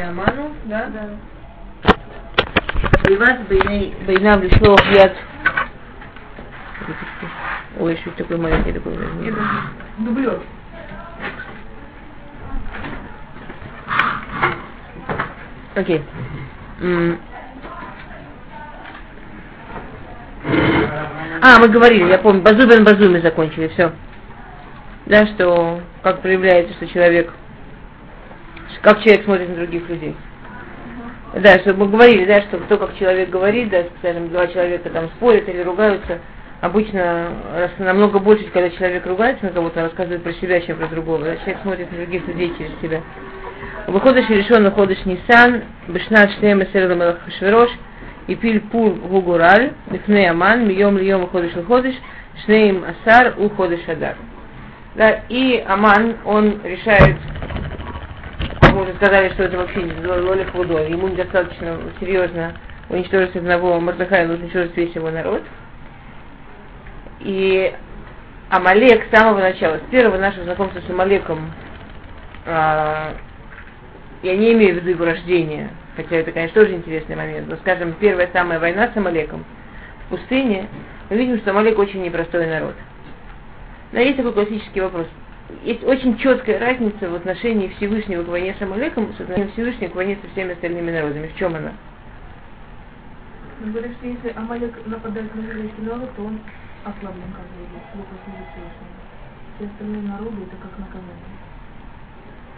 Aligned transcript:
Аману, 0.00 0.52
да? 0.64 0.88
Да. 0.88 1.08
Воевать 3.04 3.40
Байнам 4.06 4.42
Лишлох 4.42 4.84
Яд. 4.92 5.14
Ой, 7.78 7.94
еще 7.94 8.10
такой 8.10 8.36
маленький 8.36 8.72
такой. 8.72 8.94
Дублер. 9.98 10.40
Окей. 15.74 16.02
А, 21.42 21.58
мы 21.58 21.68
говорили, 21.68 22.08
я 22.08 22.18
помню, 22.18 22.42
Базубен 22.42 22.84
Базуми 22.84 23.20
закончили, 23.20 23.68
все. 23.68 23.92
Да, 25.06 25.26
что 25.26 25.80
как 26.02 26.20
проявляется, 26.20 26.74
что 26.74 26.86
человек, 26.86 27.32
как 28.82 29.02
человек 29.02 29.24
смотрит 29.24 29.48
на 29.48 29.56
других 29.56 29.88
людей. 29.88 30.16
Да, 31.34 31.58
что 31.60 31.74
мы 31.74 31.88
говорили, 31.88 32.24
да, 32.24 32.42
что 32.42 32.58
то, 32.58 32.76
как 32.76 32.96
человек 32.98 33.30
говорит, 33.30 33.70
да, 33.70 33.84
скажем, 33.98 34.30
два 34.30 34.48
человека 34.48 34.90
там 34.90 35.08
спорят 35.16 35.48
или 35.48 35.62
ругаются, 35.62 36.18
обычно 36.60 37.30
намного 37.78 38.18
больше, 38.18 38.44
когда 38.52 38.68
человек 38.70 39.06
ругается 39.06 39.46
на 39.46 39.52
кого-то, 39.52 39.82
рассказывает 39.82 40.22
про 40.22 40.32
себя, 40.34 40.60
чем 40.60 40.76
про 40.76 40.88
другого. 40.88 41.24
Да, 41.24 41.36
человек 41.36 41.58
смотрит 41.62 41.92
на 41.92 41.98
других 41.98 42.26
людей 42.26 42.52
через 42.58 42.72
себя. 42.80 43.00
Выходишь 43.86 44.28
решен 44.28 44.62
находишь 44.64 45.04
Нисан, 45.04 45.62
Бешнат 45.88 46.30
Шлем 46.32 46.62
Эсер 46.62 46.94
Мелах 46.94 47.20
Хашвирош, 47.24 47.70
и 48.26 48.34
пиль 48.34 48.60
пур 48.60 48.92
гугураль, 48.92 49.72
лифней 49.90 50.28
аман, 50.28 50.66
мием 50.66 50.98
льем 50.98 51.24
уходишь 51.24 51.56
уходишь, 51.56 51.96
шнеем 52.44 52.84
асар 52.84 53.34
уходишь 53.38 53.88
адар. 53.88 54.16
Да, 54.96 55.22
и 55.28 55.62
Аман, 55.66 56.16
он 56.24 56.60
решает, 56.64 57.16
мы 58.80 58.86
уже 58.86 58.94
сказали, 58.94 59.28
что 59.34 59.42
это 59.42 59.58
вообще 59.58 59.82
не 59.82 60.06
лоли 60.06 60.44
худой, 60.44 60.90
ему 60.90 61.08
недостаточно 61.08 61.78
серьезно 62.00 62.54
уничтожить 62.88 63.36
одного 63.36 63.78
Мордыхая, 63.78 64.26
нужно 64.26 64.44
уничтожить 64.44 64.76
весь 64.76 64.94
его 64.94 65.10
народ. 65.10 65.42
И 67.20 67.74
Амалек 68.48 69.04
с 69.04 69.16
самого 69.16 69.40
начала, 69.40 69.76
с 69.76 69.90
первого 69.90 70.16
нашего 70.16 70.44
знакомства 70.44 70.80
с 70.80 70.90
Амалеком, 70.90 71.52
а, 72.46 73.12
я 74.22 74.36
не 74.36 74.54
имею 74.54 74.72
в 74.72 74.76
виду 74.78 74.90
его 74.90 75.04
рождение, 75.04 75.68
хотя 75.94 76.16
это, 76.16 76.32
конечно, 76.32 76.62
тоже 76.62 76.74
интересный 76.74 77.16
момент, 77.16 77.48
но, 77.48 77.56
скажем, 77.56 77.92
первая 78.00 78.30
самая 78.32 78.58
война 78.58 78.90
с 78.92 78.96
Амалеком 78.96 79.44
в 80.06 80.10
пустыне, 80.10 80.68
мы 81.10 81.18
видим, 81.18 81.38
что 81.38 81.50
Амалек 81.50 81.78
очень 81.78 82.02
непростой 82.02 82.46
народ. 82.46 82.74
Но 83.92 84.00
есть 84.00 84.16
такой 84.16 84.32
классический 84.32 84.80
вопрос. 84.80 85.06
Есть 85.64 85.84
очень 85.84 86.16
четкая 86.18 86.58
разница 86.58 87.08
в 87.08 87.14
отношении 87.14 87.68
Всевышнего 87.76 88.24
к 88.24 88.28
войне 88.28 88.54
с 88.58 88.62
Амалеком 88.62 89.12
с 89.16 89.20
отношением 89.20 89.52
Всевышнего 89.52 89.90
к 89.90 89.94
войне 89.94 90.18
со 90.22 90.30
всеми 90.30 90.52
остальными 90.52 90.90
народами. 90.90 91.28
В 91.28 91.36
чем 91.36 91.54
она? 91.54 91.72
Мы 93.60 93.72
говорим, 93.72 93.92
что 93.94 94.06
если 94.06 94.32
Амалек 94.36 94.74
нападает 94.86 95.34
на 95.34 95.40
еврейский 95.40 95.82
народ, 95.82 96.10
то 96.16 96.22
он 96.22 96.40
ослаблен 96.84 97.30
как 97.34 97.44
Всевышнему. 97.92 98.70
Все 99.56 99.66
остальные 99.66 100.02
народы 100.02 100.36
это 100.42 100.56
как 100.62 100.78
наказание. 100.78 101.40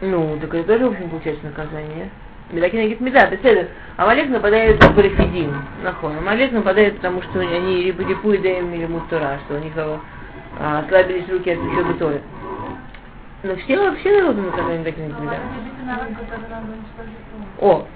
Ну, 0.00 0.38
так 0.40 0.54
это 0.54 0.68
тоже, 0.68 0.86
в 0.86 0.92
общем, 0.92 1.10
получается 1.10 1.44
наказание. 1.46 2.10
Медакин 2.52 2.80
говорит, 2.80 3.00
меда, 3.00 3.26
беседа. 3.26 3.68
Амалек 3.96 4.28
нападает 4.28 4.82
в 4.82 4.94
Барифидим. 4.94 5.54
Нахон. 5.82 6.18
Амалек 6.18 6.52
нападает, 6.52 6.96
потому 6.96 7.22
что 7.22 7.40
они 7.40 7.82
либо 7.82 8.04
Дэм 8.04 8.74
или 8.74 8.86
Мутура, 8.86 9.40
что 9.46 9.56
у 9.56 9.58
них 9.58 9.72
а, 9.76 10.80
ослабились 10.80 11.28
руки 11.28 11.50
от 11.50 11.58
учебы 11.58 11.94
Торы. 11.94 12.20
Но 13.42 13.56
все, 13.56 13.94
все 13.96 14.20
народы 14.20 14.40
наказали 14.40 14.78
Медакин 14.78 15.06
меда. 15.08 15.38
О, 17.60 17.86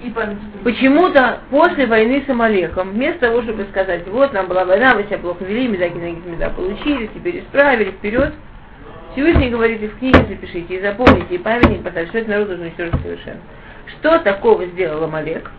почему-то 0.63 1.39
после 1.49 1.85
войны 1.85 2.23
с 2.25 2.29
Амалеком, 2.29 2.91
вместо 2.91 3.27
того, 3.27 3.41
чтобы 3.43 3.65
сказать, 3.71 4.05
вот 4.07 4.33
нам 4.33 4.47
была 4.47 4.65
война, 4.65 4.95
мы 4.95 5.03
себя 5.03 5.19
плохо 5.19 5.45
вели, 5.45 5.69
Медакин 5.69 6.21
меда 6.25 6.49
получили, 6.49 7.07
теперь 7.07 7.39
исправили, 7.39 7.91
вперед, 7.91 8.33
Всевышний 9.13 9.49
говорит, 9.49 9.81
и 9.81 9.87
в 9.87 9.97
книге 9.97 10.25
запишите, 10.27 10.75
и 10.75 10.81
запомните, 10.81 11.35
и 11.35 11.37
памятник 11.37 11.81
поставьте, 11.81 12.09
что 12.09 12.17
этот 12.19 12.29
народ 12.29 12.47
должен 12.47 12.65
уничтожить 12.65 13.01
совершенно. 13.01 13.39
Что 13.87 14.19
такого 14.19 14.65
сделал 14.65 15.03
Амалек? 15.05 15.49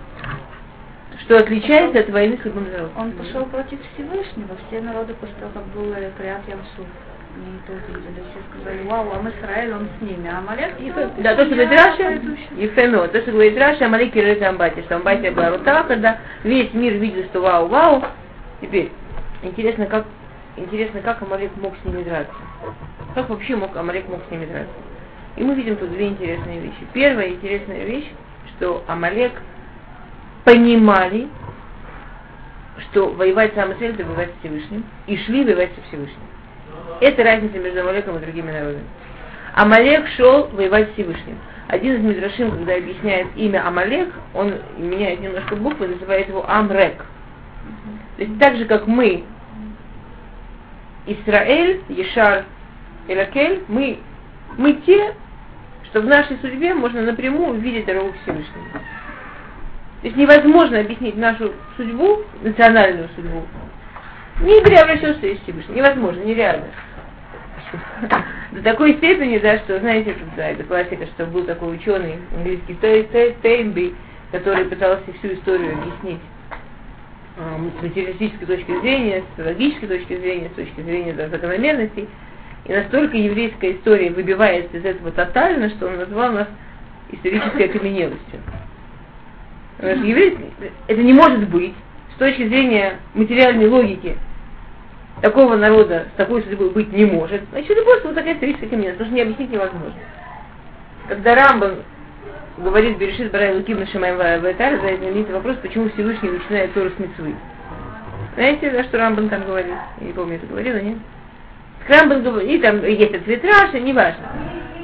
Что 1.24 1.38
отличается 1.38 2.00
от 2.00 2.10
войны 2.10 2.38
с 2.40 2.44
любым 2.44 2.70
народом? 2.70 2.92
Он 2.96 3.12
пошел 3.12 3.44
против 3.46 3.78
Всевышнего. 3.94 4.56
Все 4.68 4.80
народы 4.80 5.14
после 5.14 5.34
того, 5.40 5.50
как 5.52 5.64
был 5.68 5.92
Криат 6.16 6.46
Ямсу, 6.46 6.86
они 7.38 7.58
это 7.64 7.72
увидели. 7.72 8.22
Все 8.30 8.40
сказали, 8.50 8.82
вау, 8.86 9.12
а 9.12 9.30
Израиль, 9.30 9.72
он 9.72 9.88
с 9.98 10.02
ними. 10.02 10.28
А 10.28 10.38
Амалек... 10.38 10.74
Да, 11.18 11.34
то, 11.34 11.44
что 11.44 11.54
говорит 11.54 11.78
Раша, 11.78 12.20
Ефемо, 12.56 13.08
то, 13.08 13.20
что 13.20 13.32
говорит 13.32 13.58
Раша, 13.58 13.86
Амалек 13.86 14.12
кирит 14.12 14.42
Амбати, 14.42 14.82
что 14.82 14.96
Амбати 14.96 15.30
была 15.30 15.50
рута, 15.50 15.84
когда 15.84 16.18
весь 16.44 16.72
мир 16.74 16.94
видел, 16.94 17.24
что 17.26 17.40
вау, 17.40 17.68
вау. 17.68 18.04
Теперь, 18.60 18.90
интересно, 19.42 19.86
как, 19.86 20.06
интересно, 20.56 21.00
как 21.00 21.22
Амалек 21.22 21.56
мог 21.56 21.74
с 21.80 21.84
ними 21.84 22.02
драться. 22.02 22.34
Как 23.14 23.28
вообще 23.28 23.56
мог 23.56 23.76
Амалек 23.76 24.08
мог 24.08 24.20
с 24.28 24.30
ними 24.30 24.46
драться? 24.46 24.74
И 25.36 25.42
мы 25.42 25.54
видим 25.54 25.76
тут 25.76 25.90
две 25.90 26.08
интересные 26.08 26.60
вещи. 26.60 26.86
Первая 26.92 27.28
интересная 27.28 27.84
вещь, 27.84 28.10
что 28.56 28.82
Амалек 28.88 29.32
понимали, 30.44 31.28
что 32.90 33.10
воевать 33.10 33.54
самое 33.54 33.78
цель 33.78 33.92
это 33.92 34.04
воевать 34.04 34.30
с 34.30 34.40
Всевышним, 34.40 34.84
и 35.06 35.16
шли 35.18 35.44
воевать 35.44 35.70
со 35.74 35.82
Всевышним. 35.88 36.28
Это 37.00 37.22
разница 37.22 37.58
между 37.58 37.80
Амалеком 37.80 38.16
и 38.16 38.20
другими 38.20 38.50
народами. 38.50 38.84
Амалек 39.54 40.06
шел 40.16 40.48
воевать 40.48 40.90
с 40.90 40.92
Всевышним. 40.94 41.38
Один 41.68 41.96
из 41.96 42.00
Мидрашим, 42.00 42.50
когда 42.50 42.76
объясняет 42.76 43.28
имя 43.36 43.66
Амалек, 43.66 44.08
он 44.34 44.54
меняет 44.78 45.20
немножко 45.20 45.56
буквы, 45.56 45.88
называет 45.88 46.28
его 46.28 46.48
Амрек. 46.48 47.04
То 48.16 48.22
есть 48.22 48.38
так 48.38 48.56
же, 48.56 48.64
как 48.64 48.86
мы, 48.86 49.24
Исраэль, 51.06 51.82
Ешар, 51.88 52.44
Элакель, 53.06 53.62
мы, 53.68 53.98
мы 54.56 54.74
те, 54.74 55.14
что 55.84 56.00
в 56.00 56.06
нашей 56.06 56.36
судьбе 56.38 56.74
можно 56.74 57.02
напрямую 57.02 57.50
увидеть 57.50 57.86
дорогу 57.86 58.12
к 58.12 58.22
Всевышнему. 58.22 58.64
То 60.00 60.06
есть 60.06 60.16
невозможно 60.16 60.80
объяснить 60.80 61.16
нашу 61.16 61.52
судьбу, 61.76 62.22
национальную 62.42 63.08
судьбу, 63.16 63.44
не 64.40 64.60
приобретешь 64.62 65.16
что 65.16 65.26
есть 65.26 65.42
Всевышний. 65.42 65.76
Невозможно, 65.76 66.22
нереально. 66.22 66.66
До 68.52 68.62
такой 68.62 68.94
степени, 68.96 69.38
да, 69.38 69.58
что, 69.58 69.78
знаете, 69.80 70.14
да, 70.36 70.48
это 70.48 70.64
классика, 70.64 71.06
что 71.06 71.26
был 71.26 71.44
такой 71.44 71.74
ученый 71.74 72.16
английский 72.34 72.76
Тейнби, 73.42 73.94
который 74.32 74.64
пытался 74.66 75.04
всю 75.18 75.34
историю 75.34 75.74
объяснить 75.74 76.20
с 77.38 77.82
материалистической 77.82 78.46
точки 78.46 78.80
зрения, 78.80 79.22
с 79.36 79.44
логической 79.44 79.88
точки 79.88 80.16
зрения, 80.18 80.50
с 80.52 80.56
точки 80.56 80.80
зрения 80.80 81.12
да, 81.12 81.28
закономерностей. 81.28 82.08
И 82.64 82.72
настолько 82.72 83.16
еврейская 83.16 83.72
история 83.72 84.10
выбивается 84.10 84.76
из 84.76 84.84
этого 84.84 85.12
тотально, 85.12 85.70
что 85.70 85.86
он 85.86 85.98
назвал 85.98 86.32
нас 86.32 86.48
исторической 87.12 87.66
окаменелостью. 87.66 88.40
Еврей, 89.80 90.36
это 90.88 91.00
не 91.00 91.12
может 91.12 91.48
быть 91.48 91.74
с 92.14 92.18
точки 92.18 92.48
зрения 92.48 92.98
материальной 93.14 93.68
логики. 93.68 94.16
Такого 95.22 95.56
народа 95.56 96.06
с 96.14 96.16
такой 96.16 96.42
судьбой 96.42 96.70
быть 96.70 96.92
не 96.92 97.04
может. 97.04 97.42
Значит, 97.50 97.70
это 97.70 97.82
просто 97.82 98.08
вот 98.08 98.14
такая 98.14 98.34
историческая 98.34 98.66
окаменелость, 98.66 98.98
потому 98.98 99.10
что 99.10 99.16
не 99.16 99.22
объяснить 99.22 99.50
невозможно. 99.50 99.94
Когда 101.08 101.34
Рамбан 101.34 101.76
говорит 102.58 102.98
Берешит 102.98 103.32
Барай 103.32 103.56
Луким 103.56 103.80
Нашимаем 103.80 104.16
Вайтар, 104.16 104.76
задает 104.76 105.00
знаменитый 105.00 105.34
вопрос, 105.34 105.56
почему 105.56 105.88
Всевышний 105.90 106.30
начинает 106.30 106.72
Тору 106.72 106.90
с 106.90 106.98
Митцвы. 106.98 107.34
Знаете, 108.34 108.70
за 108.70 108.84
что 108.84 108.98
Рамбан 108.98 109.28
там 109.28 109.44
говорит? 109.44 109.74
Я 110.00 110.06
не 110.06 110.12
помню, 110.12 110.36
это 110.36 110.46
говорила, 110.46 110.78
нет? 110.78 110.98
Рамбан 111.88 112.22
говорит, 112.22 112.50
и 112.50 112.58
там 112.58 112.84
есть 112.84 113.14
ответ 113.14 113.44
Раши, 113.44 113.80
неважно. 113.80 114.24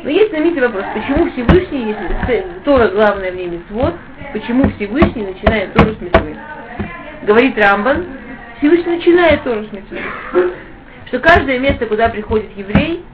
Но 0.03 0.11
есть 0.11 0.31
знаменитый 0.31 0.62
вопрос, 0.62 0.84
почему 0.95 1.31
Всевышний, 1.31 1.95
если 1.95 2.47
Тора 2.65 2.89
главное 2.89 3.31
в 3.31 3.37
ней 3.37 3.47
митцвот, 3.47 3.95
почему 4.33 4.69
Всевышний 4.71 5.27
начинает 5.27 5.72
Тору 5.75 5.95
с 5.95 6.01
митцвы? 6.01 6.36
Говорит 7.22 7.57
Рамбан, 7.57 8.04
Всевышний 8.59 8.97
начинает 8.97 9.42
Тору 9.42 9.65
с. 9.65 11.09
Что 11.09 11.18
каждое 11.21 11.59
место, 11.59 11.86
куда 11.86 12.09
приходит 12.09 12.56
еврей, 12.56 13.04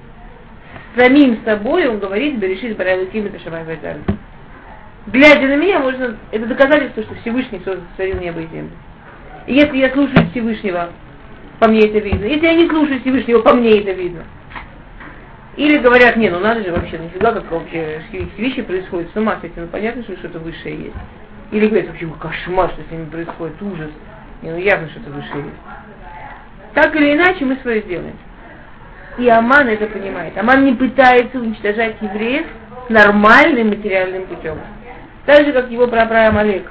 самим 0.96 1.42
собой 1.44 1.88
он 1.88 1.98
говорит, 1.98 2.38
Берешит 2.38 2.76
Барайлуким 2.76 3.26
и 3.26 3.30
Ташамай 3.30 3.64
Вайзаль. 3.64 4.00
Глядя 5.06 5.46
на 5.48 5.56
меня, 5.56 5.80
можно, 5.80 6.16
это 6.30 6.46
доказательство, 6.46 7.02
что 7.02 7.14
Всевышний 7.16 7.60
сотворил 7.64 8.20
небо 8.20 8.40
и 8.40 8.46
землю. 8.48 8.72
И 9.46 9.54
если 9.54 9.78
я 9.78 9.90
слушаю 9.90 10.28
Всевышнего, 10.30 10.90
по 11.58 11.68
мне 11.68 11.80
это 11.80 11.98
видно. 11.98 12.24
Если 12.24 12.46
я 12.46 12.54
не 12.54 12.68
слушаю 12.68 13.00
Всевышнего, 13.00 13.40
по 13.40 13.54
мне 13.54 13.80
это 13.80 13.92
видно. 13.92 14.24
Или 15.56 15.78
говорят, 15.78 16.16
не, 16.16 16.30
ну 16.30 16.38
надо 16.38 16.62
же 16.62 16.70
вообще, 16.70 16.98
нифига, 16.98 17.32
как 17.32 17.50
вообще 17.50 18.00
вещи 18.38 18.62
происходят, 18.62 19.10
с 19.12 19.16
ума 19.16 19.38
с 19.40 19.44
этим, 19.44 19.62
ну 19.62 19.68
понятно, 19.68 20.02
что 20.04 20.16
что-то 20.16 20.38
высшее 20.38 20.76
есть. 20.76 20.96
Или 21.50 21.66
говорят, 21.66 21.88
вообще, 21.88 22.06
кошмар, 22.20 22.70
что 22.70 22.82
с 22.82 22.90
ними 22.90 23.06
происходит, 23.06 23.60
ужас. 23.60 23.90
Ну 24.42 24.56
явно 24.56 24.88
что-то 24.90 25.10
высшее 25.10 25.44
есть. 25.44 25.56
Так 26.74 26.94
или 26.96 27.14
иначе 27.14 27.44
мы 27.44 27.56
свое 27.56 27.82
делаем. 27.82 28.16
И 29.18 29.28
Аман 29.28 29.68
это 29.68 29.86
понимает. 29.86 30.36
Аман 30.38 30.64
не 30.64 30.72
пытается 30.72 31.38
уничтожать 31.38 31.96
евреев 32.00 32.46
нормальным 32.88 33.68
материальным 33.68 34.26
путем. 34.26 34.58
Так 35.26 35.44
же, 35.44 35.52
как 35.52 35.70
его 35.70 35.86
прапра 35.86 36.28
Амалек, 36.28 36.70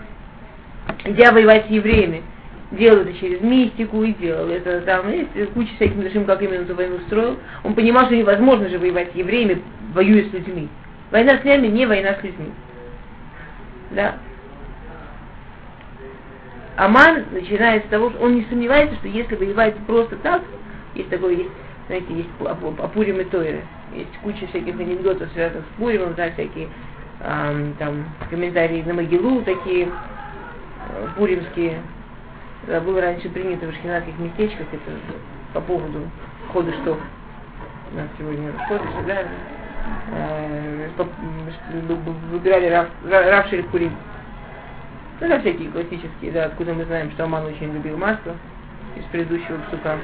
идя 1.05 1.31
воевать 1.31 1.67
с 1.67 1.69
евреями, 1.69 2.23
делал 2.71 3.01
это 3.01 3.13
через 3.13 3.41
мистику 3.41 4.03
и 4.03 4.13
делал 4.13 4.49
это 4.49 4.81
там, 4.81 5.11
есть 5.11 5.53
куча 5.53 5.73
всяких 5.75 6.03
решим, 6.03 6.25
как 6.25 6.41
именно 6.41 6.61
эту 6.61 6.75
войну 6.75 6.99
строил. 7.07 7.37
Он 7.63 7.73
понимал, 7.73 8.05
что 8.05 8.15
невозможно 8.15 8.69
же 8.69 8.79
воевать 8.79 9.11
с 9.11 9.15
евреями, 9.15 9.61
воюя 9.93 10.23
с 10.23 10.33
людьми. 10.33 10.69
Война 11.11 11.39
с 11.39 11.43
ними 11.43 11.67
не 11.67 11.85
война 11.85 12.15
с 12.19 12.23
людьми. 12.23 12.51
Да. 13.91 14.15
Аман 16.79 17.25
начинает 17.31 17.85
с 17.85 17.89
того, 17.89 18.09
что 18.09 18.19
он 18.23 18.35
не 18.35 18.45
сомневается, 18.45 18.95
что 18.95 19.09
если 19.09 19.35
воевать 19.35 19.75
просто 19.85 20.15
так, 20.17 20.41
есть 20.95 21.09
такое, 21.09 21.33
есть, 21.33 21.49
знаете, 21.87 22.07
есть 22.13 22.29
Апурим 22.79 23.19
и 23.19 23.25
Тойры, 23.25 23.61
есть 23.93 24.17
куча 24.23 24.47
всяких 24.47 24.79
анекдотов, 24.79 25.29
связанных 25.33 25.65
с 25.65 25.77
Пуримом, 25.77 26.13
да, 26.15 26.31
всякие 26.31 26.69
эм, 27.19 27.73
там 27.79 28.05
комментарии 28.29 28.81
на 28.83 28.93
могилу 28.93 29.41
такие 29.41 29.89
э, 29.89 31.07
пуримские. 31.17 31.81
Да, 32.65 32.79
было 32.79 33.01
раньше 33.01 33.27
принято 33.27 33.65
в 33.65 33.69
ашкенадских 33.69 34.17
местечках 34.17 34.67
это 34.71 34.91
по 35.53 35.59
поводу 35.59 36.09
хода 36.53 36.71
что 36.81 36.97
у 37.91 37.95
нас 37.95 38.07
сегодня 38.17 38.53
хода, 38.69 38.83
да, 39.05 39.23
э, 40.13 40.89
выбирали 42.31 42.69
Рав, 42.69 42.87
Рав 43.03 43.49
Шерифурим. 43.49 43.91
Ну, 45.19 45.27
это 45.27 45.39
всякие 45.41 45.69
классические, 45.69 46.31
да, 46.31 46.45
откуда 46.45 46.73
мы 46.73 46.85
знаем, 46.85 47.11
что 47.11 47.25
Аман 47.25 47.45
очень 47.45 47.73
любил 47.73 47.97
масло 47.97 48.35
из 48.95 49.03
предыдущего 49.11 49.57
псука. 49.67 49.97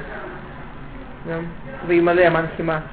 Да. 1.25 1.39
Ваимале 1.87 2.27
Аман 2.27 2.49
Хима. 2.57 2.83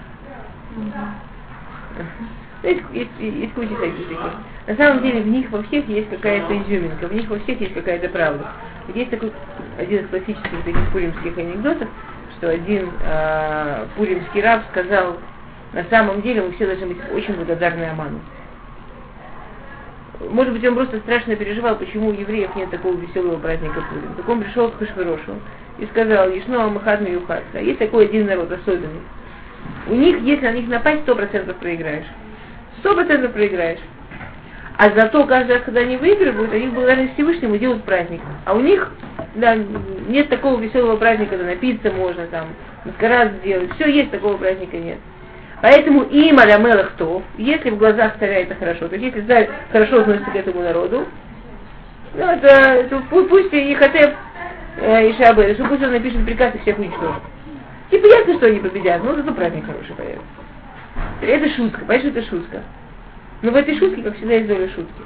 Есть, 2.62 2.82
есть, 2.92 3.10
есть 3.18 3.52
куча 3.54 3.74
всяких 3.74 4.08
таких. 4.08 4.32
На 4.68 4.76
самом 4.76 5.02
деле 5.02 5.20
в 5.22 5.26
них 5.26 5.50
во 5.50 5.62
всех 5.64 5.88
есть 5.88 6.08
какая-то 6.10 6.56
изюминка, 6.62 7.08
в 7.08 7.12
них 7.12 7.28
во 7.28 7.38
всех 7.40 7.60
есть 7.60 7.74
какая-то 7.74 8.08
правда. 8.08 8.46
Есть 8.94 9.10
такой 9.10 9.32
один 9.78 10.04
из 10.04 10.08
классических 10.08 10.64
таких 10.64 10.92
пуримских 10.92 11.36
анекдотов, 11.36 11.88
что 12.36 12.50
один 12.50 12.88
э, 13.02 13.86
пуримский 13.96 14.42
раб 14.42 14.62
сказал, 14.70 15.18
на 15.72 15.84
самом 15.84 16.22
деле 16.22 16.42
мы 16.42 16.52
все 16.52 16.66
должны 16.66 16.86
быть 16.86 16.98
очень 17.12 17.34
благодарны 17.34 17.84
Аману. 17.84 18.20
Может 20.20 20.52
быть, 20.52 20.64
он 20.64 20.74
просто 20.74 20.98
страшно 21.00 21.36
переживал, 21.36 21.76
почему 21.76 22.08
у 22.08 22.12
евреев 22.12 22.54
нет 22.54 22.70
такого 22.70 22.94
веселого 22.94 23.38
праздника 23.38 23.82
Пурим. 23.88 24.14
Так 24.16 24.28
он 24.28 24.42
пришел 24.42 24.70
к 24.70 24.78
Хашвирошу 24.78 25.34
и 25.78 25.86
сказал, 25.86 26.30
Ешно 26.30 26.64
Амахад 26.64 27.00
Миюхад. 27.00 27.42
А 27.54 27.60
есть 27.60 27.78
такой 27.78 28.06
один 28.06 28.26
народ 28.26 28.52
особенный. 28.52 29.02
У 29.88 29.94
них, 29.94 30.20
если 30.20 30.44
на 30.44 30.52
них 30.52 30.68
напасть, 30.68 31.02
сто 31.02 31.14
процентов 31.14 31.56
проиграешь. 31.56 32.06
Сто 32.78 32.94
процентов 32.94 33.32
проиграешь. 33.32 33.80
А 34.76 34.90
зато 34.90 35.24
каждый 35.26 35.56
раз, 35.56 35.62
когда 35.64 35.80
они 35.80 35.96
выигрывают, 35.96 36.52
они 36.52 36.68
благодарны 36.68 37.10
Всевышнему 37.14 37.56
делают 37.56 37.84
праздник. 37.84 38.20
А 38.44 38.54
у 38.54 38.60
них 38.60 38.92
да, 39.34 39.56
нет 40.08 40.28
такого 40.28 40.60
веселого 40.60 40.96
праздника, 40.96 41.36
когда 41.36 41.46
напиться 41.46 41.90
можно, 41.90 42.26
там, 42.26 42.48
маскарад 42.84 43.32
сделать. 43.42 43.72
Все 43.74 43.90
есть, 43.90 44.10
такого 44.10 44.36
праздника 44.36 44.76
нет. 44.76 44.98
Поэтому 45.62 46.02
им 46.02 46.40
аля 46.40 46.58
кто, 46.86 47.22
если 47.38 47.70
в 47.70 47.78
глазах 47.78 48.18
царя 48.18 48.40
это 48.40 48.56
хорошо, 48.56 48.88
то 48.88 48.96
есть 48.96 49.14
если 49.14 49.28
царь 49.28 49.48
хорошо 49.70 50.00
относится 50.00 50.32
к 50.32 50.34
этому 50.34 50.60
народу, 50.60 51.06
ну, 52.14 52.24
это, 52.24 52.48
это 52.48 53.02
пусть, 53.08 53.52
и 53.52 53.74
Хатеп 53.74 54.12
э, 54.78 55.08
и 55.08 55.12
Шабы, 55.14 55.54
что 55.54 55.64
пусть 55.66 55.82
он 55.84 55.92
напишет 55.92 56.24
приказ 56.24 56.52
и 56.56 56.58
всех 56.58 56.78
уничтожит. 56.80 57.22
Типа 57.90 58.06
ясно, 58.06 58.34
что 58.34 58.46
они 58.46 58.58
победят, 58.58 59.04
но 59.04 59.14
зато 59.14 59.32
праздник 59.32 59.64
хороший 59.64 59.94
появится. 59.94 60.26
Это 61.20 61.48
шутка, 61.50 61.78
понимаешь, 61.78 62.04
это 62.06 62.22
шутка. 62.28 62.62
Но 63.42 63.52
в 63.52 63.56
этой 63.56 63.78
шутке, 63.78 64.02
как 64.02 64.16
всегда, 64.16 64.34
есть 64.34 64.48
доля 64.48 64.68
шутки. 64.68 65.02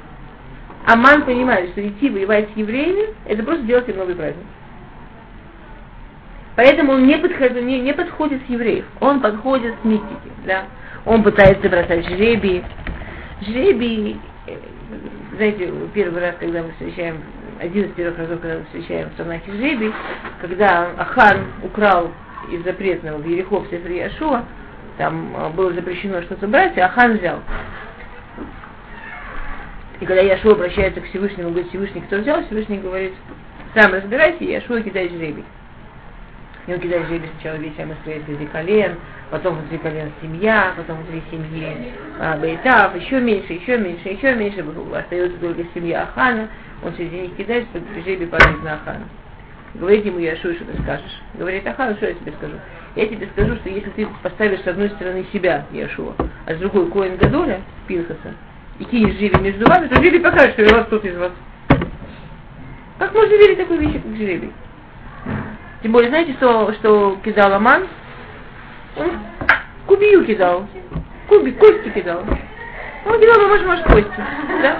Аман 0.86 1.24
понимает, 1.26 1.70
что 1.72 1.86
идти 1.86 2.08
воевать 2.08 2.48
с 2.54 2.56
евреями, 2.56 3.14
это 3.26 3.42
просто 3.42 3.64
делать 3.64 3.88
им 3.90 3.98
новый 3.98 4.14
праздник. 4.14 4.46
Поэтому 6.56 6.92
он 6.94 7.06
не 7.06 7.18
подходит, 7.18 7.62
не, 7.62 7.80
не 7.80 7.92
подходит 7.92 8.40
с 8.46 8.50
евреев, 8.50 8.86
он 9.00 9.20
подходит 9.20 9.74
с 9.82 9.84
мистики. 9.84 10.32
Да? 10.46 10.64
Он 11.04 11.22
пытается 11.22 11.68
бросать 11.68 12.06
жребий. 12.06 12.64
Жребий, 13.42 14.18
э, 14.46 14.56
знаете, 15.36 15.70
первый 15.92 16.20
раз, 16.20 16.34
когда 16.40 16.62
мы 16.62 16.70
встречаем, 16.72 17.18
один 17.60 17.84
из 17.84 17.92
первых 17.92 18.18
разов, 18.18 18.40
когда 18.40 18.58
мы 18.58 18.64
встречаем 18.64 19.10
в 19.10 19.14
Танахе 19.16 19.52
жребий, 19.52 19.92
когда 20.40 20.90
Ахан 20.96 21.44
украл 21.62 22.10
из 22.50 22.64
запретного 22.64 23.18
в 23.18 23.26
Ерехов 23.26 23.66
Сефри 23.70 23.98
Яшуа, 23.98 24.44
там 24.96 25.36
э, 25.36 25.50
было 25.50 25.74
запрещено 25.74 26.22
что-то 26.22 26.48
брать, 26.48 26.78
а 26.78 26.86
Ахан 26.86 27.18
взял. 27.18 27.40
И 30.00 30.06
когда 30.06 30.22
Яшуа 30.22 30.52
обращается 30.52 31.02
к 31.02 31.04
Всевышнему, 31.04 31.50
говорит, 31.50 31.68
Всевышний, 31.68 32.00
кто 32.00 32.16
взял, 32.16 32.42
Всевышний 32.46 32.78
говорит, 32.78 33.12
сам 33.74 33.92
разбирайся, 33.92 34.42
Яшуа 34.42 34.80
кидает 34.80 35.12
жребий. 35.12 35.44
Кидает 36.66 37.06
жребий 37.06 37.30
сначала 37.34 37.58
весь 37.58 37.78
Амисраэль 37.78 38.24
среди 38.26 38.46
колен, 38.46 38.96
потом 39.30 39.56
внутри 39.56 39.78
колен 39.78 40.10
семья, 40.20 40.74
потом 40.76 40.96
внутри 40.96 41.22
семьи 41.30 41.92
а, 42.18 42.36
Бейтав, 42.38 42.96
еще 42.96 43.20
меньше, 43.20 43.52
еще 43.52 43.78
меньше, 43.78 44.08
еще 44.08 44.34
меньше, 44.34 44.64
остается 44.92 45.38
только 45.38 45.62
семья 45.74 46.02
Ахана, 46.02 46.48
он 46.82 46.92
среди 46.94 47.20
них 47.20 47.36
кидает, 47.36 47.66
чтобы 47.70 47.86
жребий 48.02 48.26
падает 48.26 48.64
на 48.64 48.74
Ахана. 48.74 49.04
Говорит 49.74 50.06
ему 50.06 50.18
Яшуа, 50.18 50.54
что 50.54 50.64
ты 50.64 50.82
скажешь? 50.82 51.22
Говорит 51.34 51.64
Ахану, 51.66 51.94
что 51.96 52.08
я 52.08 52.14
тебе 52.14 52.32
скажу? 52.32 52.54
Я 52.96 53.06
тебе 53.06 53.28
скажу, 53.32 53.54
что 53.56 53.68
если 53.68 53.90
ты 53.90 54.08
поставишь 54.22 54.62
с 54.62 54.66
одной 54.66 54.88
стороны 54.90 55.24
себя, 55.32 55.66
Яшуа, 55.70 56.14
а 56.46 56.54
с 56.54 56.58
другой 56.58 56.90
Коин 56.90 57.16
Гадоля, 57.16 57.60
Пинхаса, 57.86 58.34
и 58.80 58.84
кинешь 58.84 59.14
жребий 59.16 59.40
между 59.40 59.66
вами, 59.66 59.86
то 59.86 59.96
жребий 59.96 60.20
покажет, 60.20 60.54
что 60.54 60.62
я 60.62 60.78
вас 60.78 60.88
тут 60.88 61.04
из 61.04 61.16
вас. 61.16 61.30
Как 62.98 63.12
можно 63.14 63.32
верить 63.34 63.58
такой 63.58 63.78
вещи, 63.78 63.98
как 63.98 64.16
жребий? 64.16 64.52
Тем 65.86 65.92
более, 65.92 66.08
знаете, 66.08 66.32
что, 66.32 66.72
что 66.80 67.16
кидал 67.24 67.52
Аман? 67.52 67.86
Он 68.96 69.08
кубию 69.86 70.24
кидал. 70.24 70.66
Куби, 71.28 71.52
кости 71.52 71.90
кидал. 71.90 72.24
Он 73.04 73.20
кидал 73.20 73.40
на 73.40 73.68
маш 73.68 73.82
кости. 73.82 74.24
Да? 74.62 74.78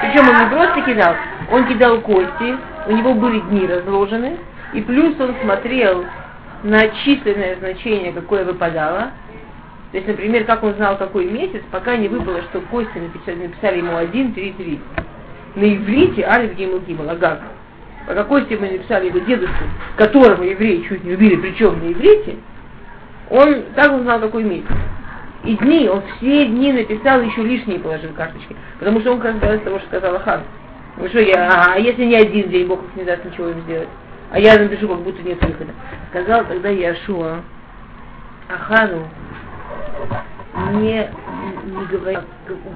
Причем 0.00 0.26
он 0.26 0.42
не 0.42 0.56
просто 0.56 0.80
кидал, 0.86 1.14
он 1.52 1.66
кидал 1.66 2.00
кости, 2.00 2.56
у 2.86 2.92
него 2.92 3.12
были 3.12 3.40
дни 3.40 3.66
разложены, 3.66 4.38
и 4.72 4.80
плюс 4.80 5.20
он 5.20 5.34
смотрел 5.42 6.06
на 6.62 6.88
численное 7.04 7.56
значение, 7.56 8.14
какое 8.14 8.46
выпадало. 8.46 9.10
То 9.92 9.98
есть, 9.98 10.08
например, 10.08 10.44
как 10.44 10.62
он 10.62 10.76
знал, 10.76 10.96
какой 10.96 11.26
месяц, 11.26 11.60
пока 11.70 11.96
не 11.96 12.08
выпало, 12.08 12.40
что 12.44 12.62
кости 12.62 12.96
написали, 12.96 13.48
написали 13.48 13.76
ему 13.76 13.98
один, 13.98 14.32
три, 14.32 14.52
три. 14.52 14.80
На 15.56 15.74
иврите 15.74 16.24
Алиф 16.24 16.54
Гимл 16.54 16.80
Гимл, 16.80 17.10
Агак 17.10 17.42
по 18.06 18.14
какой 18.14 18.44
степени 18.44 18.78
написали 18.78 19.06
его 19.06 19.18
дедушку, 19.20 19.64
которого 19.96 20.42
евреи 20.42 20.84
чуть 20.88 21.04
не 21.04 21.14
убили, 21.14 21.36
причем 21.36 21.78
на 21.78 21.92
иврите, 21.92 22.36
он 23.30 23.64
так 23.74 23.92
узнал, 23.92 24.20
какой 24.20 24.42
месяц. 24.42 24.66
И 25.44 25.56
дни, 25.56 25.88
он 25.88 26.02
все 26.16 26.46
дни 26.46 26.72
написал, 26.72 27.22
еще 27.22 27.42
лишние 27.42 27.78
положил 27.78 28.10
карточки. 28.12 28.54
Потому 28.78 29.00
что 29.00 29.12
он 29.12 29.20
как 29.20 29.42
раз 29.42 29.60
того, 29.62 29.78
что 29.78 29.88
сказал 29.88 30.18
хан. 30.18 30.42
Ну 30.96 31.08
что 31.08 31.20
я, 31.20 31.72
а 31.74 31.78
если 31.78 32.04
не 32.04 32.16
один 32.16 32.50
день, 32.50 32.66
Бог 32.66 32.80
не 32.96 33.04
даст 33.04 33.24
ничего 33.24 33.48
им 33.48 33.60
сделать. 33.62 33.88
А 34.30 34.38
я 34.38 34.58
напишу, 34.58 34.88
как 34.88 34.98
будто 34.98 35.22
нет 35.22 35.42
выхода. 35.42 35.72
Сказал 36.10 36.44
тогда 36.44 36.68
Яшуа 36.68 37.40
Ахану, 38.48 39.08
не, 40.72 41.08
не 41.64 41.84
говори, 41.86 42.18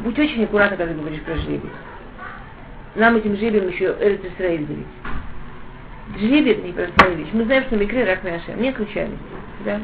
будь 0.03 0.19
очень 0.19 0.45
аккуратно, 0.45 0.77
когда 0.77 0.95
говоришь 0.95 1.23
про 1.23 1.37
жребий. 1.37 1.71
Нам 2.95 3.17
этим 3.17 3.37
жребием 3.37 3.69
еще 3.69 3.97
Эрц 4.01 4.21
Исраиль 4.25 4.65
говорить. 4.65 4.87
Непростая 6.65 7.15
вещь. 7.15 7.29
Мы 7.33 7.45
знаем, 7.45 7.65
что 7.65 7.77
микры 7.77 8.05
рак 8.05 8.25
Ашем, 8.25 8.61
не 8.61 8.73
случайность. 8.73 9.21
Да? 9.65 9.81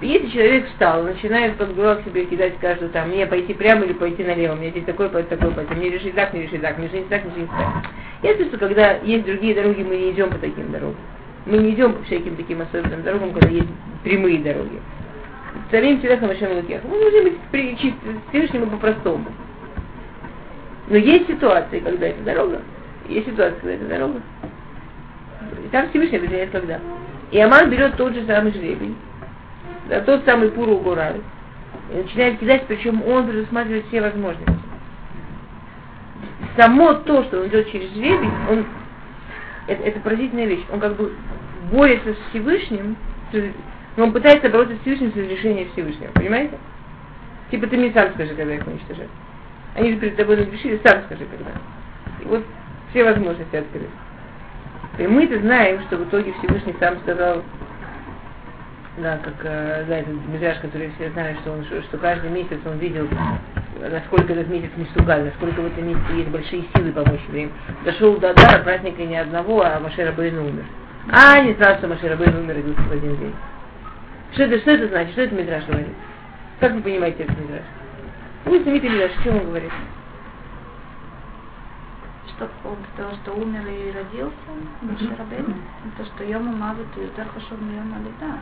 Если 0.00 0.28
человек 0.28 0.66
встал, 0.66 1.02
начинает 1.02 1.56
под 1.56 1.74
голову 1.74 2.02
себе 2.04 2.26
кидать 2.26 2.58
каждую 2.60 2.90
там, 2.90 3.08
мне 3.08 3.26
пойти 3.26 3.54
прямо 3.54 3.84
или 3.84 3.94
пойти 3.94 4.22
налево, 4.22 4.54
мне 4.54 4.70
здесь 4.70 4.84
такой, 4.84 5.08
пойти 5.08 5.30
такой, 5.30 5.52
пойти, 5.52 5.74
мне 5.74 5.88
решить 5.88 6.14
так, 6.14 6.34
не 6.34 6.42
решить 6.42 6.60
так, 6.60 6.76
мне 6.76 6.88
решить 6.88 7.08
так, 7.08 7.24
не 7.24 7.30
решить 7.30 7.50
так. 7.50 7.90
Ясно, 8.22 8.44
что 8.44 8.58
когда 8.58 8.92
есть 8.98 9.24
другие 9.24 9.54
дороги, 9.54 9.82
мы 9.82 9.96
не 9.96 10.10
идем 10.10 10.28
по 10.28 10.38
таким 10.38 10.70
дорогам. 10.70 10.96
Мы 11.46 11.56
не 11.58 11.70
идем 11.70 11.94
по 11.94 12.02
всяким 12.04 12.36
таким 12.36 12.60
особенным 12.60 13.02
дорогам, 13.02 13.32
когда 13.32 13.48
есть 13.48 13.68
прямые 14.04 14.38
дороги. 14.38 14.82
Царим 15.70 16.00
Телехам 16.00 16.30
Ашем 16.30 16.52
Лукех. 16.52 16.82
Мы 16.84 17.00
должны 17.00 17.22
быть 17.22 17.38
при, 17.50 17.76
чист, 17.78 17.96
Всевышнему 18.28 18.66
по-простому. 18.66 19.24
Но 20.88 20.96
есть 20.96 21.26
ситуации, 21.26 21.80
когда 21.80 22.06
это 22.06 22.22
дорога. 22.22 22.60
Есть 23.08 23.26
ситуации, 23.26 23.58
когда 23.58 23.74
это 23.74 23.86
дорога. 23.86 24.22
И 25.64 25.68
там 25.68 25.88
Всевышний 25.90 26.18
определяет 26.18 26.50
когда. 26.50 26.80
И 27.30 27.40
Аман 27.40 27.70
берет 27.70 27.96
тот 27.96 28.14
же 28.14 28.24
самый 28.26 28.52
жребий, 28.52 28.94
да, 29.88 30.00
тот 30.00 30.24
самый 30.24 30.50
Пуру 30.50 30.78
Гураль, 30.78 31.20
и 31.92 31.96
начинает 31.96 32.38
кидать, 32.38 32.66
причем 32.66 33.02
он 33.06 33.26
предусматривает 33.26 33.86
все 33.86 34.00
возможности. 34.00 34.54
Само 36.56 36.94
то, 36.94 37.24
что 37.24 37.40
он 37.40 37.48
идет 37.48 37.70
через 37.70 37.90
жребий, 37.90 38.30
он, 38.50 38.64
это, 39.66 39.82
это 39.82 40.00
поразительная 40.00 40.46
вещь. 40.46 40.64
Он 40.72 40.80
как 40.80 40.96
бы 40.96 41.12
борется 41.70 42.14
с 42.14 42.30
Всевышним, 42.30 42.96
но 43.96 44.04
он 44.04 44.12
пытается 44.12 44.48
бороться 44.48 44.76
с 44.76 44.80
Всевышним 44.80 45.12
с 45.12 45.16
разрешения 45.16 45.66
Всевышнего. 45.72 46.12
Понимаете? 46.12 46.58
Типа 47.50 47.66
ты 47.66 47.76
мне 47.76 47.92
сам 47.92 48.12
скажи, 48.14 48.34
когда 48.34 48.54
их 48.54 48.66
уничтожать. 48.66 49.08
Они 49.76 49.92
же 49.92 49.98
перед 49.98 50.16
тобой 50.16 50.36
нагрешили, 50.38 50.80
сам 50.84 51.02
скажи 51.04 51.26
когда. 51.26 51.50
И 52.22 52.24
вот 52.24 52.42
все 52.90 53.04
возможности 53.04 53.56
открыты. 53.56 53.90
И 54.98 55.06
мы-то 55.06 55.38
знаем, 55.40 55.82
что 55.82 55.98
в 55.98 56.04
итоге 56.08 56.32
Всевышний 56.38 56.74
сам 56.80 56.98
сказал, 57.00 57.42
да, 58.96 59.18
как 59.18 59.34
э, 59.44 59.84
да, 59.86 59.98
этот 59.98 60.26
Медраж, 60.26 60.56
который 60.60 60.90
все 60.96 61.10
знают, 61.10 61.38
что, 61.40 61.52
он, 61.52 61.64
что, 61.66 61.82
что 61.82 61.98
каждый 61.98 62.30
месяц 62.30 62.58
он 62.64 62.78
видел, 62.78 63.06
насколько 63.78 64.32
этот 64.32 64.48
месяц 64.48 64.70
Мисугаль, 64.76 65.24
насколько 65.24 65.60
в 65.60 65.66
этом 65.66 65.86
месяце 65.86 66.12
есть 66.14 66.30
большие 66.30 66.64
силы 66.74 66.92
помочь 66.92 67.20
евреям. 67.28 67.52
Дошел 67.84 68.16
до 68.16 68.30
Адара, 68.30 68.62
праздника 68.62 69.02
не 69.02 69.18
одного, 69.18 69.62
а 69.62 69.78
Машера 69.80 70.12
Бейн 70.12 70.38
умер. 70.38 70.64
А, 71.12 71.38
не 71.40 71.52
знал, 71.52 71.76
что 71.76 71.88
Машера 71.88 72.16
Бейн 72.16 72.34
умер 72.34 72.56
в 72.56 72.92
один 72.92 73.16
день. 73.18 73.34
Что 74.32 74.44
это, 74.44 74.58
что 74.60 74.70
это 74.70 74.88
значит? 74.88 75.12
Что 75.12 75.22
это 75.22 75.34
Медраж 75.34 75.66
говорит? 75.66 75.94
Как 76.60 76.72
вы 76.72 76.80
понимаете 76.80 77.24
этот 77.24 77.38
Медраж? 77.38 77.64
Ну, 78.46 78.62
знаменитый 78.62 78.90
Медраж, 78.90 79.10
о 79.10 79.22
чем 79.24 79.36
он 79.36 79.46
говорит? 79.46 79.72
Что 82.28 82.48
он 82.64 82.76
того, 82.96 83.10
что 83.22 83.32
умер 83.32 83.66
и 83.66 83.92
родился, 83.92 84.34
Маше 84.82 85.16
Рабейну, 85.18 85.54
то, 85.96 86.04
что 86.04 86.22
Йома 86.22 86.52
Мавит 86.52 86.86
и 86.96 87.00
Ютер 87.00 87.26
Хашов 87.34 87.58
Йома 87.60 87.98
Лида. 87.98 88.38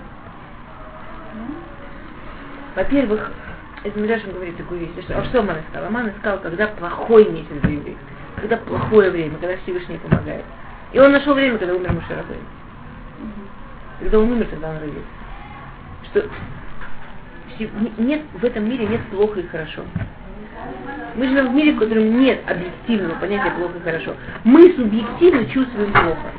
Во-первых, 2.77 3.33
это 3.83 3.99
Медрашин 3.99 4.33
говорит 4.33 4.57
такую 4.59 4.81
вещь, 4.81 4.91
что, 5.05 5.19
а 5.19 5.25
что 5.25 5.41
Аман 5.41 5.61
искал? 5.61 5.85
Аман 5.87 6.11
искал, 6.11 6.39
когда 6.41 6.67
плохой 6.69 7.31
месяц 7.31 7.61
для 7.63 7.73
евреев, 7.73 7.99
когда 8.37 8.59
плохое 8.59 9.11
время, 9.11 9.39
когда 9.39 9.57
Всевышний 9.59 9.99
помогает. 9.99 10.45
И 10.93 10.99
он 10.99 11.13
нашел 11.13 11.33
время, 11.33 11.57
когда 11.57 11.75
умер 11.75 11.93
Мушарабейн. 11.93 12.45
Когда 14.01 14.19
он 14.19 14.33
умер, 14.33 14.49
тогда 14.51 14.71
он 14.71 14.79
родился. 14.81 15.09
Что 16.11 16.29
нет, 17.99 18.23
в 18.33 18.45
этом 18.45 18.69
мире 18.69 18.87
нет 18.87 19.01
плохо 19.11 19.41
и 19.41 19.47
хорошо. 19.47 19.83
Мы 21.15 21.29
живем 21.29 21.53
в 21.53 21.55
мире, 21.55 21.73
в 21.73 21.79
котором 21.79 22.21
нет 22.21 22.41
объективного 22.47 23.19
понятия 23.19 23.53
плохо 23.53 23.79
и 23.79 23.83
хорошо. 23.83 24.15
Мы 24.43 24.73
субъективно 24.75 25.47
чувствуем 25.47 25.93
плохо. 25.93 26.33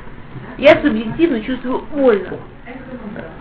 Я 0.57 0.81
субъективно 0.81 1.41
чувствую 1.41 1.84
больно. 1.93 2.38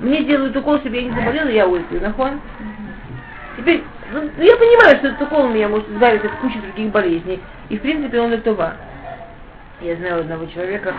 Мне 0.01 0.25
делают 0.25 0.57
укол, 0.57 0.79
чтобы 0.79 0.97
я 0.97 1.03
не 1.03 1.11
заболела, 1.11 1.49
я 1.49 1.67
ультаю, 1.67 2.03
нахон. 2.03 2.41
Теперь, 3.57 3.83
ну, 4.13 4.21
я 4.39 4.57
понимаю, 4.57 4.97
что 4.99 5.09
этот 5.09 5.23
укол 5.23 5.49
меня 5.49 5.69
может 5.69 5.89
избавить 5.91 6.25
от 6.25 6.33
кучи 6.37 6.59
других 6.61 6.93
болезней. 6.93 7.41
И 7.69 7.79
в 7.79 7.81
принципе 7.81 8.21
он 8.21 8.33
это 8.33 8.53
Я 9.85 9.97
знаю 9.97 10.21
одного 10.21 10.47
человека, 10.47 10.95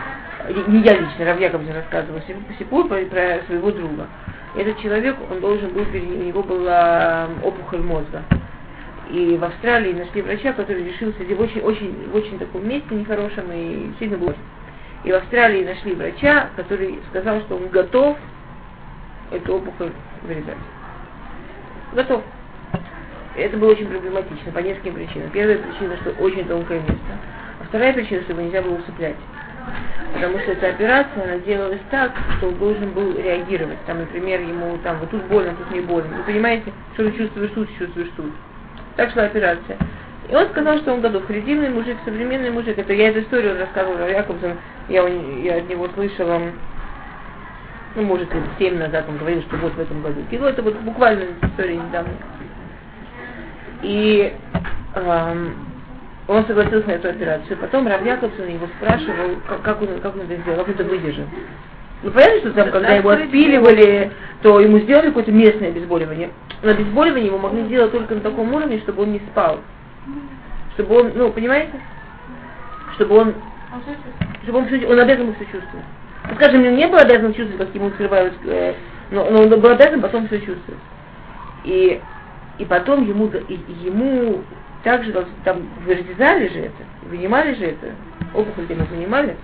не 0.68 0.82
я 0.82 0.94
лично, 0.94 1.26
Равьяковне 1.26 1.74
рассказывал 1.74 2.22
Сипур 2.60 2.88
про, 2.88 3.00
своего 3.48 3.72
друга. 3.72 4.06
Этот 4.56 4.80
человек, 4.80 5.16
он 5.32 5.40
должен 5.40 5.74
был, 5.74 5.82
у 5.82 6.24
него 6.24 6.44
была 6.44 7.28
опухоль 7.42 7.82
мозга. 7.82 8.22
И 9.10 9.38
в 9.38 9.44
Австралии 9.44 9.92
нашли 9.92 10.22
врача, 10.22 10.54
который 10.54 10.84
решил 10.84 11.12
в 11.12 11.42
очень, 11.42 11.62
очень, 11.62 12.10
в 12.12 12.16
очень 12.16 12.38
таком 12.38 12.68
месте 12.68 12.94
нехорошем 12.94 13.46
и 13.52 13.92
сильно 13.98 14.18
был. 14.18 14.36
И 15.04 15.12
в 15.12 15.16
Австралии 15.16 15.66
нашли 15.66 15.96
врача, 15.96 16.50
который 16.56 17.00
сказал, 17.10 17.42
что 17.42 17.56
он 17.56 17.70
готов 17.70 18.20
эту 19.32 19.56
опухоль 19.56 19.94
вырезать. 20.22 20.58
Готов. 21.94 22.22
Это 23.36 23.58
было 23.58 23.72
очень 23.72 23.88
проблематично 23.88 24.52
по 24.52 24.60
нескольким 24.60 24.94
причинам. 24.94 25.32
Первая 25.32 25.58
причина, 25.58 25.98
что 25.98 26.12
очень 26.24 26.48
тонкое 26.48 26.82
место. 26.82 27.35
Вторая 27.76 27.92
причина, 27.92 28.22
что 28.22 28.32
его 28.32 28.42
нельзя 28.42 28.62
было 28.62 28.76
усыплять. 28.76 29.18
Потому 30.14 30.40
что 30.40 30.54
эта 30.54 30.70
операция, 30.70 31.24
она 31.26 31.40
делалась 31.40 31.82
так, 31.92 32.14
что 32.38 32.48
он 32.48 32.58
должен 32.58 32.92
был 32.92 33.18
реагировать. 33.18 33.80
Там, 33.86 34.00
например, 34.00 34.40
ему 34.40 34.78
там 34.78 35.00
вот 35.00 35.10
тут 35.10 35.22
больно, 35.24 35.54
тут 35.56 35.72
не 35.72 35.82
больно. 35.82 36.16
Вы 36.16 36.24
понимаете, 36.24 36.72
что 36.94 37.04
ты 37.04 37.18
чувствуешь 37.18 37.52
тут, 37.54 37.68
чувствуешь 37.78 38.08
тут. 38.16 38.32
Так 38.96 39.12
шла 39.12 39.24
операция. 39.24 39.78
И 40.30 40.34
он 40.34 40.48
сказал, 40.52 40.78
что 40.78 40.94
он 40.94 41.02
готов. 41.02 41.26
Кредитный 41.26 41.68
мужик, 41.68 41.98
современный 42.06 42.50
мужик. 42.50 42.78
Это 42.80 42.94
я 42.94 43.10
эту 43.10 43.24
историю 43.24 43.60
рассказывала 43.60 44.08
Якобсон. 44.08 44.54
Я, 44.88 45.06
я 45.06 45.58
от 45.58 45.68
него 45.68 45.90
слышала, 45.96 46.44
ну, 47.96 48.04
может, 48.04 48.34
лет 48.34 48.44
семь 48.58 48.78
назад 48.78 49.04
он 49.10 49.18
говорил, 49.18 49.42
что 49.42 49.58
вот 49.58 49.74
в 49.74 49.80
этом 49.82 50.02
году. 50.02 50.22
И 50.32 50.36
это 50.38 50.62
вот 50.62 50.76
буквально 50.76 51.26
история 51.42 51.76
недавно. 51.76 52.14
И 53.82 54.34
эм, 54.96 55.75
он 56.28 56.46
согласился 56.46 56.88
на 56.88 56.94
эту 56.94 57.10
операцию. 57.10 57.58
Потом 57.58 57.88
Рав 57.88 58.04
Якобсон 58.04 58.48
его 58.48 58.68
спрашивал, 58.78 59.38
как, 59.48 59.62
как, 59.62 59.82
он, 59.82 60.00
как 60.02 60.16
он 60.16 60.22
это 60.22 60.42
сделал, 60.42 60.60
как 60.60 60.68
он 60.68 60.74
это 60.74 60.84
выдержал. 60.84 61.26
Ну, 62.04 62.12
понятно, 62.12 62.40
что 62.40 62.52
там, 62.52 62.72
когда 62.72 62.96
его 62.96 63.10
отпиливали, 63.12 64.12
то 64.42 64.60
ему 64.60 64.80
сделали 64.80 65.08
какое-то 65.08 65.32
местное 65.32 65.70
обезболивание. 65.70 66.32
Но 66.64 66.72
обезболивание 66.72 67.28
ему 67.28 67.38
могли 67.38 67.66
сделать 67.66 67.92
только 67.92 68.16
на 68.16 68.22
таком 68.22 68.54
уровне, 68.54 68.80
чтобы 68.80 69.04
он 69.04 69.14
не 69.14 69.20
спал. 69.32 69.60
Чтобы 70.74 71.00
он, 71.00 71.12
ну, 71.16 71.32
понимаете? 71.32 71.74
Чтобы 72.96 73.18
он, 73.18 73.36
чтобы 74.44 74.60
он, 74.60 74.66
он 74.66 75.00
обязан 75.00 75.28
был 75.28 75.36
все 75.36 75.46
чувствовать. 75.46 75.86
Ну, 76.28 76.36
скажем, 76.36 76.66
он 76.66 76.76
не 76.76 76.88
был 76.88 76.98
обязан 76.98 77.34
чувствовать, 77.34 77.68
как 77.68 77.76
ему 77.76 77.92
скрывают, 77.92 78.34
э, 78.46 78.74
но, 79.12 79.30
но 79.30 79.44
он 79.44 79.50
был 79.50 79.70
обязан 79.70 80.02
потом 80.02 80.28
все 80.28 80.40
чувствовать. 80.40 80.82
И, 81.64 82.02
и 82.58 82.66
потом 82.66 83.08
ему, 83.08 83.28
и, 83.48 83.60
ему 83.84 84.44
также 84.86 85.12
там 85.44 85.68
вырезали 85.84 86.48
же 86.48 86.60
это, 86.60 86.84
вынимали 87.10 87.56
же 87.56 87.66
это, 87.66 87.88
опухоль 88.36 88.68
мы 88.70 88.86
вынимали. 88.86 89.36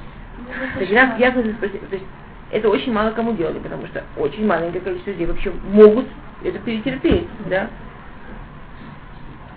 Тогда 0.78 1.16
я 1.18 1.32
спросил, 1.32 1.80
то 1.90 1.96
есть 1.96 2.06
это 2.52 2.70
очень 2.70 2.94
мало 2.94 3.10
кому 3.12 3.34
делали, 3.34 3.58
потому 3.58 3.88
что 3.88 4.04
очень 4.18 4.46
маленькое 4.46 4.82
количество 4.82 5.10
людей 5.10 5.26
вообще 5.26 5.52
могут 5.72 6.06
это 6.44 6.60
перетерпеть, 6.60 7.28
да. 7.50 7.70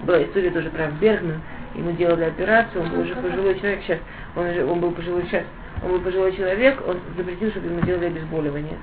Была 0.04 0.22
история 0.22 0.50
тоже 0.50 0.70
про 0.70 0.86
Бергман, 0.86 1.42
ему 1.74 1.92
делали 1.92 2.24
операцию, 2.24 2.82
он 2.82 2.88
был 2.88 3.00
уже 3.00 3.14
пожилой 3.16 3.58
человек, 3.60 3.80
сейчас, 3.82 3.98
он, 4.36 4.48
уже, 4.48 4.64
он 4.64 4.80
был 4.80 4.90
пожилой 4.92 5.24
сейчас, 5.24 5.44
он 5.82 5.92
был 5.92 6.00
пожилой 6.00 6.34
человек, 6.34 6.82
он 6.88 6.98
запретил, 7.14 7.50
чтобы 7.50 7.66
ему 7.66 7.80
делали 7.82 8.06
обезболивание. 8.06 8.78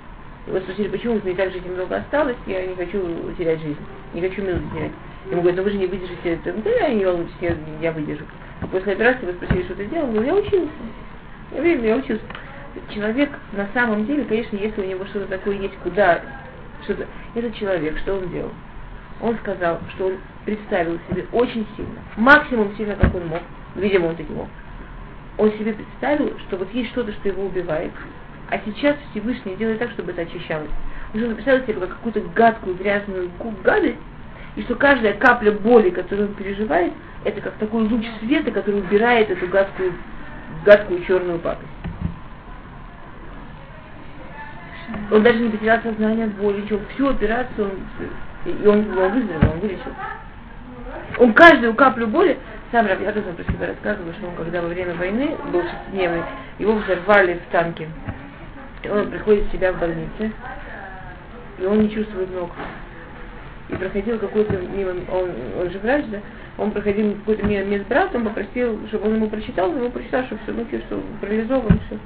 И 0.45 0.51
вот 0.51 0.61
спросили, 0.63 0.87
почему 0.87 1.19
мне 1.23 1.33
так 1.33 1.51
жить 1.51 1.65
немного 1.65 1.95
осталось, 1.95 2.37
я 2.45 2.63
не 2.65 2.75
хочу 2.75 3.01
терять 3.39 3.59
жизнь, 3.61 3.79
не 4.13 4.21
хочу 4.21 4.43
минуты 4.43 4.65
терять. 4.75 4.91
Ему 5.29 5.41
говорят, 5.41 5.57
ну 5.57 5.63
вы 5.63 5.71
же 5.71 5.77
не 5.77 5.87
выдержите 5.87 6.33
это. 6.33 6.53
Ну, 6.53 6.69
я 6.69 6.89
не 6.89 7.05
волнуйтесь, 7.05 7.35
я, 7.41 7.55
я 7.81 7.91
выдержу. 7.91 8.25
После 8.71 8.93
операции 8.93 9.25
вы 9.25 9.33
спросили, 9.33 9.63
что 9.63 9.75
ты 9.75 9.83
он 9.99 10.13
говорит, 10.13 10.31
я 10.31 10.35
учился. 10.35 10.71
Я 11.51 11.61
верю, 11.61 11.83
я 11.83 11.95
учился. 11.97 12.23
Человек 12.93 13.29
на 13.51 13.67
самом 13.73 14.05
деле, 14.05 14.23
конечно, 14.23 14.55
если 14.55 14.81
у 14.81 14.85
него 14.85 15.05
что-то 15.05 15.27
такое 15.27 15.57
есть, 15.57 15.75
куда, 15.83 16.21
что-то, 16.83 17.05
этот 17.35 17.55
человек, 17.55 17.97
что 17.99 18.15
он 18.15 18.29
делал? 18.29 18.51
Он 19.21 19.37
сказал, 19.37 19.79
что 19.93 20.07
он 20.07 20.13
представил 20.45 20.97
себе 21.09 21.25
очень 21.31 21.67
сильно, 21.75 21.99
максимум 22.17 22.73
сильно, 22.75 22.95
как 22.95 23.13
он 23.13 23.27
мог, 23.27 23.41
видимо, 23.75 24.07
он 24.07 24.15
таки 24.15 24.31
мог. 24.31 24.47
Он 25.37 25.51
себе 25.53 25.73
представил, 25.73 26.37
что 26.47 26.57
вот 26.57 26.73
есть 26.73 26.91
что-то, 26.91 27.11
что 27.11 27.27
его 27.27 27.45
убивает, 27.45 27.91
а 28.49 28.59
сейчас 28.65 28.95
Всевышний 29.11 29.55
делает 29.55 29.79
так, 29.79 29.91
чтобы 29.91 30.11
это 30.11 30.21
очищалось. 30.21 30.71
Он 31.13 31.35
представил 31.35 31.63
себе 31.65 31.73
как 31.73 31.89
какую-то 31.89 32.21
гадкую, 32.33 32.75
грязную 32.77 33.29
гадость, 33.63 33.97
и 34.55 34.63
что 34.63 34.75
каждая 34.75 35.13
капля 35.13 35.51
боли, 35.51 35.89
которую 35.89 36.29
он 36.29 36.35
переживает, 36.35 36.91
это 37.23 37.39
как 37.41 37.53
такой 37.53 37.83
луч 37.83 38.05
света, 38.19 38.51
который 38.51 38.81
убирает 38.81 39.29
эту 39.29 39.47
гадкую, 39.47 39.93
гадкую 40.65 41.03
черную 41.05 41.39
пакость. 41.39 41.67
Он 45.09 45.23
даже 45.23 45.39
не 45.39 45.49
потерял 45.49 45.79
сознание 45.81 46.25
от 46.25 46.33
боли, 46.33 46.61
ничего. 46.61 46.79
Всю 46.93 47.09
операцию 47.09 47.69
он, 47.69 48.51
и 48.51 48.67
он, 48.67 48.97
он 48.97 49.11
выздоровел, 49.13 49.53
он 49.53 49.59
вылечил. 49.59 49.91
Он 51.17 51.33
каждую 51.33 51.73
каплю 51.75 52.07
боли, 52.07 52.37
сам 52.71 52.87
Ядовсон 52.87 53.35
про 53.35 53.43
себя 53.43 53.67
рассказывал, 53.67 54.11
что 54.13 54.27
он 54.27 54.35
когда 54.35 54.61
во 54.61 54.67
время 54.67 54.95
войны 54.95 55.35
был 55.51 55.61
шестидневный, 55.61 56.23
его 56.59 56.73
взорвали 56.73 57.39
в 57.47 57.51
танке. 57.51 57.87
И 58.83 58.89
он 58.89 59.11
приходит 59.11 59.45
в 59.45 59.51
себя 59.51 59.71
в 59.71 59.79
больнице, 59.79 60.31
и 61.59 61.65
он 61.65 61.81
не 61.81 61.91
чувствует 61.91 62.33
ног 62.33 62.49
и 63.71 63.75
проходил 63.75 64.19
какой-то 64.19 64.53
мимо, 64.57 64.91
он, 65.11 65.29
он 65.59 65.71
же 65.71 65.79
врач, 65.79 66.05
да, 66.11 66.19
он 66.57 66.71
проходил 66.71 67.15
какой-то 67.15 67.45
мимо 67.45 67.63
медбрат, 67.65 68.13
он 68.13 68.25
попросил, 68.25 68.79
чтобы 68.89 69.07
он 69.07 69.15
ему 69.15 69.29
прочитал, 69.29 69.69
он 69.69 69.77
ему 69.77 69.89
прочитал, 69.89 70.25
что 70.25 70.37
все, 70.43 70.51
ну, 70.51 70.65
что 70.65 71.01
парализован, 71.21 71.79
все. 71.87 71.97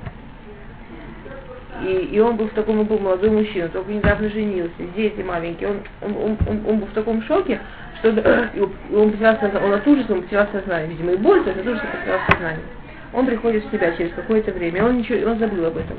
И, 1.84 2.16
и 2.16 2.20
он 2.20 2.38
был 2.38 2.48
в 2.48 2.54
таком, 2.54 2.80
он 2.80 2.86
был 2.86 3.00
молодой 3.00 3.30
мужчина, 3.32 3.68
только 3.68 3.92
недавно 3.92 4.30
женился, 4.30 4.74
дети 4.96 5.22
маленькие, 5.22 5.70
он, 5.70 5.80
он, 6.02 6.16
он, 6.16 6.38
он, 6.48 6.62
он 6.68 6.80
был 6.80 6.88
в 6.88 6.94
таком 6.94 7.22
шоке, 7.24 7.60
что 8.00 8.10
и 8.10 8.96
он 8.96 9.12
потерял 9.12 9.36
сознание, 9.36 9.68
он 9.68 9.74
от 9.74 9.88
ужаса 9.88 10.14
он 10.14 10.22
потерял 10.22 10.48
сознание, 10.52 10.90
видимо, 10.90 11.12
и 11.12 11.18
боль, 11.18 11.44
то 11.44 11.50
есть 11.50 11.62
от 11.62 11.68
ужаса 11.68 11.86
потерял 11.88 12.20
сознание. 12.30 12.66
Он 13.14 13.26
приходит 13.26 13.66
в 13.66 13.72
себя 13.72 13.92
через 13.96 14.14
какое-то 14.14 14.52
время, 14.52 14.86
он 14.86 14.98
ничего, 14.98 15.32
он 15.32 15.40
забыл 15.40 15.66
об 15.66 15.78
этом. 15.78 15.98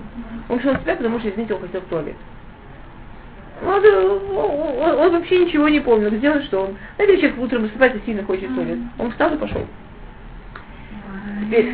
Он 0.49 0.61
шел 0.61 0.75
в 0.75 0.80
себя, 0.82 0.96
потому 0.96 1.18
что, 1.18 1.28
извините, 1.28 1.54
он 1.54 1.62
хотел 1.62 1.80
в 1.80 1.87
туалет. 1.87 2.16
Он, 3.62 3.84
он, 4.36 4.98
он 4.98 5.12
вообще 5.12 5.44
ничего 5.44 5.68
не 5.68 5.80
помнил. 5.80 6.10
Сделал, 6.10 6.42
что 6.42 6.64
он... 6.64 6.76
Знаете, 6.96 7.20
человек 7.20 7.38
утром 7.38 7.62
высыпается, 7.62 8.00
сильно 8.04 8.22
хочет 8.22 8.54
туалет. 8.54 8.78
Он 8.98 9.10
встал 9.10 9.34
и 9.34 9.38
пошел. 9.38 9.66
Теперь, 11.46 11.72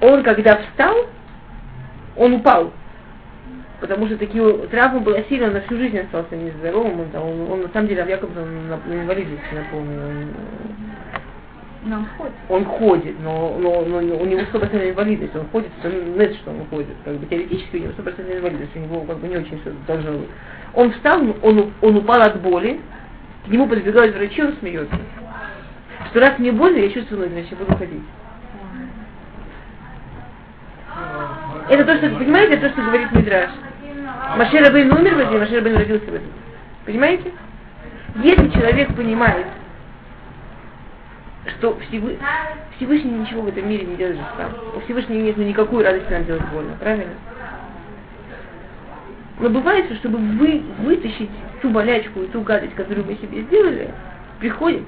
он 0.00 0.22
когда 0.22 0.56
встал, 0.56 0.96
он 2.16 2.34
упал. 2.34 2.72
Потому 3.80 4.06
что 4.06 4.18
такие 4.18 4.52
травмы 4.68 5.00
была 5.00 5.22
сильно, 5.28 5.46
он 5.46 5.54
на 5.54 5.60
всю 5.62 5.76
жизнь 5.76 5.98
остался 5.98 6.36
нездоровым. 6.36 7.00
Он, 7.00 7.08
он, 7.14 7.40
он, 7.40 7.52
он 7.52 7.62
на 7.62 7.68
самом 7.68 7.88
деле, 7.88 8.04
Якобс, 8.08 8.36
он 8.36 8.68
на, 8.68 8.76
на 8.76 9.02
инвалидности 9.02 9.54
напомнил. 9.54 10.00
Он, 10.00 10.34
Нам 11.82 12.06
ходит. 12.18 12.34
Он 12.50 12.64
ходит, 12.66 13.20
но, 13.20 13.56
но, 13.58 13.80
но 13.82 13.98
у 13.98 14.26
него 14.26 14.40
100% 14.40 14.90
инвалидность, 14.90 15.34
он 15.34 15.46
ходит, 15.50 15.70
это 15.82 15.94
нет, 15.94 16.34
что 16.36 16.50
он 16.50 16.66
ходит. 16.66 16.94
Как 17.04 17.14
бы 17.14 17.24
теоретически 17.26 17.76
у 17.76 17.80
него 17.80 17.92
100% 17.96 18.36
инвалидность, 18.36 18.76
у 18.76 18.78
него 18.80 19.00
как 19.02 19.18
бы 19.18 19.28
не 19.28 19.38
очень 19.38 19.58
все 19.60 19.72
должно 19.86 20.18
быть. 20.18 20.28
Он 20.74 20.92
встал, 20.92 21.22
он, 21.42 21.72
он 21.80 21.96
упал 21.96 22.20
от 22.20 22.40
боли, 22.42 22.80
к 23.46 23.48
нему 23.48 23.66
подбегают 23.66 24.14
врачи, 24.14 24.42
он 24.42 24.54
смеется. 24.60 24.94
Что 26.10 26.20
раз 26.20 26.38
мне 26.38 26.52
больно, 26.52 26.76
я 26.76 26.90
чувствую 26.90 27.20
ноги, 27.20 27.32
значит, 27.32 27.58
буду 27.58 27.74
ходить. 27.76 28.02
Это 31.70 31.84
то, 31.84 31.96
что, 31.96 32.10
понимаете, 32.10 32.56
то, 32.58 32.68
что 32.70 32.82
говорит 32.82 33.12
Мидраш. 33.12 33.50
Машер 34.36 34.72
Бейн 34.72 34.92
умер 34.92 35.14
в 35.14 35.18
этом, 35.18 35.38
Машер 35.38 35.62
Бейн 35.62 35.76
родился 35.76 36.04
в 36.04 36.14
этом. 36.14 36.28
Понимаете? 36.84 37.32
Если 38.22 38.50
человек 38.50 38.94
понимает, 38.94 39.46
что 41.46 41.78
Всевы... 41.88 42.18
Всевышний 42.76 43.12
ничего 43.12 43.42
в 43.42 43.48
этом 43.48 43.68
мире 43.68 43.86
не 43.86 43.96
делает 43.96 44.18
сам. 44.36 44.52
У 44.76 44.80
Всевышнего 44.80 45.20
нет 45.20 45.36
ну, 45.36 45.44
никакой 45.44 45.84
радости 45.84 46.10
нам 46.10 46.24
делать 46.24 46.44
больно, 46.52 46.76
правильно? 46.78 47.14
Но 49.38 49.48
бывает, 49.48 49.86
что 49.86 49.94
чтобы 49.96 50.18
вы, 50.18 50.62
вытащить 50.80 51.30
ту 51.62 51.70
болячку 51.70 52.20
и 52.20 52.26
ту 52.28 52.42
гадость, 52.42 52.74
которую 52.74 53.06
мы 53.06 53.14
себе 53.16 53.42
сделали, 53.42 53.90
приходит, 54.38 54.82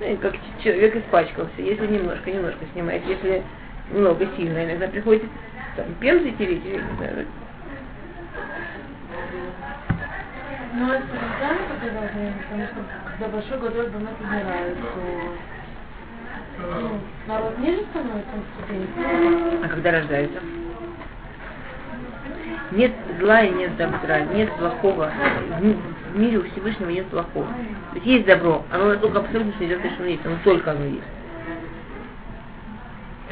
ну, 0.00 0.16
как 0.18 0.34
человек 0.62 0.96
испачкался, 0.96 1.62
если 1.62 1.86
немножко, 1.86 2.30
немножко 2.30 2.60
снимает, 2.74 3.02
если 3.06 3.42
много 3.90 4.26
сильно, 4.36 4.64
иногда 4.64 4.88
приходится 4.88 5.28
там 5.76 5.86
пемзой 6.00 6.32
тереть, 6.32 6.62
я 6.64 6.72
не 6.72 6.96
знаю. 6.96 7.26
Ну, 10.74 10.92
это 10.92 11.04
специально 11.06 11.62
потому 11.70 12.66
что 12.66 12.84
когда 13.10 13.28
большой 13.28 13.58
годой 13.58 13.88
домой 13.88 14.12
умирает, 14.20 14.76
то 14.76 14.84
ну, 14.96 15.32
народ 17.26 17.58
ниже 17.58 17.84
становится. 17.90 18.30
А 19.62 19.68
когда 19.68 19.92
рождается? 19.92 20.40
Нет 22.72 22.92
зла 23.20 23.42
и 23.42 23.50
нет 23.50 23.76
добра, 23.76 24.20
нет 24.20 24.52
плохого. 24.54 25.10
В 25.60 26.18
мире 26.18 26.38
у 26.38 26.42
Всевышнего 26.44 26.90
нет 26.90 27.06
плохого. 27.06 27.46
То 27.46 27.94
есть 27.94 28.06
есть 28.06 28.26
добро, 28.26 28.64
оно 28.72 28.86
настолько 28.86 29.20
абсолютно 29.20 29.58
не 29.60 29.66
идет, 29.66 29.80
что 29.80 30.02
оно 30.02 30.06
есть, 30.06 30.26
оно 30.26 30.36
только 30.44 30.70
оно 30.72 30.84
есть. 30.84 31.04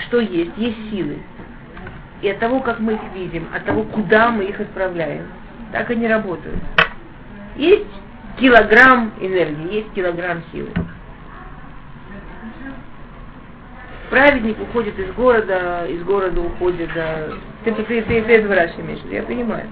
Что 0.06 0.20
есть? 0.20 0.52
Есть 0.56 0.90
силы. 0.90 1.18
И 2.22 2.28
от 2.28 2.38
того, 2.38 2.60
как 2.60 2.80
мы 2.80 2.94
их 2.94 3.00
видим, 3.14 3.48
от 3.54 3.64
того, 3.64 3.82
куда 3.84 4.30
мы 4.30 4.44
их 4.44 4.60
отправляем, 4.60 5.26
так 5.72 5.90
они 5.90 6.06
работают. 6.06 6.58
Есть 7.56 7.86
килограмм 8.38 9.12
энергии, 9.20 9.74
есть 9.74 9.92
килограмм 9.94 10.42
силы. 10.52 10.70
Праведник 14.14 14.56
уходит 14.60 14.96
из 14.96 15.10
города, 15.14 15.86
из 15.88 16.04
города 16.04 16.40
уходит, 16.40 16.88
да. 16.94 17.30
Ты, 17.64 17.72
ты, 17.72 17.82
ты, 17.82 18.00
ты, 18.02 18.22
ты 18.22 18.32
это 18.32 18.80
имеешь, 18.80 19.00
я 19.10 19.24
понимаю. 19.24 19.66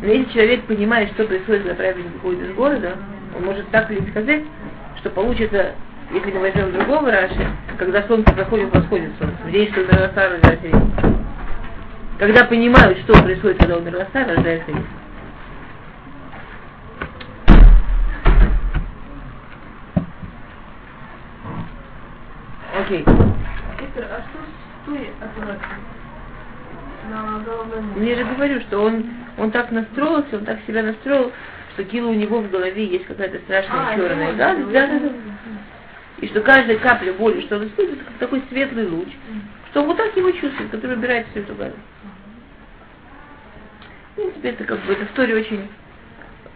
Но 0.00 0.06
если 0.06 0.32
человек 0.32 0.64
понимает, 0.64 1.10
что 1.10 1.24
происходит, 1.24 1.64
когда 1.64 1.74
праведник 1.74 2.16
уходит 2.16 2.48
из 2.48 2.54
города, 2.54 2.96
он 3.36 3.44
может 3.44 3.68
так 3.68 3.90
или 3.90 4.08
сказать, 4.08 4.40
что 5.00 5.10
получится, 5.10 5.72
если 6.14 6.32
мы 6.32 6.40
возьмем 6.40 6.72
другого 6.72 7.10
Раши, 7.10 7.46
когда 7.76 8.02
солнце 8.04 8.34
заходит, 8.34 8.74
восходит 8.74 9.10
солнце. 9.18 9.36
В 9.44 9.70
что 9.70 9.80
Мираса 9.82 10.30
рождается 10.30 10.66
рис. 10.68 10.74
Когда 12.18 12.44
понимают, 12.46 12.98
что 13.00 13.22
происходит, 13.22 13.58
когда 13.58 13.76
у 13.76 13.82
Мираса 13.82 14.24
рождается 14.26 14.70
рис. 14.70 15.05
Окей. 22.78 22.98
Виктор, 22.98 24.04
а 24.04 24.22
что 24.28 24.38
с 24.42 24.86
той 24.86 25.10
операцией? 25.20 25.96
Я 28.08 28.16
же 28.16 28.24
говорю, 28.34 28.60
что 28.62 28.80
он, 28.80 29.04
он 29.38 29.50
так 29.50 29.70
настроился, 29.70 30.36
он 30.38 30.44
так 30.44 30.58
себя 30.66 30.82
настроил, 30.82 31.32
что 31.74 31.84
кило 31.84 32.10
у 32.10 32.14
него 32.14 32.40
в 32.40 32.50
голове 32.50 32.84
есть 32.84 33.06
какая-то 33.06 33.38
страшная 33.40 33.92
А, 33.92 33.96
черная 33.96 34.28
это 34.30 34.38
гадость, 34.38 34.72
да, 34.72 34.84
это 34.84 35.00
да, 35.00 35.08
да. 35.08 35.14
И 36.18 36.28
что 36.28 36.40
каждая 36.40 36.78
капля 36.78 37.12
боли, 37.12 37.42
что 37.42 37.56
он 37.56 37.66
испытывает, 37.66 38.00
это 38.00 38.10
как 38.10 38.18
такой 38.18 38.42
светлый 38.48 38.88
луч, 38.88 39.08
что 39.70 39.82
он 39.82 39.86
вот 39.86 39.96
так 39.98 40.16
его 40.16 40.30
чувствует, 40.32 40.70
который 40.70 40.96
убирает 40.96 41.26
всю 41.28 41.40
эту 41.40 41.54
гадость. 41.54 41.78
В 44.12 44.14
принципе, 44.16 44.48
это 44.48 44.64
как 44.64 44.80
бы 44.84 44.92
эта 44.92 45.04
история 45.04 45.36
очень 45.36 45.68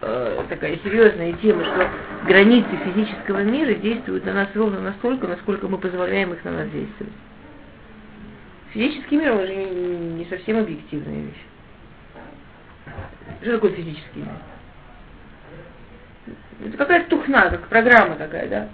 э, 0.01 0.45
такая 0.49 0.77
серьезная 0.79 1.33
тема, 1.35 1.65
что 1.65 1.89
границы 2.27 2.69
физического 2.85 3.43
мира 3.43 3.75
действуют 3.75 4.25
на 4.25 4.33
нас 4.35 4.49
ровно 4.55 4.81
настолько, 4.81 5.27
насколько 5.27 5.69
мы 5.69 5.79
позволяем 5.79 6.33
их 6.33 6.45
на 6.45 6.53
нас 6.53 6.71
действовать. 6.71 7.13
Физический 8.73 9.17
мир, 9.17 9.33
он 9.33 9.47
же 9.47 9.55
не, 9.55 10.25
совсем 10.27 10.59
объективная 10.59 11.23
вещь. 11.23 11.45
Что 13.43 13.53
такое 13.53 13.73
физический 13.73 14.21
мир? 14.21 14.29
Это 16.67 16.77
какая-то 16.77 17.11
тухна, 17.11 17.51
как 17.51 17.69
программа 17.69 18.17
такая, 18.17 18.49
да? 18.49 18.69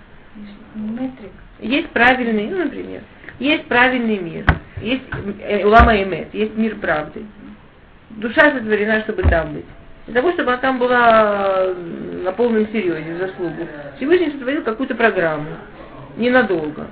Метрик. 0.74 1.30
Есть 1.60 1.88
правильный, 1.90 2.48
ну, 2.48 2.64
например, 2.64 3.02
есть 3.38 3.66
правильный 3.66 4.18
мир, 4.18 4.44
есть 4.82 5.04
э, 5.40 5.64
улама 5.64 5.96
эмет, 6.02 6.34
есть 6.34 6.56
мир 6.56 6.76
правды. 6.76 7.24
Душа 8.10 8.52
сотворена, 8.52 9.00
чтобы 9.02 9.22
там 9.22 9.54
быть. 9.54 9.64
Для 10.06 10.20
того, 10.20 10.32
чтобы 10.32 10.52
она 10.52 10.58
там 10.58 10.78
была 10.78 11.74
на 12.22 12.32
полном 12.32 12.66
серьезе, 12.68 13.18
заслугу. 13.18 13.66
Всевышний 13.96 14.30
сотворил 14.30 14.62
какую-то 14.62 14.94
программу. 14.94 15.48
Ненадолго. 16.16 16.86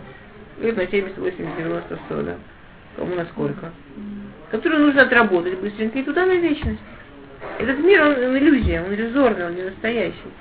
Лет 0.61 0.77
на 0.77 0.87
70, 0.87 1.17
80, 1.17 1.57
90, 1.57 1.99
100, 2.07 2.23
да. 2.23 2.35
Кому 2.97 3.15
насколько. 3.15 3.71
Которую 4.51 4.87
нужно 4.87 5.03
отработать 5.03 5.59
быстренько 5.61 5.99
и 5.99 6.03
туда 6.03 6.27
на 6.27 6.35
вечность. 6.35 6.81
Этот 7.59 7.79
мир, 7.79 8.03
он, 8.03 8.13
он 8.13 8.39
иллюзия, 8.39 8.83
он 8.83 8.95
иллюзорный, 8.95 9.47
он 9.47 9.55
не 9.55 9.63
настоящий. 9.63 10.33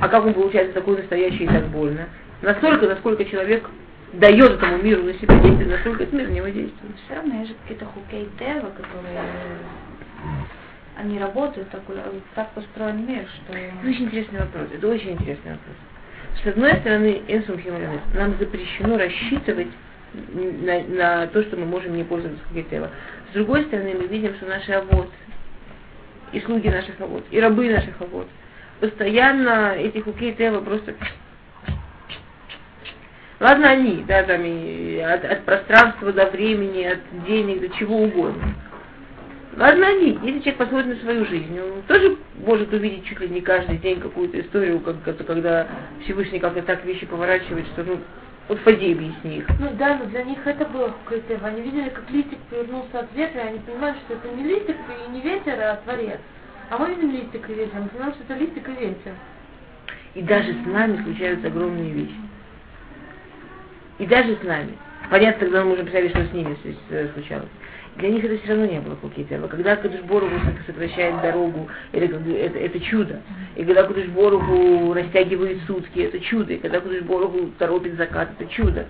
А 0.00 0.08
как 0.08 0.24
он 0.24 0.34
получается 0.34 0.72
такой 0.72 0.96
настоящий 0.96 1.44
и 1.44 1.48
так 1.48 1.64
больно? 1.68 2.08
Настолько, 2.42 2.86
насколько 2.86 3.24
человек 3.24 3.68
дает 4.12 4.52
этому 4.52 4.78
миру 4.78 5.02
на 5.02 5.14
себя 5.14 5.38
действовать, 5.38 5.70
настолько 5.70 6.02
этот 6.04 6.14
мир 6.14 6.28
на 6.28 6.32
него 6.32 6.46
действует. 6.46 6.94
Все 7.04 7.14
равно 7.14 7.34
есть 7.36 7.50
же 7.50 7.56
какие-то 7.62 7.86
хукей 7.86 8.28
которые 8.38 9.20
они 10.96 11.18
работают, 11.18 11.70
так, 11.70 11.82
так 12.34 12.50
построен 12.50 13.06
мир, 13.06 13.26
что... 13.28 13.52
Очень 13.88 14.06
интересный 14.06 14.40
вопрос. 14.40 14.68
Это 14.72 14.88
очень 14.88 15.12
интересный 15.12 15.52
вопрос. 15.52 15.76
С 16.42 16.46
одной 16.46 16.74
стороны, 16.76 17.22
нам 18.14 18.36
запрещено 18.38 18.98
рассчитывать 18.98 19.68
на, 20.12 20.82
на 20.82 21.26
то, 21.28 21.42
что 21.42 21.56
мы 21.56 21.66
можем 21.66 21.96
не 21.96 22.04
пользоваться 22.04 22.42
Хукейтева. 22.48 22.90
С 23.30 23.34
другой 23.34 23.64
стороны, 23.64 23.94
мы 23.94 24.06
видим, 24.06 24.34
что 24.36 24.46
наши 24.46 24.72
авод, 24.72 25.10
и 26.32 26.40
слуги 26.40 26.68
наших 26.68 27.00
авод, 27.00 27.24
и 27.30 27.40
рабы 27.40 27.70
наших 27.70 28.00
авод, 28.00 28.28
постоянно 28.80 29.74
эти 29.76 29.98
Хукейтева 29.98 30.60
просто 30.60 30.94
Ладно 33.40 33.68
они, 33.68 34.04
да, 34.06 34.22
там 34.22 34.42
и 34.44 34.98
от, 35.00 35.24
от 35.24 35.44
пространства 35.44 36.12
до 36.12 36.30
времени, 36.30 36.84
от 36.84 37.00
денег 37.26 37.60
до 37.60 37.68
чего 37.76 37.98
угодно. 37.98 38.54
Ладно 39.56 39.86
они, 39.86 40.18
если 40.22 40.40
человек 40.40 40.56
посмотрит 40.56 40.96
на 40.96 41.02
свою 41.02 41.24
жизнь, 41.26 41.58
он 41.60 41.82
тоже 41.82 42.16
может 42.44 42.72
увидеть 42.72 43.04
чуть 43.04 43.20
ли 43.20 43.28
не 43.28 43.40
каждый 43.40 43.78
день 43.78 44.00
какую-то 44.00 44.40
историю, 44.40 44.80
как, 44.80 44.96
это, 45.06 45.22
когда 45.22 45.68
Всевышний 46.02 46.40
как-то 46.40 46.62
так 46.62 46.84
вещи 46.84 47.06
поворачивает, 47.06 47.66
что 47.68 47.84
ну, 47.84 48.00
вот 48.48 48.60
поди 48.60 48.92
объясни 48.92 49.38
их. 49.38 49.46
Ну 49.60 49.70
да, 49.78 49.98
но 49.98 50.06
для 50.06 50.24
них 50.24 50.44
это 50.44 50.64
было 50.64 50.88
какое-то. 51.04 51.46
Они 51.46 51.62
видели, 51.62 51.88
как 51.88 52.10
листик 52.10 52.38
повернулся 52.50 53.00
от 53.00 53.14
ветра, 53.14 53.42
и 53.42 53.48
они 53.48 53.58
понимают, 53.60 53.96
что 54.04 54.14
это 54.14 54.28
не 54.36 54.42
листик 54.42 54.76
и 54.76 55.12
не 55.12 55.20
ветер, 55.20 55.54
а 55.60 55.80
творец. 55.84 56.18
А 56.70 56.78
мы 56.78 56.88
видим 56.94 57.12
листик 57.12 57.48
и 57.48 57.54
ветер, 57.54 57.78
мы 57.80 57.88
понимаем, 57.88 58.14
что 58.14 58.24
это 58.24 58.42
листик 58.42 58.68
и 58.68 58.72
ветер. 58.72 59.12
И 60.14 60.22
даже 60.22 60.52
с 60.52 60.66
нами 60.66 61.02
случаются 61.04 61.46
огромные 61.46 61.90
вещи. 61.90 62.16
И 63.98 64.06
даже 64.06 64.36
с 64.36 64.42
нами. 64.42 64.76
Понятно, 65.10 65.46
тогда 65.46 65.62
мы 65.62 65.70
можем 65.70 65.84
представить, 65.84 66.10
что 66.10 66.24
с 66.24 66.32
ними 66.32 66.56
с- 66.64 67.12
случалось. 67.12 67.48
Для 67.96 68.08
них 68.08 68.24
это 68.24 68.38
все 68.38 68.48
равно 68.48 68.66
не 68.66 68.80
было 68.80 68.96
хукитева. 68.96 69.46
Когда 69.46 69.76
Кадыш 69.76 70.00
Боругу 70.02 70.34
сокращает 70.66 71.20
дорогу, 71.22 71.68
это, 71.92 72.16
это, 72.16 72.58
это 72.58 72.80
чудо. 72.80 73.20
И 73.54 73.64
когда 73.64 73.84
Кадыш 73.84 74.06
Боругу 74.08 74.92
растягивает 74.94 75.58
сутки, 75.66 76.00
это 76.00 76.18
чудо. 76.18 76.54
И 76.54 76.58
когда 76.58 76.80
Кадыш 76.80 77.02
Боругу 77.02 77.52
торопит 77.58 77.94
закат, 77.94 78.30
это 78.38 78.50
чудо. 78.50 78.86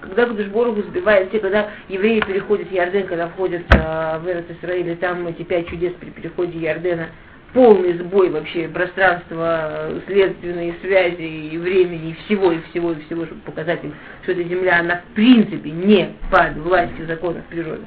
Когда 0.00 0.26
Кадыш 0.26 0.48
Боругу 0.48 0.82
сбивает 0.82 1.28
все, 1.28 1.38
когда 1.38 1.70
евреи 1.88 2.20
переходят 2.20 2.72
Ярден, 2.72 3.06
когда 3.06 3.28
входят 3.28 3.62
а, 3.70 4.18
в 4.18 4.28
Эрет 4.28 4.50
Исраиль, 4.50 4.96
там 4.96 5.26
эти 5.28 5.42
пять 5.42 5.68
чудес 5.68 5.92
при 6.00 6.10
переходе 6.10 6.58
Ярдена, 6.58 7.08
полный 7.52 7.94
сбой 7.94 8.30
вообще 8.30 8.68
пространства, 8.68 9.90
следственной 10.06 10.74
связи 10.80 11.22
и 11.22 11.58
времени, 11.58 12.10
и 12.10 12.14
всего, 12.24 12.52
и 12.52 12.60
всего, 12.70 12.92
и 12.92 13.00
всего, 13.06 13.26
чтобы 13.26 13.40
показать 13.42 13.82
им, 13.84 13.94
что 14.22 14.32
эта 14.32 14.42
земля, 14.44 14.80
она 14.80 14.96
в 14.96 15.14
принципе 15.14 15.70
не 15.70 16.14
под 16.30 16.56
властью 16.58 17.06
законов 17.06 17.44
природы. 17.46 17.86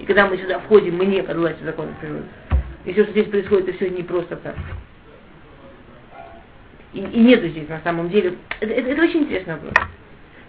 И 0.00 0.06
когда 0.06 0.26
мы 0.26 0.38
сюда 0.38 0.58
входим, 0.60 0.96
мы 0.96 1.06
не 1.06 1.22
под 1.22 1.36
властью 1.36 1.66
законов 1.66 1.94
природы. 2.00 2.24
И 2.84 2.92
все, 2.92 3.04
что 3.04 3.12
здесь 3.12 3.28
происходит, 3.28 3.68
это 3.68 3.76
все 3.76 3.90
не 3.90 4.02
просто 4.02 4.36
так. 4.36 4.56
и, 6.94 7.00
и 7.00 7.20
нету 7.20 7.48
здесь 7.48 7.68
на 7.68 7.80
самом 7.80 8.08
деле. 8.08 8.34
Это, 8.60 8.72
это, 8.72 8.90
это 8.90 9.02
очень 9.02 9.20
интересный 9.20 9.54
вопрос. 9.54 9.74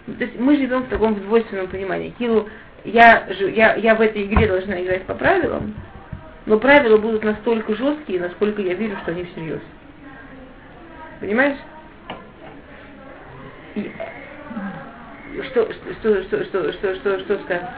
То 0.06 0.24
есть 0.24 0.38
мы 0.38 0.56
живем 0.56 0.84
в 0.84 0.88
таком 0.88 1.16
двойственном 1.16 1.66
понимании. 1.66 2.14
Килу, 2.18 2.48
я, 2.84 3.26
я, 3.28 3.74
я 3.74 3.94
в 3.96 4.00
этой 4.00 4.24
игре 4.24 4.46
должна 4.46 4.80
играть 4.82 5.02
по 5.02 5.14
правилам, 5.14 5.74
но 6.46 6.58
правила 6.58 6.96
будут 6.96 7.24
настолько 7.24 7.74
жесткие, 7.74 8.20
насколько 8.20 8.62
я 8.62 8.74
верю, 8.74 8.96
что 9.02 9.10
они 9.10 9.24
всерьез. 9.24 9.60
Понимаешь? 11.20 11.58
И, 13.74 13.92
что, 15.50 15.68
что, 15.72 16.22
что, 16.24 16.44
что, 16.44 16.72
что, 16.72 16.94
что, 16.94 17.20
что 17.20 17.38
сказать? 17.40 17.68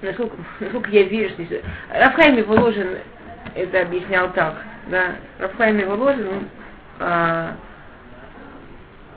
Насколько, 0.00 0.36
насколько 0.60 0.90
я 0.90 1.02
верю, 1.04 1.30
что 1.30 1.42
здесь... 1.44 1.62
Рафхайм 1.92 2.42
Воложин 2.44 2.98
это 3.54 3.82
объяснял 3.82 4.32
так, 4.32 4.64
да, 4.88 5.16
Рафхайм 5.38 5.86
Воложин, 5.88 6.28
он, 6.28 6.48
а, 7.00 7.56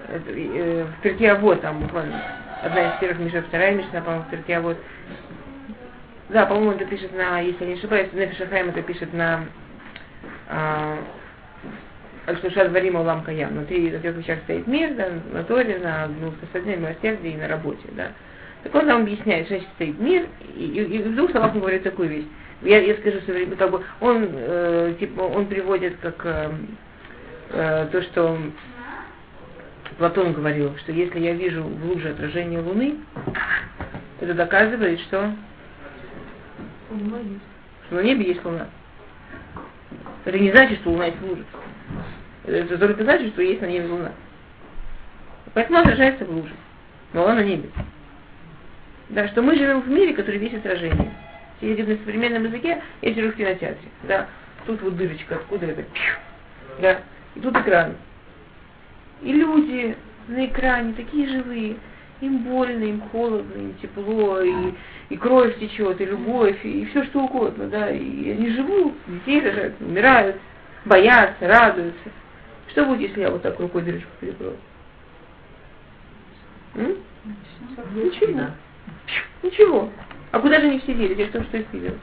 это, 0.08 0.32
э, 0.32 0.86
в 0.86 1.56
там 1.62 1.80
буквально, 1.80 2.22
одна 2.62 2.90
из 2.90 3.00
первых 3.00 3.20
Мишев, 3.20 3.46
вторая 3.48 3.74
Мишна, 3.74 4.02
по-моему, 4.02 4.26
в 4.26 4.30
Перкиавод, 4.30 4.78
да, 6.36 6.46
по-моему, 6.46 6.72
это 6.74 6.84
пишет 6.84 7.16
на, 7.16 7.40
если 7.40 7.64
не 7.64 7.74
ошибаюсь, 7.76 8.12
Нефиш 8.12 8.46
Хаим 8.50 8.68
это 8.68 8.82
пишет 8.82 9.14
на 9.14 9.46
Аль-Шуша 12.28 12.68
Дворима 12.68 13.00
Улам 13.00 13.24
Каям. 13.24 13.56
На, 13.56 13.64
три, 13.64 13.90
на 13.90 14.00
трех 14.00 14.18
вещах 14.18 14.40
стоит 14.44 14.68
мир, 14.68 14.96
да, 14.96 15.08
на 15.32 15.46
Торе, 15.46 15.78
на 15.78 16.08
ну, 16.08 16.34
состоянии 16.42 16.76
милосердия 16.76 17.32
и 17.32 17.38
на 17.38 17.48
работе. 17.48 17.88
Да. 17.94 18.10
Так 18.64 18.76
он 18.76 18.86
нам 18.86 19.04
объясняет, 19.04 19.46
что 19.46 19.56
значит 19.56 19.74
стоит 19.76 19.98
мир, 19.98 20.26
и, 20.58 20.66
и, 20.66 20.84
и 20.98 21.04
в 21.04 21.16
двух 21.16 21.32
словах 21.32 21.54
он 21.54 21.62
говорит 21.62 21.84
такую 21.84 22.10
вещь. 22.10 22.26
Я, 22.64 22.82
я 22.82 22.96
скажу, 22.96 23.22
что 23.22 23.56
как 23.56 23.72
бы 23.72 23.82
он, 24.02 24.28
э, 24.30 24.96
типа, 25.00 25.22
он 25.22 25.46
приводит 25.46 25.96
как 26.02 26.20
э, 26.26 26.52
э, 27.52 27.88
то, 27.94 28.02
что 28.02 28.38
Платон 29.98 30.34
говорил, 30.34 30.76
что 30.80 30.92
если 30.92 31.20
я 31.20 31.34
вижу 31.34 31.64
в 31.64 31.86
луже 31.86 32.10
отражение 32.10 32.60
Луны, 32.60 32.96
это 34.20 34.34
доказывает, 34.34 35.00
что 35.00 35.32
что 37.88 37.96
на 37.96 38.02
небе 38.02 38.28
есть 38.28 38.44
Луна. 38.44 38.68
Это 40.26 40.40
не 40.40 40.52
значит, 40.52 40.80
что 40.80 40.92
Луна 40.92 41.06
есть 41.06 41.20
в 41.20 41.26
луже. 41.26 41.46
Это 42.46 42.78
только 42.78 43.04
значит, 43.04 43.34
что 43.34 43.42
есть 43.42 43.62
на 43.62 43.68
небе 43.68 43.88
Луна. 43.88 44.12
Поэтому 45.54 45.80
она 45.80 45.86
отражается 45.86 46.26
в 46.26 46.32
луже. 46.32 46.54
Но 47.14 47.26
она 47.26 47.36
на 47.36 47.44
небе. 47.44 47.70
Да, 49.10 49.28
что 49.30 49.42
мы 49.42 49.56
живем 49.56 49.82
в 49.82 49.88
мире, 49.88 50.14
который 50.14 50.40
весь 50.40 50.54
отражение. 50.54 51.14
Если 51.62 51.84
на 51.84 51.98
современном 51.98 52.44
языке, 52.46 52.82
я 53.02 53.14
сижу 53.14 53.32
в 53.32 53.36
кинотеатре. 53.36 53.90
Да, 54.04 54.28
тут 54.66 54.82
вот 54.82 54.98
дырочка, 54.98 55.36
откуда 55.36 55.68
это? 55.68 55.86
Да, 56.82 57.00
и 57.36 57.40
тут 57.40 57.56
экран. 57.56 57.96
И 59.22 59.32
люди 59.32 59.96
на 60.28 60.46
экране 60.46 60.94
такие 60.94 61.30
живые. 61.30 61.78
Им 62.26 62.40
больно, 62.40 62.84
им 62.84 63.02
холодно, 63.12 63.54
им 63.54 63.76
тепло, 63.76 64.42
и, 64.42 64.74
и 65.10 65.16
кровь 65.16 65.60
течет, 65.60 66.02
и 66.02 66.06
любовь, 66.06 66.58
и 66.66 66.86
все 66.86 67.04
что 67.04 67.20
угодно, 67.20 67.68
да. 67.68 67.92
И 67.92 68.32
они 68.32 68.50
живут, 68.50 68.96
детей 69.06 69.42
рожают, 69.42 69.76
умирают, 69.80 70.38
боятся, 70.86 71.48
радуются. 71.48 72.10
Что 72.70 72.86
будет, 72.86 73.02
если 73.02 73.22
я 73.22 73.30
вот 73.30 73.44
так 73.44 73.60
рукой 73.60 73.84
дырочку 73.84 74.10
перекрою? 74.20 74.58
М? 76.74 76.96
Ничего. 77.94 78.48
Ничего. 79.44 79.90
А 80.32 80.40
куда 80.40 80.60
же 80.60 80.66
они 80.66 80.80
все 80.80 80.96
делись? 80.96 81.20
Я 81.20 81.28
что, 81.28 81.44
что 81.44 81.58
их 81.58 81.72
видел? 81.74 81.94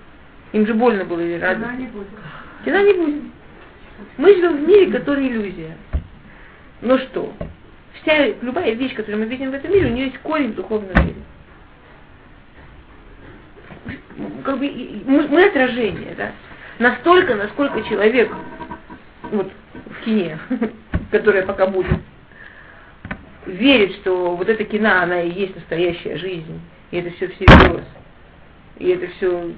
Им 0.52 0.68
же 0.68 0.74
больно 0.74 1.04
было 1.04 1.18
или 1.18 1.40
радостно? 1.40 1.72
Кина 1.72 1.80
не 1.80 1.86
будет. 1.88 2.08
Кина 2.64 2.84
не 2.84 2.92
будет. 2.92 3.22
Мы 4.18 4.34
живем 4.34 4.64
в 4.64 4.68
мире, 4.68 4.92
который 4.92 5.26
иллюзия. 5.26 5.76
Но 6.80 6.96
что? 6.98 7.34
Вся, 8.02 8.28
любая 8.42 8.72
вещь, 8.72 8.94
которую 8.94 9.22
мы 9.22 9.28
видим 9.28 9.50
в 9.50 9.54
этом 9.54 9.70
мире, 9.70 9.86
у 9.86 9.92
нее 9.92 10.06
есть 10.06 10.18
корень 10.18 10.52
в 10.52 10.56
духовном 10.56 10.90
мире. 11.04 11.22
Как 14.44 14.58
бы, 14.58 15.02
мы, 15.06 15.28
мы 15.28 15.44
отражение, 15.44 16.14
да? 16.16 16.32
Настолько, 16.78 17.36
насколько 17.36 17.82
человек 17.82 18.32
вот 19.30 19.52
в 19.86 20.04
кине, 20.04 20.38
которая 21.10 21.46
пока 21.46 21.68
будет, 21.68 22.00
верит, 23.46 23.94
что 23.96 24.34
вот 24.34 24.48
эта 24.48 24.64
кино, 24.64 25.02
она 25.02 25.22
и 25.22 25.30
есть 25.30 25.54
настоящая 25.54 26.16
жизнь, 26.16 26.60
и 26.90 26.98
это 26.98 27.10
все 27.12 27.28
всерьез, 27.28 27.84
и 28.78 28.88
это 28.88 29.06
все... 29.14 29.52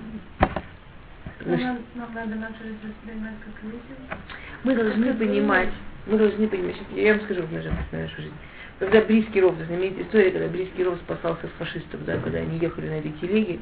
Мы 4.65 4.75
должны 4.75 5.15
понимать, 5.15 5.69
мы 6.07 6.19
должны 6.19 6.47
понимать, 6.49 6.77
я 6.95 7.15
вам 7.15 7.25
скажу 7.25 7.43
в 7.43 7.53
нашу 7.53 8.17
жизнь. 8.17 8.35
Когда 8.79 9.01
Близкий 9.03 9.41
Ров, 9.41 9.55
знаменитая 9.67 10.05
история, 10.05 10.31
когда 10.31 10.49
Близкий 10.49 10.85
Ров 10.85 10.99
спасался 10.99 11.47
от 11.47 11.53
фашистов, 11.53 12.05
да, 12.05 12.19
когда 12.19 12.41
они 12.41 12.59
ехали 12.59 12.89
на 12.89 12.99
этой 12.99 13.13
телеге 13.13 13.61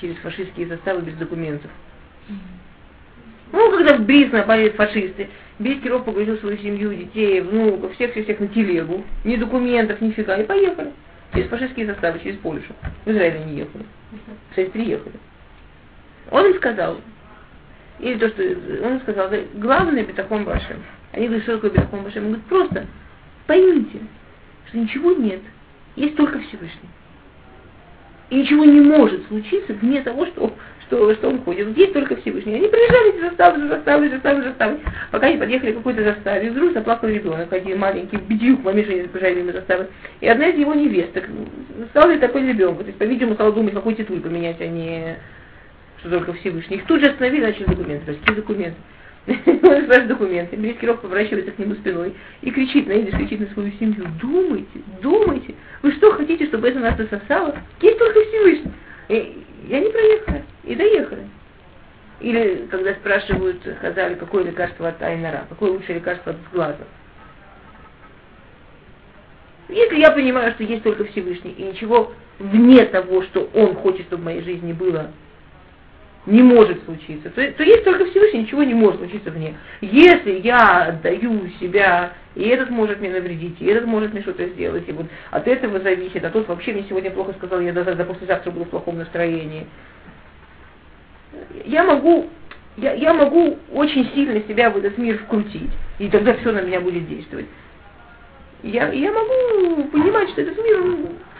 через 0.00 0.16
фашистские 0.16 0.66
заставы 0.66 1.02
без 1.02 1.14
документов. 1.14 1.70
Ну, 3.52 3.70
когда 3.70 3.96
в 3.96 4.04
Бриз 4.04 4.32
напали 4.32 4.70
фашисты, 4.70 5.28
Близкий 5.58 5.88
Ров 5.88 6.04
погрузил 6.04 6.36
свою 6.38 6.58
семью, 6.58 6.92
детей, 6.92 7.40
внуков, 7.40 7.94
всех-всех-всех 7.94 8.40
на 8.40 8.48
телегу, 8.48 9.04
ни 9.22 9.36
документов, 9.36 10.00
нифига, 10.00 10.36
и 10.36 10.44
поехали. 10.44 10.92
Через 11.32 11.48
фашистские 11.48 11.86
заставы, 11.86 12.18
через 12.20 12.36
Польшу. 12.38 12.74
В 13.04 13.10
Израиль 13.10 13.42
они 13.42 13.58
ехали. 13.58 13.84
Кстати, 14.50 14.70
приехали. 14.70 15.14
Он 16.30 16.46
им 16.46 16.54
сказал, 16.56 17.00
или 18.00 18.18
то, 18.18 18.28
что 18.28 18.42
он 18.82 19.00
сказал, 19.00 19.30
главное 19.54 20.04
бетахон 20.04 20.44
вашим. 20.44 20.82
Они 21.14 21.26
говорят, 21.26 21.44
что 21.44 21.54
такое 21.54 21.70
бетахон 21.70 22.02
вашим? 22.02 22.24
Он 22.24 22.28
говорит, 22.30 22.46
просто 22.46 22.86
поймите, 23.46 24.00
что 24.68 24.78
ничего 24.78 25.12
нет, 25.12 25.40
есть 25.96 26.16
только 26.16 26.40
Всевышний. 26.40 26.88
И 28.30 28.36
ничего 28.36 28.64
не 28.64 28.80
может 28.80 29.26
случиться 29.28 29.74
вне 29.74 30.02
того, 30.02 30.26
что 30.26 30.52
что, 30.86 31.14
что 31.14 31.28
он 31.28 31.40
ходит. 31.42 31.68
Здесь 31.68 31.92
только 31.92 32.16
Всевышний. 32.16 32.56
Они 32.56 32.68
приезжали 32.68 33.20
заставы, 33.20 33.60
за 33.60 33.68
заставы, 33.68 34.10
заставы, 34.10 34.42
заставы. 34.42 34.80
Пока 35.10 35.30
не 35.30 35.38
подъехали 35.38 35.72
к 35.72 35.76
какой-то 35.76 36.02
заставе. 36.02 36.50
Вдруг 36.50 36.72
заплакал 36.72 37.08
ребенок, 37.08 37.52
один 37.52 37.78
маленький, 37.78 38.16
бдюк, 38.16 38.62
мамиша 38.64 39.08
побежали 39.08 39.40
мимо 39.40 39.52
заставы. 39.52 39.88
И 40.20 40.28
одна 40.28 40.48
из 40.48 40.58
его 40.58 40.74
невесток 40.74 41.24
стала 41.90 42.10
ли 42.10 42.18
такой 42.18 42.46
ребенок. 42.46 42.80
То 42.80 42.86
есть, 42.86 42.98
по-видимому, 42.98 43.34
стала 43.34 43.52
думать, 43.52 43.74
какой 43.74 43.94
титуль 43.94 44.20
поменять, 44.20 44.60
а 44.60 44.66
не 44.66 45.16
что 46.00 46.10
только 46.10 46.34
Всевышний. 46.34 46.76
Их 46.76 46.86
тут 46.86 47.00
же 47.00 47.10
остановили, 47.10 47.46
начали 47.46 47.64
документы. 47.64 48.14
Какие 48.14 48.36
документы? 48.36 48.76
Спрашивает 49.24 50.08
документы, 50.08 50.56
Близкий 50.56 50.86
Ров 50.86 51.00
поворачивается 51.00 51.52
к 51.52 51.58
нему 51.58 51.74
спиной 51.76 52.14
и 52.42 52.50
кричит 52.50 52.86
на 52.86 52.92
идиш, 52.92 53.14
кричит 53.14 53.40
на 53.40 53.46
свою 53.54 53.72
семью, 53.78 54.06
думайте, 54.20 54.80
думайте, 55.00 55.54
вы 55.82 55.92
что 55.92 56.12
хотите, 56.12 56.46
чтобы 56.46 56.68
это 56.68 56.78
нас 56.78 56.96
засосало? 56.98 57.56
Есть 57.80 57.98
только 57.98 58.20
Всевышний. 58.20 58.72
И, 59.08 59.44
и 59.68 59.74
они 59.74 59.88
проехали, 59.88 60.44
и 60.64 60.74
доехали. 60.74 61.22
Или 62.20 62.66
когда 62.70 62.92
спрашивают 62.94 63.62
Хазали, 63.80 64.14
какое 64.14 64.44
лекарство 64.44 64.88
от 64.88 65.02
Айнара, 65.02 65.46
какое 65.48 65.72
лучшее 65.72 65.96
лекарство 65.96 66.32
от 66.32 66.38
глаза. 66.52 66.84
Если 69.68 69.98
я 69.98 70.10
понимаю, 70.10 70.52
что 70.52 70.64
есть 70.64 70.82
только 70.82 71.04
Всевышний, 71.06 71.52
и 71.52 71.62
ничего 71.62 72.12
вне 72.38 72.84
того, 72.84 73.22
что 73.22 73.48
Он 73.54 73.74
хочет, 73.76 74.06
чтобы 74.06 74.22
в 74.22 74.24
моей 74.26 74.42
жизни 74.42 74.72
было, 74.72 75.10
не 76.26 76.42
может 76.42 76.82
случиться, 76.84 77.28
то, 77.30 77.52
то 77.52 77.62
есть 77.62 77.84
только 77.84 78.06
Всевышний, 78.06 78.42
ничего 78.42 78.62
не 78.62 78.72
может 78.72 78.98
случиться 78.98 79.30
вне. 79.30 79.56
Если 79.82 80.40
я 80.40 80.84
отдаю 80.86 81.48
себя, 81.60 82.14
и 82.34 82.44
этот 82.48 82.70
может 82.70 83.00
мне 83.00 83.10
навредить, 83.10 83.60
и 83.60 83.66
этот 83.66 83.86
может 83.86 84.12
мне 84.12 84.22
что-то 84.22 84.46
сделать, 84.48 84.88
и 84.88 84.92
вот 84.92 85.06
от 85.30 85.46
этого 85.46 85.80
зависит, 85.80 86.24
а 86.24 86.30
тот 86.30 86.48
вообще 86.48 86.72
мне 86.72 86.84
сегодня 86.88 87.10
плохо 87.10 87.34
сказал, 87.34 87.60
я 87.60 87.72
до, 87.72 87.84
до 87.84 88.04
послезавтра 88.04 88.50
буду 88.50 88.64
в 88.64 88.70
плохом 88.70 88.98
настроении. 88.98 89.66
Я 91.66 91.84
могу, 91.84 92.30
я, 92.78 92.94
я 92.94 93.12
могу 93.12 93.58
очень 93.72 94.10
сильно 94.14 94.40
себя 94.48 94.70
в 94.70 94.78
этот 94.78 94.96
мир 94.96 95.18
вкрутить, 95.18 95.72
и 95.98 96.08
тогда 96.08 96.34
все 96.34 96.52
на 96.52 96.62
меня 96.62 96.80
будет 96.80 97.06
действовать. 97.06 97.46
Я, 98.62 98.90
я 98.92 99.12
могу 99.12 99.84
понимать, 99.88 100.30
что 100.30 100.40
этот 100.40 100.56
мир 100.56 100.80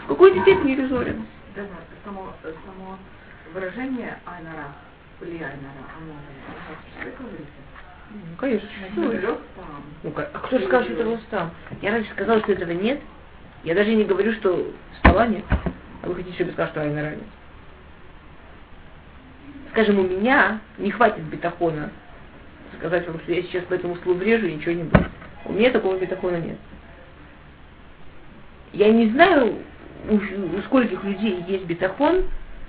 в 0.03 0.07
какой-то 0.09 0.41
степени 0.41 0.75
иллюзорен. 0.75 1.25
Да, 1.55 1.63
само, 2.03 2.27
само 2.43 2.97
выражение 3.55 4.17
Айнара, 4.25 4.75
или 5.21 5.35
Айнара, 5.35 5.81
оно 5.97 6.13
ну, 8.11 8.37
конечно. 8.37 8.69
Ну, 8.95 9.11
ну, 10.03 10.13
а 10.15 10.39
кто 10.39 10.59
же 10.59 10.65
сказал, 10.65 10.83
что 10.83 10.93
это 10.93 11.03
Рустам? 11.03 11.51
Я 11.81 11.91
раньше 11.91 12.11
сказала, 12.11 12.39
что 12.41 12.51
этого 12.51 12.71
нет. 12.71 13.01
Я 13.63 13.73
даже 13.73 13.95
не 13.95 14.03
говорю, 14.03 14.33
что 14.33 14.71
стола 14.99 15.25
нет. 15.25 15.43
А 16.03 16.07
вы 16.07 16.15
хотите, 16.15 16.35
чтобы 16.35 16.49
я 16.51 16.53
сказала, 16.53 16.71
что 16.71 16.81
Айнара 16.81 17.15
нет? 17.15 17.23
Скажем, 19.71 19.99
у 19.99 20.03
меня 20.03 20.59
не 20.77 20.91
хватит 20.91 21.23
бетахона 21.23 21.89
сказать 22.77 23.07
вам, 23.07 23.19
что 23.21 23.31
я 23.31 23.41
сейчас 23.43 23.63
по 23.65 23.73
этому 23.73 23.95
столу 23.97 24.15
врежу 24.15 24.47
и 24.47 24.53
ничего 24.53 24.73
не 24.73 24.83
будет. 24.83 25.09
У 25.45 25.53
меня 25.53 25.71
такого 25.71 25.97
бетахона 25.97 26.37
нет. 26.37 26.57
Я 28.73 28.91
не 28.91 29.09
знаю, 29.09 29.55
у, 30.09 30.15
у 30.15 30.61
скольких 30.63 31.03
людей 31.03 31.43
есть 31.47 31.65
бетахон, 31.65 32.25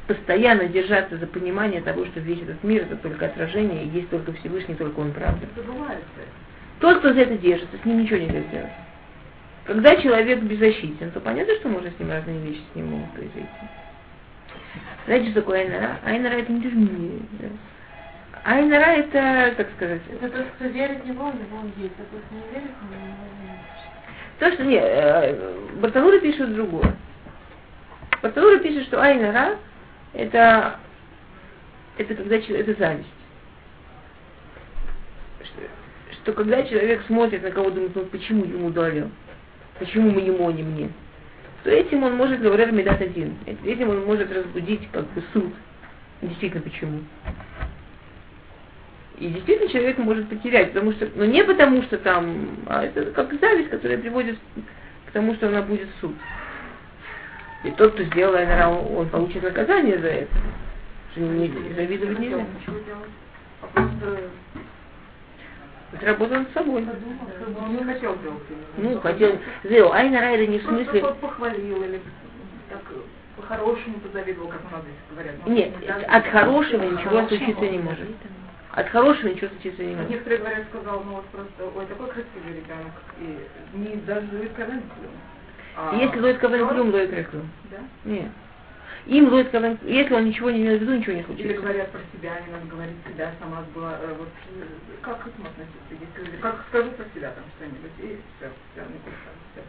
постоянно 0.07 0.67
держаться 0.67 1.17
за 1.17 1.27
понимание 1.27 1.81
того, 1.81 2.05
что 2.07 2.21
весь 2.21 2.43
этот 2.43 2.63
мир 2.63 2.83
это 2.83 2.97
только 2.97 3.27
отражение, 3.27 3.85
и 3.85 3.89
есть 3.89 4.11
только 4.11 4.33
Всевышний, 4.35 4.75
только 4.75 5.01
Он 5.01 5.13
правда. 5.13 5.47
Тот, 6.81 6.99
кто 6.99 7.13
за 7.13 7.21
это 7.21 7.37
держится, 7.39 7.77
с 7.83 7.85
ним 7.85 8.03
ничего 8.03 8.19
нельзя 8.19 8.41
сделать. 8.43 8.73
Когда 9.65 9.97
человек 9.97 10.43
беззащитен, 10.43 11.11
то 11.11 11.21
понятно, 11.21 11.55
что 11.57 11.69
можно 11.69 11.91
с 11.91 11.99
ним 11.99 12.11
разные 12.11 12.39
вещи 12.41 12.63
с 12.73 12.77
ним 12.77 12.87
могут 12.87 13.11
произойти. 13.13 13.49
Знаете, 15.07 15.31
что 15.31 15.41
такое 15.41 15.61
Айнара? 15.61 15.99
Айнара 16.05 16.35
это 16.35 16.53
не 16.53 16.61
не 16.61 17.23
да. 17.33 17.49
Айнара 18.45 18.91
это, 18.93 19.55
как 19.57 19.69
сказать... 19.77 20.03
Это 20.09 20.29
тот, 20.29 20.47
кто 20.55 20.67
верит 20.67 21.03
в 21.03 21.09
него, 21.09 21.25
у 21.25 21.33
него 21.33 21.57
он 21.59 21.73
есть, 21.79 21.95
а 21.99 22.05
тот, 22.13 22.23
кто 22.27 22.35
не 22.37 22.55
верит 22.55 22.71
в 22.81 22.91
него, 22.91 23.03
нет. 23.43 23.59
То, 24.39 24.53
что 24.53 24.65
не, 24.65 24.79
э, 24.81 25.81
Бартанура 25.81 26.21
пишет 26.21 26.55
другое. 26.55 26.95
Бартанура 28.23 28.59
пишет, 28.59 28.85
что 28.85 29.03
Айнара 29.03 29.57
это, 30.17 30.79
это 31.99 32.15
когда 32.15 32.37
это 32.37 32.75
зависть. 32.75 33.09
Что, 35.43 35.63
что 36.13 36.33
когда 36.33 36.63
человек 36.63 37.03
смотрит 37.07 37.43
на 37.43 37.51
кого-то, 37.51 37.75
думает, 37.75 37.95
ну 37.95 38.05
почему 38.07 38.45
ему 38.45 38.71
дали, 38.71 39.09
почему 39.79 40.11
мы 40.11 40.23
ему, 40.23 40.49
а 40.49 40.53
не 40.53 40.63
мне, 40.63 40.91
то 41.63 41.71
этим 41.71 42.03
он 42.03 42.17
может, 42.17 42.41
говорят, 42.41 42.73
медат 42.73 43.01
один, 43.01 43.37
этим 43.47 43.91
он 43.91 44.05
может 44.07 44.33
разбудить 44.33 44.89
как 44.93 45.07
бы 45.13 45.23
суд. 45.33 45.53
Действительно, 46.23 46.63
почему? 46.63 47.01
И 49.19 49.29
действительно 49.29 49.71
человек 49.71 49.99
может 49.99 50.29
потерять, 50.29 50.73
потому 50.73 50.93
что, 50.93 51.09
но 51.15 51.25
не 51.25 51.45
потому 51.45 51.83
что 51.83 51.99
там, 51.99 52.59
а 52.67 52.85
это 52.85 53.07
как 53.13 53.39
зависть, 53.39 53.71
которая 53.71 53.99
приводит 53.99 54.39
к 55.07 55.11
тому, 55.13 55.35
что 55.35 55.49
она 55.49 55.63
будет 55.63 55.89
суд. 56.01 56.15
И 57.67 57.71
тот, 57.73 57.95
кто 57.95 58.05
сделал 58.05 58.37
Айнара, 58.37 58.69
он 58.69 59.09
получит 59.09 59.43
наказание 59.43 59.99
за 59.99 60.07
это. 60.07 60.35
Что 61.11 61.21
не, 61.21 61.49
не, 61.49 61.75
завидовать 61.75 62.19
нельзя. 62.21 62.47
Работа 66.01 66.39
над 66.39 66.53
собой. 66.53 66.87
он 67.59 67.77
не 67.77 67.83
хотел 67.83 68.17
делать. 68.21 68.43
Ну, 68.77 69.01
хотел, 69.01 69.39
сделал. 69.65 69.93
Айнара 69.93 70.27
это 70.27 70.47
не 70.47 70.59
в 70.61 70.63
смысле, 70.63 71.01
похвалил 71.21 71.83
или 71.83 72.01
так 72.71 72.83
по-хорошему 73.37 73.99
позавидовал, 74.01 74.49
как 74.49 74.61
у 74.61 74.73
нас 74.73 74.83
здесь 74.83 74.95
говорят. 75.11 75.35
Ну, 75.45 75.53
нет, 75.53 75.75
от 76.09 76.27
хорошего 76.27 76.85
ничего 76.85 77.27
случиться 77.27 77.69
не 77.69 77.79
может. 77.79 78.09
От 78.73 78.89
хорошего 78.89 79.29
ничего 79.29 79.49
случиться 79.49 79.83
не 79.83 79.95
может. 79.95 80.11
Некоторые 80.11 80.39
говорят, 80.39 80.65
сказал, 80.71 81.03
ну 81.05 81.13
вот 81.15 81.25
просто, 81.27 81.79
ой, 81.79 81.87
такой 81.87 82.07
красивый 82.07 82.61
ребенок, 82.61 82.93
и 83.21 83.77
не 83.77 83.97
даже 84.03 84.27
Ковен 84.57 84.83
а, 85.77 85.95
Если 85.97 86.19
Лоид 86.19 86.39
Кавен 86.39 86.69
Клюм, 86.69 86.91
Лоид 86.93 87.11
Клюм. 87.29 87.51
Да? 87.71 87.79
Нет. 88.05 88.31
Им 89.07 89.33
Лоид 89.33 89.51
Кавен, 89.51 89.79
если 89.85 90.15
он 90.15 90.25
ничего 90.25 90.51
не 90.51 90.63
имел 90.63 90.79
в 90.79 90.81
виду, 90.81 90.95
ничего 90.95 91.13
не 91.13 91.21
Или 91.21 91.27
случится. 91.27 91.61
говорят 91.63 91.91
про 91.93 92.01
себя, 92.13 92.41
не 92.47 92.53
надо 92.53 92.67
говорить 92.67 92.97
себя, 93.07 93.33
сама 93.41 93.65
была, 93.75 93.99
э, 94.03 94.15
вот, 94.19 94.29
э, 94.29 94.65
как 95.03 95.23
к 95.23 95.27
этому 95.29 95.49
относиться, 95.49 96.23
если 96.25 96.37
как 96.39 96.65
скажу 96.69 96.91
про 96.91 97.05
себя 97.15 97.31
там 97.31 97.45
что-нибудь, 97.57 97.93
и 98.01 98.19
все, 98.37 98.51
все, 98.73 98.81
не 98.83 98.99
все. 99.01 99.63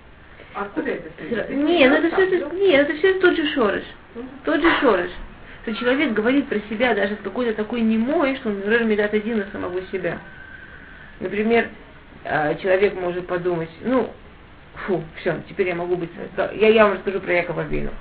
А 0.56 0.62
откуда 0.62 0.90
это 0.90 1.10
все? 1.18 1.54
Не, 1.54 1.88
ну 1.88 1.96
это 1.96 2.16
все, 2.16 2.24
это, 2.24 2.56
не, 2.56 2.72
это 2.72 2.94
все 2.96 3.20
тот 3.20 3.36
же 3.36 3.46
шорыш. 3.54 3.84
Тот 4.44 4.62
же 4.62 4.72
шорыш. 4.80 5.12
Что 5.64 5.76
человек 5.76 6.14
говорит 6.14 6.48
про 6.48 6.60
себя 6.62 6.96
даже 6.96 7.16
с 7.16 7.20
какой-то 7.24 7.54
такой 7.54 7.82
немой, 7.82 8.38
что 8.38 8.50
он, 8.50 8.56
например, 8.56 8.86
медат 8.86 9.14
один 9.14 9.40
на 9.40 9.46
самого 9.52 9.82
себя. 9.92 10.18
Например, 11.20 11.68
а, 12.24 12.56
человек 12.56 12.96
может 12.96 13.28
подумать, 13.28 13.70
ну, 13.82 14.10
фу, 14.86 15.04
все, 15.20 15.42
теперь 15.50 15.68
я 15.68 15.76
могу 15.76 15.96
быть... 15.96 16.10
Я, 16.38 16.70
я 16.70 16.86
вам 16.86 16.94
расскажу 16.96 17.20
про 17.20 17.34
Якова 17.34 17.62
Вину. 17.62 17.92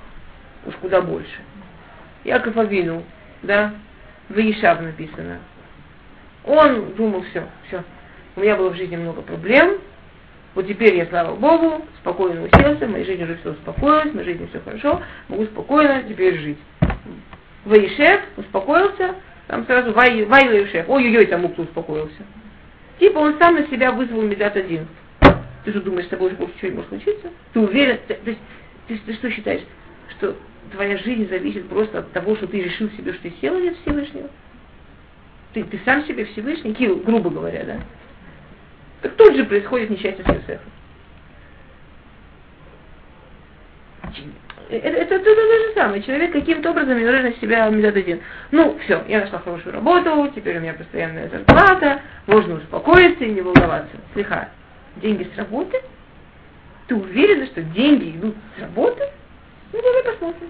Уж 0.65 0.75
куда 0.75 1.01
больше. 1.01 1.39
Яков 2.23 2.57
Авину, 2.57 3.03
да, 3.43 3.73
в 4.29 4.37
Ишав 4.37 4.81
написано. 4.81 5.39
Он 6.45 6.93
думал, 6.93 7.23
все, 7.23 7.43
все, 7.67 7.83
у 8.35 8.41
меня 8.41 8.55
было 8.55 8.69
в 8.69 8.75
жизни 8.75 8.95
много 8.95 9.21
проблем, 9.21 9.79
вот 10.55 10.67
теперь 10.67 10.95
я, 10.95 11.05
слава 11.05 11.35
Богу, 11.35 11.85
спокойно 12.01 12.43
уселся, 12.43 12.87
в 12.87 12.89
моей 12.89 13.05
жизни 13.05 13.25
уже 13.25 13.37
все 13.37 13.51
успокоилось, 13.51 14.11
в 14.11 14.15
моей 14.15 14.31
жизни 14.31 14.47
все 14.47 14.59
хорошо, 14.59 15.01
могу 15.27 15.45
спокойно 15.45 16.03
теперь 16.03 16.37
жить. 16.39 16.57
Ваишев 17.63 18.21
успокоился, 18.37 19.15
там 19.47 19.65
сразу 19.65 19.91
Вай 19.93 20.23
Ваишев, 20.25 20.89
ой-ой-ой, 20.89 21.27
там 21.27 21.41
Мукта 21.41 21.61
успокоился. 21.61 22.23
Типа 22.97 23.19
он 23.19 23.37
сам 23.39 23.55
на 23.55 23.67
себя 23.67 23.91
вызвал 23.91 24.23
медат 24.23 24.55
один. 24.55 24.87
Ты 25.67 25.73
же 25.73 25.81
думаешь, 25.81 26.05
с 26.05 26.09
тобой 26.09 26.31
уже 26.31 26.41
ничего 26.41 26.69
не 26.69 26.75
может 26.75 26.87
случиться? 26.87 27.27
Ты 27.51 27.59
уверен? 27.59 27.99
Ты, 28.07 28.13
ты, 28.23 28.37
ты- 28.87 29.01
ты 29.05 29.13
что 29.15 29.29
считаешь, 29.29 29.63
что 30.11 30.33
твоя 30.71 30.97
жизнь 30.97 31.27
зависит 31.27 31.67
просто 31.67 31.99
от 31.99 32.11
того, 32.13 32.37
что 32.37 32.47
ты 32.47 32.61
решил 32.61 32.89
себе, 32.91 33.11
что 33.11 33.23
ты 33.23 33.33
сел 33.41 33.59
нет 33.59 33.75
Всевышнего? 33.81 34.29
Ты, 35.51 35.65
ты 35.65 35.77
сам 35.83 36.05
себе 36.05 36.23
Всевышний, 36.23 36.73
Кирилл, 36.73 37.01
грубо 37.01 37.29
говоря, 37.29 37.65
да? 37.65 37.79
Так 39.01 39.17
тут 39.17 39.35
же 39.35 39.43
происходит 39.43 39.89
несчастье 39.89 40.23
с 40.23 40.27
Йосефом. 40.29 40.71
Это, 44.69 44.87
это, 44.87 45.15
это, 45.15 45.19
то 45.19 45.35
же 45.35 45.73
самое. 45.75 46.01
Человек 46.01 46.31
каким-то 46.31 46.71
образом 46.71 46.97
на 46.97 47.33
себя 47.41 47.67
медат 47.67 47.97
один. 47.97 48.21
Ну, 48.51 48.79
все, 48.85 49.03
я 49.09 49.19
нашла 49.19 49.39
хорошую 49.39 49.73
работу, 49.73 50.31
теперь 50.33 50.59
у 50.59 50.61
меня 50.61 50.75
постоянная 50.75 51.27
зарплата, 51.27 51.99
можно 52.25 52.55
успокоиться 52.55 53.25
и 53.25 53.31
не 53.31 53.41
волноваться. 53.41 53.97
Слегка, 54.13 54.47
деньги 54.99 55.29
с 55.33 55.37
работы? 55.37 55.81
Ты 56.87 56.95
уверена, 56.95 57.45
что 57.47 57.61
деньги 57.61 58.17
идут 58.17 58.35
с 58.55 58.61
работы? 58.61 59.03
Ну, 59.73 59.81
давай 59.81 60.03
посмотрим. 60.03 60.49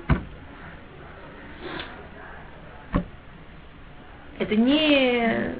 Это 4.40 4.56
не... 4.56 5.56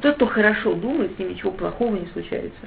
Тот, 0.00 0.16
кто 0.16 0.26
хорошо 0.26 0.74
думает, 0.74 1.14
с 1.14 1.18
ним 1.18 1.30
ничего 1.30 1.50
плохого 1.52 1.96
не 1.96 2.06
случается. 2.08 2.58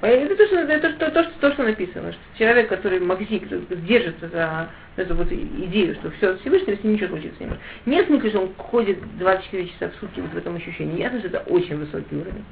Это 0.00 0.36
то, 0.36 0.46
что, 0.46 0.56
это 0.56 0.92
то, 0.92 1.10
то, 1.10 1.24
что, 1.24 1.32
то, 1.40 1.52
что 1.54 1.62
написано, 1.64 2.12
что 2.12 2.20
человек, 2.38 2.68
который 2.68 3.00
магзик, 3.00 3.48
держится 3.84 4.28
за 4.28 4.68
эту 4.94 5.16
вот 5.16 5.32
идею, 5.32 5.94
что 5.96 6.10
все 6.12 6.30
от 6.30 6.40
Всевышнего, 6.40 6.76
с 6.76 6.84
ним 6.84 6.92
ничего 6.92 7.08
случиться 7.08 7.40
не 7.40 7.46
может. 7.46 7.62
Не 7.86 8.02
в 8.02 8.06
смысле, 8.06 8.30
что 8.30 8.40
он 8.40 8.54
ходит 8.56 8.98
24 9.18 9.66
часа 9.66 9.90
в 9.90 10.00
сутки 10.00 10.20
вот 10.20 10.30
в 10.30 10.36
этом 10.36 10.54
ощущении. 10.54 11.00
Ясно, 11.00 11.18
что 11.18 11.28
это 11.28 11.40
очень 11.46 11.76
высокий 11.78 12.14
уровень. 12.14 12.44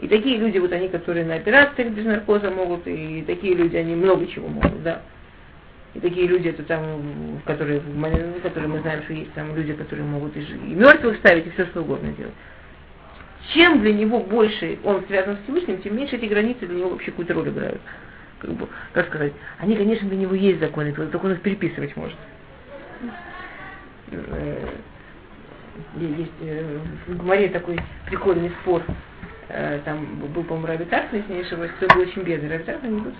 И 0.00 0.08
такие 0.08 0.38
люди, 0.38 0.58
вот 0.58 0.72
они, 0.72 0.88
которые 0.88 1.26
на 1.26 1.34
операциях 1.34 1.92
без 1.92 2.04
наркоза 2.04 2.50
могут, 2.50 2.86
и 2.86 3.22
такие 3.26 3.54
люди, 3.54 3.76
они 3.76 3.94
много 3.94 4.26
чего 4.26 4.48
могут, 4.48 4.82
да. 4.82 5.02
И 5.94 6.00
такие 6.00 6.26
люди, 6.26 6.48
это 6.48 6.62
там, 6.62 7.40
которые, 7.46 7.80
которые 8.42 8.68
мы 8.68 8.80
знаем, 8.80 9.02
что 9.04 9.14
есть 9.14 9.32
там 9.32 9.56
люди, 9.56 9.72
которые 9.72 10.06
могут 10.06 10.36
и, 10.36 10.40
и 10.40 10.74
мертвых 10.74 11.16
ставить, 11.18 11.46
и 11.46 11.50
все 11.50 11.64
что 11.66 11.80
угодно 11.80 12.12
делать. 12.12 12.34
Чем 13.52 13.80
для 13.80 13.92
него 13.92 14.20
больше 14.20 14.78
он 14.82 15.04
связан 15.06 15.36
с 15.36 15.42
Всевышним, 15.44 15.80
тем 15.82 15.96
меньше 15.96 16.16
эти 16.16 16.26
границы 16.26 16.66
для 16.66 16.78
него 16.78 16.90
вообще 16.90 17.10
какую-то 17.10 17.34
роль 17.34 17.48
играют. 17.48 17.80
Как, 18.38 18.50
бы, 18.50 18.68
как 18.92 19.06
сказать, 19.06 19.32
они, 19.58 19.76
конечно, 19.76 20.08
для 20.08 20.18
него 20.18 20.34
есть 20.34 20.60
законы, 20.60 20.92
только 20.92 21.24
он 21.24 21.32
их 21.32 21.40
переписывать 21.40 21.96
может. 21.96 22.18
Э, 24.10 24.68
Есть 25.98 26.32
э, 26.40 26.78
в 27.06 27.16
Гмаре 27.16 27.48
такой 27.48 27.78
прикольный 28.06 28.50
спор. 28.62 28.82
Э, 29.48 29.80
Там 29.84 30.04
был, 30.34 30.42
по-моему, 30.44 30.66
Раби 30.66 30.84
Тарфон, 30.84 31.20
если 31.20 31.32
не 31.32 31.40
ошибаюсь, 31.40 31.72
кто 31.76 31.94
был 31.94 32.02
очень 32.02 32.22
бедный. 32.22 32.50
Раби 32.50 32.64
Тарфон, 32.64 32.94
не 32.94 33.00
буду. 33.00 33.14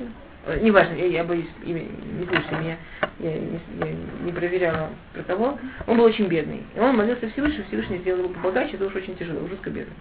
Э, 0.47 0.59
Неважно, 0.61 0.95
я, 0.95 1.07
я 1.07 1.25
боюсь, 1.25 1.49
имя, 1.65 1.81
не 1.81 2.25
слушайте 2.27 2.55
меня, 2.55 2.77
я 3.19 3.33
не, 3.33 3.61
я 3.81 3.93
не 4.25 4.33
проверяла 4.33 4.91
про 5.13 5.23
кого. 5.25 5.59
Он 5.89 5.97
был 5.97 6.05
очень 6.05 6.29
бедный. 6.29 6.63
И 6.75 6.79
он 6.79 6.97
молился 6.97 7.29
Всевышнему, 7.31 7.65
Всевышний 7.67 7.99
сделал 7.99 8.21
его 8.21 8.29
побогаче, 8.29 8.75
это 8.75 8.87
уж 8.87 8.95
очень 8.95 9.17
тяжело, 9.17 9.47
жутко 9.49 9.71
бедный. 9.71 9.97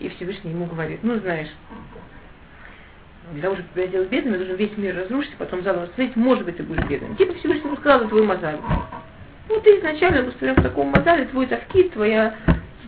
И 0.00 0.08
Всевышний 0.10 0.50
ему 0.50 0.66
говорит, 0.66 1.00
ну 1.02 1.18
знаешь, 1.20 1.48
для 3.32 3.42
того, 3.42 3.56
чтобы 3.56 3.68
тебя 3.72 3.86
сделать 3.86 4.10
бедным, 4.10 4.34
я 4.34 4.38
должен 4.38 4.56
весь 4.56 4.76
мир 4.76 4.96
разрушить, 4.96 5.34
потом 5.36 5.62
заново 5.62 5.86
строить, 5.86 6.14
может 6.14 6.44
быть, 6.44 6.58
ты 6.58 6.62
будешь 6.62 6.84
бедным. 6.86 7.16
Типа 7.16 7.34
Всевышний 7.34 7.68
ему 7.68 7.76
сказал, 7.76 8.06
твой 8.06 8.24
мозаль. 8.24 8.58
Ну, 9.48 9.60
ты 9.60 9.78
изначально 9.78 10.28
устроен 10.28 10.56
в 10.56 10.62
таком 10.62 10.88
мозале, 10.88 11.24
твой 11.24 11.46
тавкид, 11.46 11.94
твоя 11.94 12.34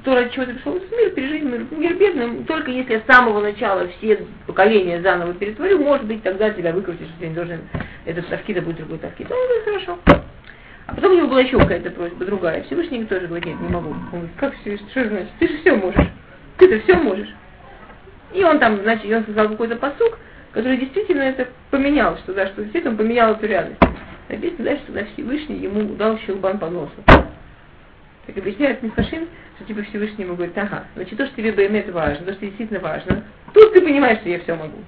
то, 0.04 0.14
ради 0.14 0.30
чего 0.30 0.46
ты 0.46 0.54
пришел 0.54 0.78
в 0.78 0.92
мир, 0.92 1.10
пережить 1.10 1.42
мир, 1.42 1.66
мир 1.70 1.94
бедным, 1.94 2.44
только 2.44 2.70
если 2.70 2.94
я 2.94 3.00
с 3.00 3.06
самого 3.06 3.40
начала 3.40 3.88
все 3.98 4.24
поколения 4.46 5.00
заново 5.02 5.34
перетворю, 5.34 5.78
может 5.78 6.06
быть, 6.06 6.22
тогда 6.22 6.50
тебя 6.50 6.72
выкрутишь, 6.72 7.06
что 7.06 7.20
ты 7.20 7.28
не 7.28 7.34
должен, 7.34 7.60
этот 8.04 8.28
тавкид, 8.28 8.58
а 8.58 8.62
будет 8.62 8.78
другой 8.78 8.98
тавкид. 8.98 9.28
Ну, 9.28 9.36
это 9.36 9.64
хорошо. 9.64 9.98
А 10.86 10.94
потом 10.94 11.12
у 11.12 11.16
него 11.16 11.28
была 11.28 11.40
еще 11.40 11.58
какая-то 11.58 11.90
просьба 11.90 12.24
другая. 12.24 12.62
Всевышний 12.64 13.04
тоже 13.04 13.26
говорит, 13.26 13.46
нет, 13.46 13.60
не 13.60 13.68
могу. 13.68 13.90
Он 13.90 14.08
говорит, 14.10 14.30
как 14.38 14.54
все, 14.60 14.76
что 14.76 15.08
значит? 15.08 15.30
Ты 15.38 15.48
же 15.48 15.58
все 15.58 15.76
можешь. 15.76 16.06
Ты-то 16.58 16.80
все 16.80 16.96
можешь. 16.96 17.28
И 18.32 18.42
он 18.42 18.58
там, 18.58 18.80
значит, 18.82 19.12
он 19.12 19.22
сказал 19.22 19.48
какой-то 19.50 19.76
посук, 19.76 20.18
который 20.52 20.78
действительно 20.78 21.22
это 21.22 21.48
поменял, 21.70 22.16
что 22.18 22.32
да, 22.32 22.46
что 22.48 22.62
действительно 22.62 22.92
он 22.92 22.98
поменял 22.98 23.32
эту 23.32 23.46
реальность. 23.46 23.80
Написано 24.28 24.64
дальше, 24.64 24.82
что 24.84 24.92
да, 24.92 25.04
Всевышний 25.14 25.58
ему 25.58 25.94
дал 25.94 26.18
щелбан 26.18 26.58
по 26.58 26.68
носу. 26.68 26.92
Так 28.30 28.44
объясняет 28.44 28.80
Мифашин, 28.80 29.26
что 29.56 29.64
типа 29.64 29.82
Всевышний 29.82 30.24
ему 30.24 30.36
говорит, 30.36 30.56
ага, 30.56 30.84
значит, 30.94 31.18
то, 31.18 31.26
что 31.26 31.34
тебе 31.34 31.50
это 31.50 31.92
важно, 31.92 32.24
то, 32.26 32.32
что 32.32 32.46
действительно 32.46 32.78
важно, 32.78 33.24
тут 33.52 33.72
ты 33.72 33.80
понимаешь, 33.80 34.20
что 34.20 34.28
я 34.28 34.38
все 34.38 34.54
могу. 34.54 34.78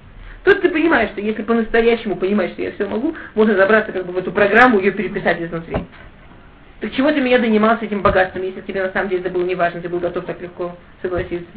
Тут 0.45 0.61
ты 0.61 0.69
понимаешь, 0.69 1.09
что 1.09 1.19
если 1.19 1.41
по-настоящему 1.41 2.15
понимаешь, 2.15 2.51
что 2.51 2.61
я 2.61 2.71
все 2.71 2.87
могу, 2.87 3.13
можно 3.35 3.53
забраться 3.57 3.91
как 3.91 4.05
бы 4.05 4.13
в 4.13 4.17
эту 4.17 4.31
программу 4.31 4.79
ее 4.79 4.91
переписать 4.91 5.41
изнутри. 5.41 5.75
Так 6.79 6.93
чего 6.93 7.11
ты 7.11 7.19
меня 7.19 7.37
донимался 7.37 7.83
этим 7.83 8.01
богатством, 8.01 8.43
если 8.43 8.61
тебе 8.61 8.81
на 8.81 8.93
самом 8.93 9.09
деле 9.09 9.19
это 9.19 9.29
было 9.29 9.43
не 9.43 9.55
важно, 9.55 9.81
ты 9.81 9.89
был 9.89 9.99
готов 9.99 10.23
так 10.23 10.39
легко 10.39 10.77
согласиться? 11.01 11.51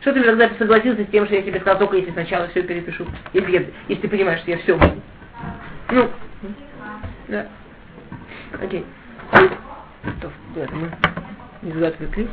Что 0.00 0.12
ты 0.12 0.24
тогда 0.24 0.50
согласился 0.58 1.04
с 1.04 1.08
тем, 1.08 1.26
что 1.26 1.36
я 1.36 1.42
тебе 1.42 1.60
сказал, 1.60 1.78
только 1.78 1.98
если 1.98 2.10
сначала 2.10 2.48
все 2.48 2.64
перепишу, 2.64 3.06
если, 3.32 3.52
я, 3.52 3.62
если 3.86 4.02
ты 4.02 4.08
понимаешь, 4.08 4.40
что 4.40 4.50
я 4.50 4.58
все 4.58 4.76
могу? 4.76 5.00
Ну, 5.92 6.10
да. 7.28 7.46
Окей. 8.60 8.84
То, 10.02 10.32
куда-то 10.52 10.74
мы 10.74 10.90
не 11.62 11.86
отвлеклись. 11.86 12.28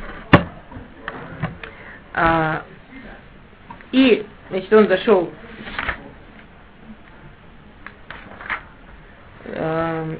А, 2.12 2.64
и, 3.92 4.26
значит, 4.50 4.72
он 4.72 4.88
зашел 4.88 5.30
а, 9.46 10.16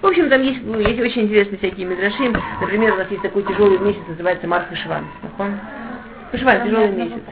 В 0.00 0.06
общем, 0.06 0.28
там 0.28 0.42
есть, 0.42 0.60
ну, 0.64 0.80
есть 0.80 1.00
очень 1.00 1.22
интересные 1.22 1.58
всякие 1.58 1.86
мидрашим. 1.86 2.34
Например, 2.60 2.94
у 2.94 2.96
нас 2.96 3.08
есть 3.08 3.22
такой 3.22 3.44
тяжелый 3.44 3.78
месяц, 3.78 4.00
называется 4.08 4.48
Марк 4.48 4.68
Хашван. 4.68 5.06
Хашван, 6.32 6.64
тяжелый 6.64 6.90
месяц. 6.90 7.22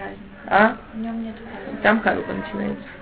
А? 0.47 0.77
Там 1.83 2.01
Ханука 2.01 2.33
начинается. 2.33 3.00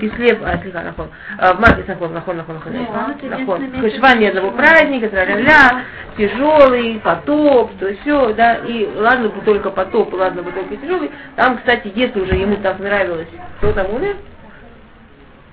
Кислев, 0.00 0.38
а, 0.42 0.58
слегка, 0.58 0.82
нахон. 0.82 1.08
А, 1.38 1.54
в 1.54 1.60
марте 1.60 1.84
нахон, 1.86 2.12
нахон, 2.12 2.36
нахон, 2.36 2.54
нахон. 2.56 3.30
Нахон. 3.30 3.72
Хашван 3.80 4.20
ни 4.20 4.26
одного 4.26 4.50
праздника, 4.52 5.08
тра-ля-ля, 5.08 5.84
тяжелый, 6.16 7.00
потоп, 7.00 7.70
то 7.78 7.94
все, 7.96 8.32
да, 8.34 8.56
и 8.56 8.88
ладно 8.96 9.28
бы 9.28 9.40
только 9.42 9.70
потоп, 9.70 10.12
ладно 10.14 10.42
бы 10.42 10.52
только 10.52 10.76
тяжелый. 10.76 11.10
Там, 11.36 11.58
кстати, 11.58 11.92
если 11.94 12.20
уже 12.20 12.34
ему 12.34 12.56
так 12.56 12.78
нравилось, 12.78 13.28
кто 13.58 13.72
там 13.72 13.90
умер, 13.94 14.16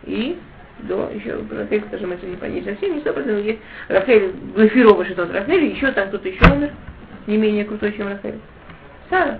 и 0.03 0.39
до 0.79 1.09
еще 1.13 1.37
Рахель, 1.51 1.83
скажем, 1.87 2.11
это 2.11 2.25
не 2.25 2.35
понять 2.35 2.65
совсем, 2.65 2.95
не 2.95 3.01
сто 3.01 3.13
процентов 3.13 3.45
есть 3.45 3.59
Рахель, 3.89 4.33
Глафирова, 4.55 5.05
что 5.05 5.15
тот 5.15 5.33
Рахель, 5.33 5.65
еще 5.65 5.91
там 5.91 6.07
кто-то 6.07 6.27
еще 6.27 6.43
умер, 6.51 6.71
не 7.27 7.37
менее 7.37 7.65
крутой, 7.65 7.93
чем 7.93 8.07
Рахель. 8.07 8.39
Сара. 9.09 9.39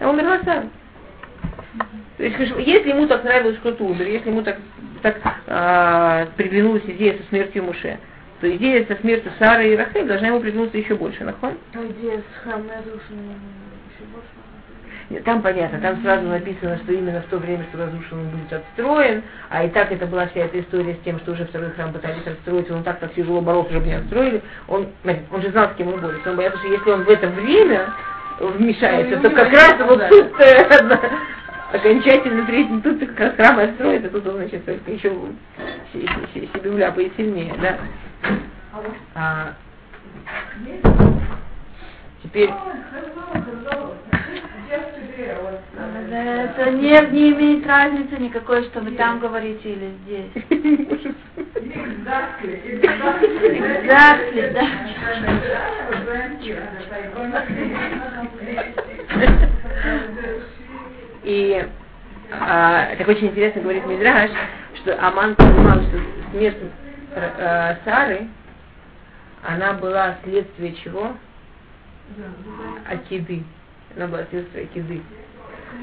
А 0.00 0.10
умерла 0.10 0.38
Сара. 0.44 0.64
То 2.20 2.26
есть, 2.26 2.38
если 2.38 2.90
ему 2.90 3.06
так 3.06 3.24
нравилось, 3.24 3.56
кто-то 3.60 3.82
умер, 3.82 4.06
если 4.06 4.28
ему 4.28 4.42
так, 4.42 4.58
так 5.00 5.16
а, 5.46 6.26
приглянулась 6.36 6.82
идея 6.84 7.16
со 7.16 7.22
смертью 7.30 7.64
Муше, 7.64 7.98
то 8.42 8.56
идея 8.56 8.84
со 8.84 8.94
смертью 8.96 9.32
Сары 9.38 9.72
и 9.72 9.76
Рахель 9.76 10.06
должна 10.06 10.28
ему 10.28 10.40
приглянуться 10.40 10.76
еще 10.76 10.96
больше, 10.96 11.24
нахон? 11.24 11.54
А 11.72 11.78
идея 11.78 12.18
с 12.18 12.46
еще 12.46 14.04
больше? 14.12 15.24
Там 15.24 15.40
понятно, 15.40 15.80
там 15.80 16.02
сразу 16.02 16.26
написано, 16.26 16.76
что 16.84 16.92
именно 16.92 17.22
в 17.22 17.26
то 17.30 17.38
время, 17.38 17.64
что 17.70 17.78
разрушен 17.86 18.18
он 18.18 18.28
будет 18.28 18.52
отстроен, 18.52 19.22
а 19.48 19.64
и 19.64 19.70
так 19.70 19.90
это 19.90 20.04
была 20.04 20.26
вся 20.26 20.40
эта 20.40 20.60
история 20.60 20.96
с 20.96 21.04
тем, 21.04 21.18
что 21.20 21.32
уже 21.32 21.46
второй 21.46 21.70
храм 21.70 21.90
пытались 21.90 22.26
отстроить, 22.26 22.70
он 22.70 22.82
так 22.82 23.00
так 23.00 23.14
тяжело 23.14 23.40
боролся, 23.40 23.70
чтобы 23.70 23.86
не 23.86 23.94
отстроили, 23.94 24.42
он, 24.68 24.88
он 25.32 25.40
же 25.40 25.48
знал, 25.52 25.70
с 25.70 25.76
кем 25.76 25.88
он 25.88 26.00
борется, 26.02 26.28
он 26.28 26.36
боялся, 26.36 26.58
что 26.58 26.68
если 26.68 26.90
он 26.90 27.04
в 27.04 27.08
это 27.08 27.28
время 27.28 27.94
вмешается, 28.40 29.16
то 29.20 29.30
как 29.30 29.50
раз 29.50 29.74
вот 29.80 30.06
тут 30.10 30.40
э, 30.40 30.98
окончательно 31.72 32.46
третий, 32.46 32.80
тут 32.80 32.98
как 33.00 33.18
раз 33.18 33.34
храм 33.36 33.58
отстроится, 33.58 34.10
тут 34.10 34.26
он, 34.26 34.36
значит, 34.36 34.64
только 34.64 34.90
еще 34.90 35.12
себе 35.92 36.70
вляпает 36.70 37.12
сильнее, 37.16 37.54
да. 37.60 37.78
А, 39.14 39.54
теперь 42.22 42.50
это 46.12 46.70
не, 46.70 47.10
не 47.10 47.32
имеет 47.32 47.66
разницы 47.66 48.16
никакой, 48.18 48.64
что 48.64 48.80
вы 48.80 48.92
там 48.92 49.18
говорите 49.20 49.72
или 49.72 49.92
здесь. 50.04 50.30
Exactly, 54.00 54.52
да. 54.52 54.66
И 61.22 61.66
а, 62.32 62.96
так 62.96 63.08
очень 63.08 63.28
интересно 63.28 63.62
говорит 63.62 63.86
Мидраш, 63.86 64.30
что 64.76 64.96
Аман 65.04 65.34
понимал, 65.34 65.82
что 65.82 66.00
смерть 66.30 66.56
а, 67.14 67.76
Сары, 67.84 68.28
она 69.42 69.72
была 69.74 70.16
следствие 70.24 70.74
чего? 70.74 71.12
Акиды. 72.88 73.42
Она 73.96 74.06
была 74.06 74.24
следствие 74.30 74.64
Акиды. 74.64 75.02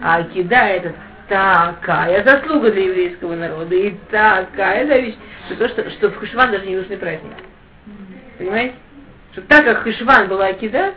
А 0.02 0.18
Акида 0.18 0.56
это 0.56 0.94
такая 1.28 2.24
заслуга 2.24 2.72
для 2.72 2.86
еврейского 2.86 3.36
народа 3.36 3.76
и 3.76 3.92
такая 4.10 4.86
вещь, 4.86 5.16
что 5.46 5.56
то, 5.58 5.70
что, 5.70 5.90
что 5.92 6.10
в 6.10 6.18
Хашван 6.18 6.52
даже 6.52 6.66
не 6.66 6.78
нужны 6.78 6.98
праздники. 6.98 7.44
Понимаете? 8.38 8.76
Что 9.34 9.42
так 9.44 9.66
как 9.66 9.84
Хашван 9.84 10.28
была 10.28 10.48
Акида, 10.48 10.94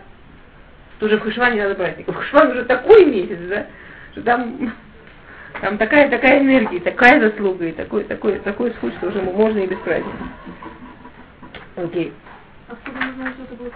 то 0.99 1.07
уже 1.07 1.17
в 1.17 1.23
Хашване 1.23 1.57
не 1.57 1.63
надо 1.63 1.75
праздников. 1.75 2.17
Хашван 2.17 2.53
уже 2.53 2.65
такой 2.65 3.05
месяц, 3.07 3.39
да, 3.49 3.67
что 4.13 4.23
там, 4.23 4.73
там 5.61 5.79
такая, 5.79 6.11
такая 6.11 6.41
энергия, 6.41 6.81
такая 6.81 7.21
заслуга 7.21 7.67
и 7.67 7.73
такой, 7.73 8.05
такой, 8.05 8.39
такой 8.41 8.73
сход, 8.73 8.93
что 8.95 9.09
уже 9.09 9.21
можно 9.23 9.59
и 9.59 9.67
без 9.67 9.79
праздника. 9.79 10.17
Окей. 11.77 12.13
А 12.69 12.73
откуда 12.73 13.07
вы 13.07 13.13
знаете, 13.15 13.37
что 13.45 13.55
это 13.55 13.55
было 13.57 13.73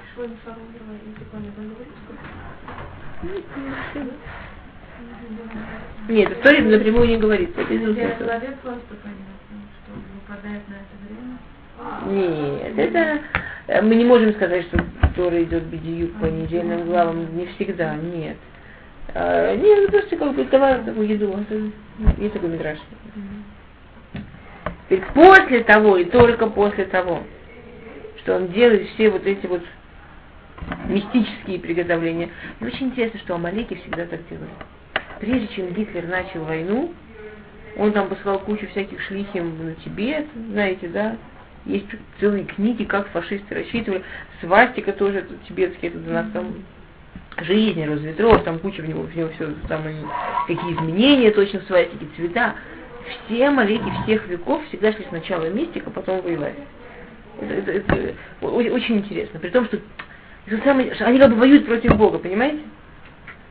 если 1.07 1.25
по 1.25 1.37
говорится? 1.37 2.05
Нет, 6.09 6.33
история 6.33 6.63
напрямую 6.63 7.09
не 7.09 7.17
говорится. 7.17 7.61
Это 7.61 7.75
из 7.75 7.81
Человек 7.81 8.59
просто 8.61 8.95
понятно, 9.03 9.57
что 9.83 9.93
выпадает 10.15 10.63
на 10.69 10.75
это 10.75 10.95
время. 11.03 11.39
Нет, 12.07 12.79
это 12.79 13.21
э, 13.67 13.83
мы 13.83 13.95
не 13.97 14.05
можем 14.05 14.33
сказать, 14.35 14.67
что 14.67 14.79
Тора 15.17 15.43
идет 15.43 15.65
бедиюк 15.65 16.13
по 16.21 16.27
недельным 16.27 16.87
главам, 16.87 17.37
не 17.37 17.47
всегда, 17.47 17.97
нет. 17.97 18.37
А, 19.15 19.57
нет, 19.57 19.85
это 19.85 19.93
просто 19.93 20.17
как 20.17 20.35
бы 20.35 20.45
давай 20.45 20.83
такую 20.83 21.09
еду, 21.09 21.39
есть 22.19 22.35
такой 22.35 22.49
мидраж. 22.51 22.79
Теперь 24.89 25.05
после 25.15 25.65
того 25.65 25.97
и 25.97 26.05
только 26.05 26.47
после 26.47 26.85
того, 26.85 27.23
что 28.19 28.37
он 28.37 28.49
делает 28.49 28.89
все 28.91 29.11
вот 29.11 29.27
эти 29.27 29.47
вот 29.47 29.63
мистические 30.89 31.59
приготовления. 31.59 32.31
Мне 32.61 32.71
очень 32.71 32.89
интересно, 32.89 33.21
что 33.21 33.35
Амалики 33.35 33.75
всегда 33.75 34.07
так 34.07 34.21
делают 34.29 34.51
прежде 35.25 35.49
чем 35.49 35.73
Гитлер 35.73 36.07
начал 36.07 36.45
войну, 36.45 36.93
он 37.77 37.93
там 37.93 38.09
посылал 38.09 38.39
кучу 38.41 38.67
всяких 38.69 39.01
шлихим 39.03 39.67
на 39.67 39.75
Тибет, 39.77 40.27
знаете, 40.51 40.89
да, 40.89 41.17
есть 41.65 41.87
целые 42.21 42.45
книги, 42.45 42.85
как 42.85 43.09
фашисты 43.09 43.55
рассчитывали, 43.55 44.03
свастика 44.41 44.93
тоже 44.93 45.27
тибетский, 45.49 45.89
это 45.89 45.99
у 45.99 46.13
нас 46.13 46.27
там 46.33 46.55
жизнь, 47.39 47.85
разветров, 47.85 48.43
там 48.45 48.59
куча 48.59 48.83
в 48.83 48.89
него, 48.89 49.03
в 49.03 49.17
него 49.17 49.29
все, 49.35 49.53
там 49.69 49.83
какие 50.47 50.75
изменения 50.75 51.31
точно 51.31 51.61
в 51.61 51.65
свастике, 51.65 52.07
цвета. 52.17 52.55
Все 53.27 53.51
малеки 53.51 53.93
всех 54.05 54.27
веков 54.29 54.65
всегда 54.69 54.93
шли 54.93 55.05
сначала 55.09 55.51
мистика, 55.51 55.91
потом 55.91 56.23
воевать. 56.23 56.55
Это, 57.41 57.71
это, 57.73 57.95
это 57.97 58.15
очень 58.41 58.99
интересно. 58.99 59.39
При 59.41 59.51
том, 59.51 59.67
что 59.67 59.79
это 60.47 60.63
самое, 60.65 60.93
они 60.93 61.19
как 61.19 61.31
бы 61.31 61.37
воюют 61.37 61.67
против 61.67 61.97
Бога, 61.97 62.19
понимаете? 62.19 62.61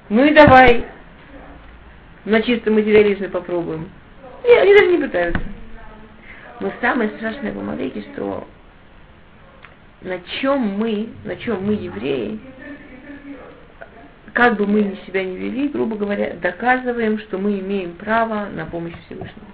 Ну 0.09 0.25
и 0.25 0.33
давай, 0.33 0.85
на 2.25 2.41
чистом 2.41 2.75
материализме 2.75 3.29
попробуем. 3.29 3.89
Нет, 4.43 4.61
они 4.61 4.73
даже 4.73 4.87
не 4.87 4.97
пытаются. 4.97 5.41
Но 6.59 6.71
самое 6.81 7.09
страшное 7.17 7.53
в 7.53 7.59
Амалеке, 7.59 8.03
что 8.13 8.47
на 10.01 10.19
чем 10.41 10.59
мы, 10.59 11.09
на 11.23 11.35
чем 11.35 11.65
мы, 11.65 11.73
евреи, 11.73 12.39
как 14.33 14.57
бы 14.57 14.65
мы 14.65 14.97
себя 15.05 15.23
не 15.23 15.37
вели, 15.37 15.69
грубо 15.69 15.95
говоря, 15.95 16.33
доказываем, 16.41 17.19
что 17.19 17.37
мы 17.37 17.59
имеем 17.59 17.93
право 17.93 18.47
на 18.47 18.65
помощь 18.65 18.93
Всевышнему. 19.05 19.47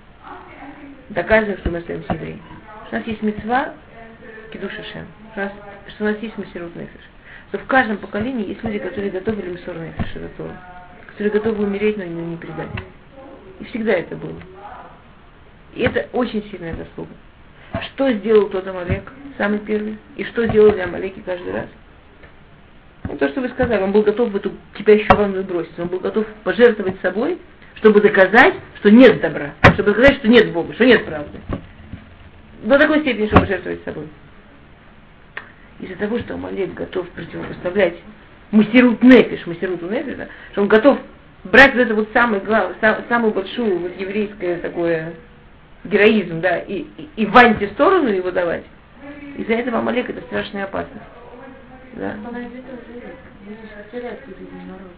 Доказываем, 1.10 1.60
что 1.60 1.70
мы 1.70 1.80
остаемся 1.80 2.14
евреи. 2.14 2.42
Что 2.88 2.96
у 2.96 3.00
нас 3.00 3.08
есть 3.08 3.22
мецва 3.22 3.74
Кедуша 4.52 4.84
Шем, 4.84 5.06
что 5.34 6.04
у 6.04 6.08
нас 6.08 6.18
есть 6.22 6.38
Масирут 6.38 6.76
Нефиш. 6.76 7.02
Что 7.50 7.60
в 7.60 7.66
каждом 7.66 7.98
поколении 7.98 8.48
есть 8.48 8.64
люди, 8.64 8.80
которые 8.80 9.12
готовы 9.12 9.44
Мисор 9.44 9.76
Нефиш, 9.76 10.16
это 10.16 10.30
которые 11.08 11.32
готовы 11.32 11.66
умереть, 11.66 11.98
но 11.98 12.06
не 12.06 12.38
предать. 12.38 12.70
И 13.60 13.66
всегда 13.66 13.94
это 13.94 14.16
было. 14.16 14.40
И 15.74 15.82
это 15.82 16.08
очень 16.14 16.44
сильная 16.50 16.76
заслуга. 16.76 17.12
Что 17.82 18.12
сделал 18.14 18.50
тот 18.50 18.66
Амалек, 18.68 19.12
самый 19.38 19.60
первый? 19.60 19.98
И 20.16 20.24
что 20.24 20.48
делали 20.48 20.80
Амалеки 20.80 21.22
каждый 21.22 21.52
раз? 21.52 21.68
Ну, 23.06 23.18
то, 23.18 23.30
что 23.30 23.42
вы 23.42 23.50
сказали, 23.50 23.82
он 23.82 23.92
был 23.92 24.04
готов 24.04 24.30
в 24.30 24.36
эту 24.36 24.52
кипящую 24.74 25.18
ванну 25.18 25.44
бросить. 25.44 25.78
Он 25.80 25.88
был 25.88 26.00
готов 26.00 26.26
пожертвовать 26.44 27.00
собой, 27.02 27.40
чтобы 27.76 28.02
доказать, 28.02 28.56
что 28.80 28.92
нет 28.92 29.22
добра. 29.22 29.54
Чтобы 29.74 29.92
доказать, 29.92 30.18
что 30.18 30.28
нет 30.28 30.52
Бога, 30.52 30.74
что 30.74 30.86
нет 30.86 31.06
правды. 31.06 31.40
До 32.64 32.78
такой 32.78 33.02
степени, 33.02 33.28
чтобы 33.28 33.46
жертвовать 33.46 33.84
собой. 33.86 34.08
из-за 35.80 35.96
того, 35.96 36.20
что 36.20 36.34
Амалек 36.34 36.74
готов 36.74 37.08
противопоставлять 37.10 37.96
мастерут 38.52 39.02
нефиш, 39.02 39.46
мастерут 39.46 39.82
нефиш, 39.82 40.16
да, 40.18 40.28
что 40.52 40.64
он 40.64 40.68
готов 40.68 41.00
брать 41.46 41.74
вот 41.74 41.82
это 41.82 41.96
вот 41.96 42.10
самое 42.14 42.42
главное, 42.42 42.76
самую 43.08 43.34
большую 43.34 43.80
вот 43.80 43.98
еврейское 43.98 44.58
такое 44.58 45.14
героизм, 45.86 46.42
да, 46.42 46.58
и, 46.58 46.86
и, 46.98 47.10
и 47.16 47.26
в 47.26 47.38
антисторону 47.38 48.10
его 48.10 48.32
давать, 48.32 48.66
из-за 49.38 49.54
этого 49.54 49.80
Амалек 49.80 50.10
это 50.10 50.22
страшная 50.22 50.66
опасность. 50.66 51.06
Да. 51.94 52.16
терять 53.92 54.20
другие 54.26 54.66
народы. 54.66 54.90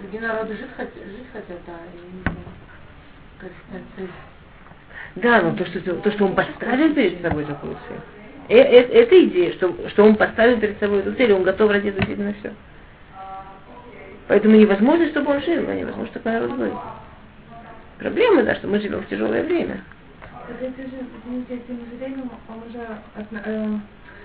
Другие 0.00 0.22
народы 0.22 0.54
жить 0.54 0.68
жить 0.78 1.26
хотят, 1.32 1.58
да, 1.66 1.72
и 1.92 1.98
не 4.00 4.08
Да, 5.16 5.42
но 5.42 5.56
то, 5.56 5.64
что, 5.66 5.80
то, 5.80 6.10
что 6.10 6.24
он 6.26 6.34
поставил 6.34 6.94
перед 6.94 7.22
собой 7.22 7.44
такую 7.44 7.76
цель, 7.88 7.98
э, 8.48 8.58
э, 8.58 9.02
это 9.02 9.24
идея, 9.24 9.52
что, 9.54 9.74
что 9.90 10.04
он 10.04 10.16
поставил 10.16 10.60
перед 10.60 10.78
собой 10.78 11.00
эту 11.00 11.14
цель, 11.14 11.32
он 11.32 11.42
готов 11.44 11.70
ради 11.70 11.88
этого 11.88 12.22
на 12.22 12.34
все. 12.34 12.52
Поэтому 14.26 14.56
невозможно, 14.56 15.08
чтобы 15.08 15.32
он 15.32 15.42
жил, 15.42 15.68
а 15.68 15.74
невозможно, 15.74 16.10
чтобы 16.10 16.30
народ 16.30 16.52
был. 16.52 16.78
Проблема, 17.98 18.42
да, 18.42 18.54
что 18.56 18.68
мы 18.68 18.80
живем 18.80 19.02
в 19.02 19.08
тяжелое 19.08 19.44
время. 19.44 19.82
Так 20.46 20.60
это 20.60 20.82
же, 20.82 21.06
извините, 21.24 21.54
этим 21.54 21.78
временем 21.98 22.30
он 22.48 22.62
уже 22.68 22.86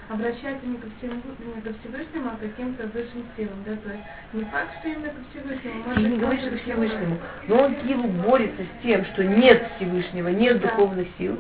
обращается 0.10 0.66
не 0.66 0.78
ко, 0.78 0.88
всему, 0.98 1.22
не 1.56 1.62
ко 1.62 1.74
Всевышнему, 1.80 2.32
а 2.34 2.38
к 2.38 2.42
каким-то 2.42 2.88
высшим 2.88 3.26
силам. 3.38 3.64
Да? 3.66 3.76
То 3.76 3.90
есть 3.94 4.04
не 4.34 4.44
факт, 4.46 4.70
что 4.80 4.90
именно 4.90 5.10
ко 5.10 5.22
Всевышнему. 5.32 5.84
Может, 5.86 6.02
Я 6.02 6.10
не 6.10 6.18
говорю, 6.18 6.40
что 6.40 6.50
к 6.50 6.62
Всевышнему. 6.62 7.18
Но 7.48 7.56
он 7.64 7.76
Киеву 7.76 8.08
борется 8.08 8.64
с 8.64 8.84
тем, 8.84 9.06
что 9.06 9.24
нет 9.24 9.72
Всевышнего, 9.76 10.30
нет 10.30 10.60
да. 10.60 10.70
духовных 10.70 11.08
сил, 11.18 11.40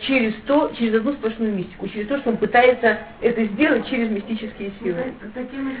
через 0.00 0.34
то, 0.46 0.72
через 0.76 0.94
одну 0.94 1.12
сплошную 1.12 1.54
мистику, 1.54 1.88
через 1.88 2.08
то, 2.08 2.18
что 2.18 2.30
он 2.30 2.36
пытается 2.36 2.98
это 3.20 3.44
сделать 3.44 3.88
через 3.88 4.10
мистические 4.10 4.72
силы. 4.80 5.14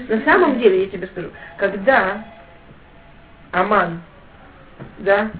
На 0.08 0.20
самом 0.22 0.58
деле, 0.60 0.84
я 0.84 0.90
тебе 0.90 1.08
скажу, 1.08 1.30
когда 1.56 2.24
Аман, 3.50 4.00
да, 4.98 5.30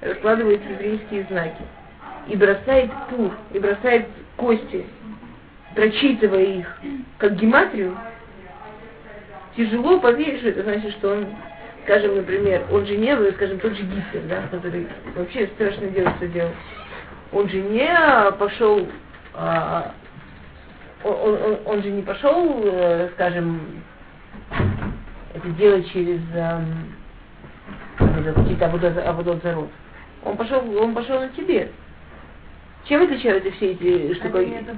раскладывает 0.00 0.60
еврейские 0.68 1.24
знаки 1.30 1.62
и 2.28 2.36
бросает 2.36 2.90
тур, 3.10 3.32
и 3.52 3.58
бросает 3.58 4.06
кости, 4.36 4.86
прочитывая 5.78 6.42
их 6.42 6.66
как 7.18 7.36
гематрию, 7.36 7.96
тяжело 9.56 10.00
поверить, 10.00 10.40
что 10.40 10.48
это 10.48 10.64
значит, 10.64 10.90
что 10.94 11.12
он, 11.12 11.28
скажем, 11.84 12.16
например, 12.16 12.64
он 12.72 12.84
же 12.84 12.96
не 12.96 13.14
был, 13.14 13.30
скажем, 13.34 13.60
тот 13.60 13.76
же 13.76 13.84
Гитлер, 13.84 14.22
да, 14.28 14.42
который 14.50 14.88
вообще 15.14 15.46
страшное 15.54 15.90
дело, 15.90 16.12
что 16.16 16.26
делал 16.26 16.50
он 17.30 17.48
же 17.48 17.60
не 17.60 18.32
пошел, 18.38 18.88
а, 19.34 19.92
он, 21.04 21.14
он, 21.14 21.58
он 21.64 21.82
же 21.82 21.90
не 21.90 22.02
пошел, 22.02 22.60
э, 22.64 23.10
скажем, 23.14 23.60
это 25.32 25.48
делать 25.50 25.88
через 25.92 26.20
э, 26.34 26.60
какие-то 28.34 28.68
зарод. 29.44 29.70
Он 30.24 30.36
пошел, 30.36 30.82
он 30.82 30.92
пошел 30.92 31.20
на 31.20 31.28
тебе. 31.28 31.70
Чем 32.86 33.02
отличаются 33.02 33.52
все 33.52 33.72
эти 33.72 34.14
штуки? 34.14 34.36
Они 34.38 34.54
это 34.54 34.74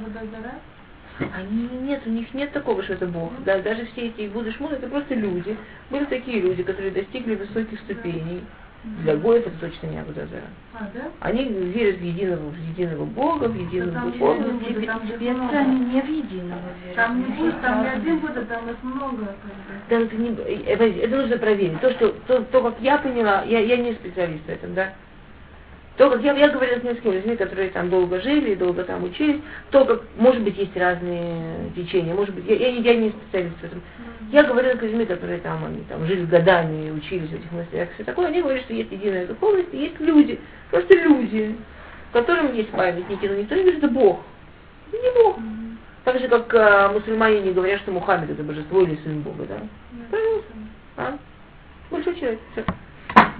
Они 1.35 1.69
нет, 1.83 2.03
у 2.07 2.11
них 2.11 2.33
нет 2.35 2.53
такого, 2.53 2.83
что 2.83 2.95
это 2.95 3.07
Бог. 3.07 3.33
Да, 3.45 3.61
даже 3.61 3.87
все 3.87 4.09
эти 4.09 4.29
будешь 4.29 4.57
это 4.61 4.87
просто 4.89 5.15
люди. 5.15 5.57
Были 5.91 6.05
такие 6.05 6.41
люди, 6.41 6.63
которые 6.63 6.91
достигли 6.91 7.35
высоких 7.35 7.79
ступеней. 7.81 8.43
Для 8.83 9.15
Гоев 9.15 9.47
это 9.47 9.59
точно 9.61 9.89
не 9.89 9.99
Абудазара. 9.99 10.49
А, 10.73 10.89
да? 10.95 11.11
Они 11.21 11.45
верят 11.45 11.99
в 11.99 12.03
единого, 12.03 12.49
в 12.49 12.57
единого 12.57 13.05
Бога, 13.05 13.45
в 13.45 13.55
единого 13.55 13.93
там 13.93 14.11
духовного. 14.11 14.65
Тибет, 14.65 14.87
там 14.87 15.03
они 15.53 15.81
не 15.81 16.01
в 16.01 16.09
единого 16.09 16.63
верят. 16.83 16.97
Там 16.97 17.19
не 17.19 17.27
будет, 17.37 17.61
там 17.61 17.83
не 17.83 17.89
один 17.91 18.19
будет, 18.21 18.49
там 18.49 18.71
их 18.71 18.83
много. 18.83 19.35
Да, 19.91 19.97
это, 19.99 20.17
не, 20.17 20.31
это, 20.31 20.85
это 20.85 21.17
нужно 21.17 21.37
проверить. 21.37 21.79
То, 21.81 21.91
что, 21.91 22.09
то, 22.27 22.41
то, 22.41 22.63
как 22.63 22.81
я 22.81 22.97
поняла, 22.97 23.43
я, 23.43 23.59
я 23.59 23.77
не 23.77 23.93
специалист 23.93 24.47
в 24.47 24.49
этом, 24.49 24.73
да, 24.73 24.95
то, 26.01 26.09
как 26.09 26.23
я, 26.23 26.33
я 26.33 26.49
говорила 26.49 26.81
с 26.81 26.83
несколькими 26.83 27.17
людьми, 27.17 27.37
которые 27.37 27.69
там 27.69 27.91
долго 27.91 28.23
жили, 28.23 28.55
долго 28.55 28.85
там 28.85 29.05
учились, 29.05 29.43
то, 29.71 29.85
как, 29.85 30.01
может 30.17 30.43
быть, 30.43 30.57
есть 30.57 30.75
разные 30.75 31.71
течения, 31.77 32.15
может 32.15 32.35
быть, 32.35 32.47
я, 32.47 32.57
я, 32.57 32.69
я 32.69 32.97
не 32.97 33.11
специалист 33.11 33.55
в 33.61 33.65
этом. 33.65 33.83
Я 34.33 34.45
говорила 34.45 34.79
с 34.79 34.81
людьми, 34.81 35.05
которые 35.05 35.41
там, 35.41 35.63
они, 35.63 35.83
там 35.91 36.07
жили 36.07 36.25
годами 36.25 36.87
и 36.87 36.91
учились 36.91 37.29
в 37.29 37.35
этих 37.35 37.53
монастырях, 37.53 37.91
все 37.93 38.05
такое, 38.05 38.29
они 38.29 38.41
говорят, 38.41 38.63
что 38.63 38.73
есть 38.73 38.91
единая 38.91 39.27
духовность, 39.27 39.75
и 39.75 39.77
есть 39.77 40.01
люди, 40.01 40.41
просто 40.71 40.95
люди, 40.97 41.55
которым 42.15 42.55
есть 42.55 42.71
памятники, 42.71 43.27
но 43.27 43.35
никто 43.35 43.55
не 43.55 43.61
говорит, 43.65 43.85
это 43.85 43.93
Бог. 43.93 44.21
Это 44.91 45.03
не 45.03 45.23
Бог. 45.23 45.37
Так 46.05 46.19
же, 46.19 46.29
как 46.29 46.55
а, 46.55 46.93
мусульмане 46.95 47.43
не 47.43 47.53
говорят, 47.53 47.79
что 47.83 47.93
Мухаммед 47.93 48.31
это 48.31 48.43
божество 48.43 48.81
или 48.81 48.99
сын 49.05 49.21
Бога, 49.21 49.45
да? 49.47 49.61
Пожалуйста. 50.11 50.53
А? 50.97 51.19
Большой 51.91 52.15
человек. 52.19 52.41
Все. 52.53 52.65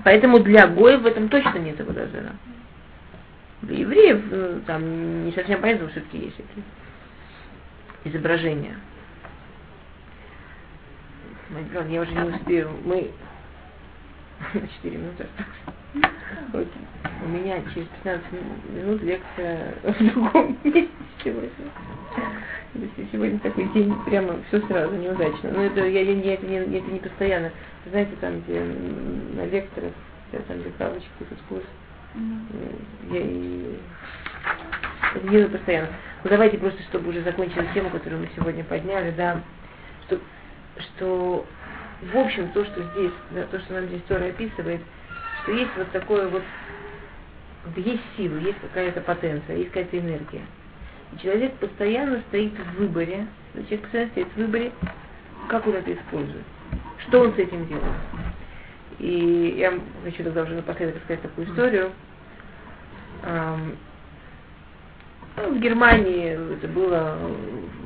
Поэтому 0.05 0.39
для 0.41 0.67
Гоев 0.67 1.03
в 1.03 1.07
этом 1.07 1.29
точно 1.29 1.59
нет 1.59 1.79
его 1.79 1.93
дозера. 1.93 2.35
Для 3.63 3.79
евреев 3.79 4.23
ну, 4.31 4.61
там 4.67 5.25
не 5.27 5.33
совсем 5.33 5.61
понятно, 5.61 5.89
все-таки 5.89 6.19
есть 6.19 6.37
эти 6.39 8.09
изображения. 8.09 8.77
Я 11.89 12.01
уже 12.01 12.13
не 12.13 12.35
успею. 12.35 12.71
Мы 12.85 13.11
на 14.55 14.69
4 14.69 14.97
минуты 14.97 15.25
осталось. 15.25 15.80
У 17.23 17.29
меня 17.29 17.63
через 17.75 17.87
15 18.03 18.25
минут 18.75 19.03
лекция 19.03 19.75
в 19.83 20.13
другом 20.13 20.57
месте 20.65 20.89
сегодня. 21.23 21.51
Сегодня 23.13 23.39
такой 23.41 23.65
день, 23.73 23.95
прямо 24.05 24.37
все 24.49 24.61
сразу, 24.67 24.95
неудачно. 24.95 25.51
Но 25.51 25.65
это, 25.65 25.85
я, 25.87 26.03
я, 26.03 26.13
я, 26.13 26.35
это, 26.35 26.47
не, 26.47 26.57
это 26.57 26.91
не 26.91 26.99
постоянно. 26.99 27.51
Знаете, 27.87 28.13
там, 28.21 28.41
где 28.41 28.61
на 28.61 29.47
лекторах, 29.47 29.93
там, 30.31 30.61
где 30.61 30.71
кавочки, 30.79 31.09
тут 31.19 31.39
курс, 31.49 31.65
mm-hmm. 32.15 33.15
я 33.15 33.21
и... 33.21 33.79
Это 35.17 35.29
делаю 35.29 35.51
постоянно. 35.51 35.89
Ну 36.23 36.31
давайте 36.31 36.59
просто, 36.59 36.83
чтобы 36.85 37.11
уже 37.11 37.23
закончили 37.23 37.67
тему, 37.75 37.91
которую 37.91 38.21
мы 38.21 38.29
сегодня 38.37 38.63
подняли, 38.63 39.11
да, 39.17 39.41
что, 40.07 40.21
что 40.79 41.47
в 42.03 42.17
общем 42.17 42.49
то, 42.53 42.65
что 42.65 42.83
здесь, 42.83 43.13
да, 43.31 43.45
то, 43.51 43.59
что 43.59 43.75
нам 43.75 43.87
здесь 43.87 44.03
Тора 44.09 44.27
описывает, 44.27 44.81
что 45.43 45.53
есть 45.53 45.71
вот 45.77 45.91
такое 45.93 46.29
вот, 46.29 46.43
есть 47.77 48.03
сила, 48.17 48.37
есть 48.39 48.59
какая-то 48.61 49.01
потенция, 49.01 49.57
есть 49.57 49.71
какая-то 49.71 49.99
энергия. 49.99 50.43
И 51.13 51.19
человек 51.23 51.55
постоянно 51.55 52.23
стоит 52.29 52.53
в 52.53 52.79
выборе, 52.79 53.27
человек 53.55 53.83
постоянно 53.83 54.11
стоит 54.11 54.29
в 54.29 54.37
выборе, 54.37 54.73
как 55.49 55.67
он 55.67 55.75
это 55.75 55.93
использует, 55.93 56.45
что 57.07 57.21
он 57.21 57.35
с 57.35 57.39
этим 57.39 57.67
делает. 57.67 57.85
И 58.99 59.55
я 59.59 59.73
хочу 60.05 60.25
тогда 60.25 60.43
уже 60.43 60.55
напоследок 60.55 61.03
сказать 61.05 61.23
такую 61.23 61.47
историю. 61.49 61.91
Ну, 65.37 65.55
в 65.55 65.61
Германии 65.61 66.37
это 66.55 66.69
было 66.69 67.17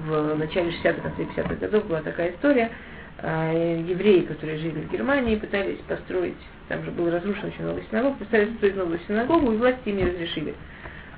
в 0.07 0.35
начале 0.37 0.71
60-х, 0.71 1.03
конце 1.03 1.23
50-х 1.23 1.55
годов 1.55 1.87
была 1.87 2.03
такая 2.03 2.33
история. 2.33 2.71
А, 3.19 3.53
евреи, 3.53 4.23
которые 4.23 4.59
жили 4.59 4.81
в 4.81 4.93
Германии, 4.93 5.37
пытались 5.37 5.79
построить, 5.89 6.35
там 6.69 6.85
же 6.85 6.91
был 6.91 7.11
разрушен 7.11 7.49
очень 7.49 7.63
много 7.63 7.83
синагог, 7.91 8.19
пытались 8.19 8.49
построить 8.51 8.77
новую 8.77 8.99
синагогу, 9.07 9.53
и 9.53 9.57
власти 9.57 9.89
им 9.89 9.97
не 9.99 10.05
разрешили. 10.05 10.55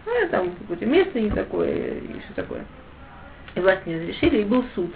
Ну, 0.05 0.13
там 0.31 0.53
какое-то 0.53 0.87
место 0.87 1.21
не 1.21 1.31
такое, 1.31 1.99
и 1.99 2.21
все 2.21 2.35
такое. 2.35 2.65
И 3.55 3.61
власти 3.61 3.89
не 3.89 3.97
разрешили, 3.97 4.43
и 4.43 4.45
был 4.45 4.65
суд. 4.75 4.93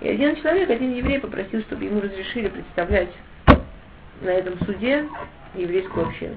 И 0.00 0.08
один 0.08 0.36
человек, 0.36 0.68
один 0.68 0.94
еврей 0.94 1.20
попросил, 1.20 1.62
чтобы 1.62 1.84
ему 1.84 2.00
разрешили 2.00 2.48
представлять 2.48 3.10
на 4.20 4.30
этом 4.30 4.58
суде 4.66 5.08
еврейскую 5.54 6.06
общину. 6.06 6.34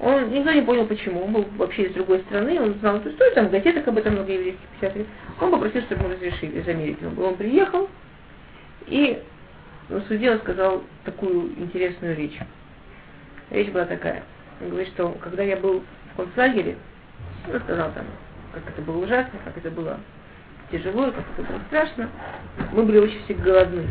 Он 0.00 0.30
никто 0.30 0.50
не 0.50 0.62
понял 0.62 0.86
почему, 0.86 1.24
он 1.24 1.32
был 1.32 1.46
вообще 1.56 1.84
из 1.84 1.92
другой 1.92 2.20
страны, 2.20 2.60
он 2.60 2.74
знал 2.80 2.96
эту 2.96 3.10
историю, 3.10 3.34
там 3.36 3.46
в 3.46 3.50
газетах 3.52 3.86
об 3.86 3.98
этом 3.98 4.14
много 4.14 4.32
еврейских 4.32 4.66
писателей. 4.80 5.06
Он 5.40 5.52
попросил, 5.52 5.82
чтобы 5.82 6.02
ему 6.02 6.14
разрешили. 6.14 6.96
Он, 7.06 7.24
он 7.24 7.36
приехал, 7.36 7.88
и 8.86 9.22
на 9.88 10.00
суде 10.02 10.30
он 10.30 10.38
сказал 10.38 10.82
такую 11.04 11.58
интересную 11.58 12.16
речь. 12.16 12.38
Речь 13.50 13.70
была 13.70 13.84
такая. 13.84 14.22
Он 14.60 14.70
говорит, 14.70 14.88
что 14.88 15.10
когда 15.20 15.42
я 15.42 15.56
был 15.56 15.82
в 16.12 16.16
концлагере, 16.16 16.76
он 17.52 17.60
сказал 17.60 17.92
там, 17.92 18.06
как 18.52 18.68
это 18.68 18.82
было 18.82 19.04
ужасно, 19.04 19.38
как 19.44 19.56
это 19.56 19.70
было 19.70 19.98
тяжело, 20.70 21.10
как 21.10 21.24
это 21.36 21.42
было 21.42 21.60
страшно. 21.66 22.08
Мы 22.72 22.84
были 22.84 22.98
очень 22.98 23.22
все 23.24 23.34
голодны. 23.34 23.86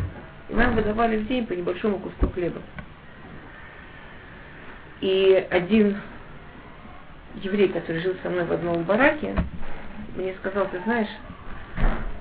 И 0.48 0.54
нам 0.54 0.74
выдавали 0.74 1.18
в 1.18 1.28
день 1.28 1.46
по 1.46 1.52
небольшому 1.52 1.98
куску 1.98 2.28
хлеба. 2.28 2.60
И 5.00 5.46
один 5.50 5.98
еврей, 7.36 7.68
который 7.68 8.02
жил 8.02 8.14
со 8.22 8.30
мной 8.30 8.44
в 8.44 8.52
одном 8.52 8.82
бараке, 8.84 9.34
мне 10.16 10.34
сказал, 10.40 10.68
ты 10.68 10.80
знаешь, 10.84 11.08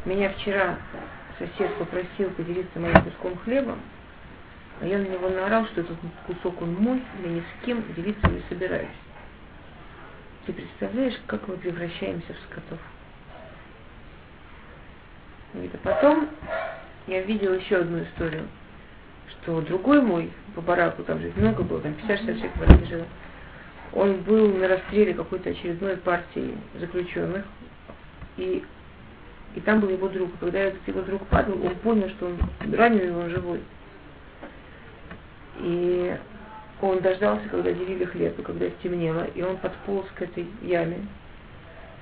меня 0.05 0.30
вчера 0.30 0.78
сосед 1.41 1.73
попросил 1.75 2.29
поделиться 2.31 2.79
моим 2.79 3.01
куском 3.03 3.37
хлеба, 3.39 3.77
а 4.79 4.85
я 4.85 4.97
на 4.97 5.07
него 5.07 5.29
наорал, 5.29 5.65
что 5.67 5.81
этот 5.81 5.97
кусок 6.27 6.61
он 6.61 6.75
мой, 6.75 7.01
я 7.23 7.29
ни 7.29 7.39
с 7.39 7.65
кем 7.65 7.83
делиться 7.95 8.27
не 8.27 8.41
собираюсь. 8.49 8.87
Ты 10.45 10.53
представляешь, 10.53 11.19
как 11.27 11.47
мы 11.47 11.57
превращаемся 11.57 12.33
в 12.33 12.37
скотов? 12.49 12.79
Говорит, 15.53 15.75
а 15.75 15.77
потом 15.79 16.29
я 17.07 17.21
видел 17.21 17.53
еще 17.53 17.77
одну 17.77 18.03
историю, 18.03 18.47
что 19.29 19.61
другой 19.61 20.01
мой 20.01 20.31
по 20.55 20.61
бараку, 20.61 21.03
там 21.03 21.19
же 21.19 21.31
много 21.35 21.63
было, 21.63 21.81
там 21.81 21.93
50-60 22.07 22.25
человек 22.25 22.81
в 22.81 22.85
жило, 22.87 23.05
он 23.93 24.21
был 24.21 24.47
на 24.53 24.67
расстреле 24.67 25.13
какой-то 25.13 25.49
очередной 25.49 25.97
партии 25.97 26.57
заключенных, 26.79 27.45
и, 28.37 28.63
и 29.56 29.60
там 29.60 29.80
был 29.80 29.89
его 29.89 30.08
друг. 30.08 30.30
Когда 30.39 30.60
этот 30.60 30.88
его 30.88 31.02
друг 31.02 31.26
падал, 31.28 31.54
он 31.64 31.76
понял, 31.76 32.10
что 32.10 32.28
он 32.28 32.38
раненый, 32.74 33.14
он 33.14 33.30
живой. 33.30 33.62
И 35.60 36.16
он 36.82 36.99
дождался, 36.99 37.47
когда 37.49 37.72
делили 37.72 38.06
хлеб, 38.06 38.39
и 38.39 38.41
когда 38.41 38.70
стемнело, 38.70 39.28
и 39.36 39.41
он 39.41 39.58
подполз 39.58 40.08
к 40.16 40.22
этой 40.22 40.47
яме. 40.62 41.06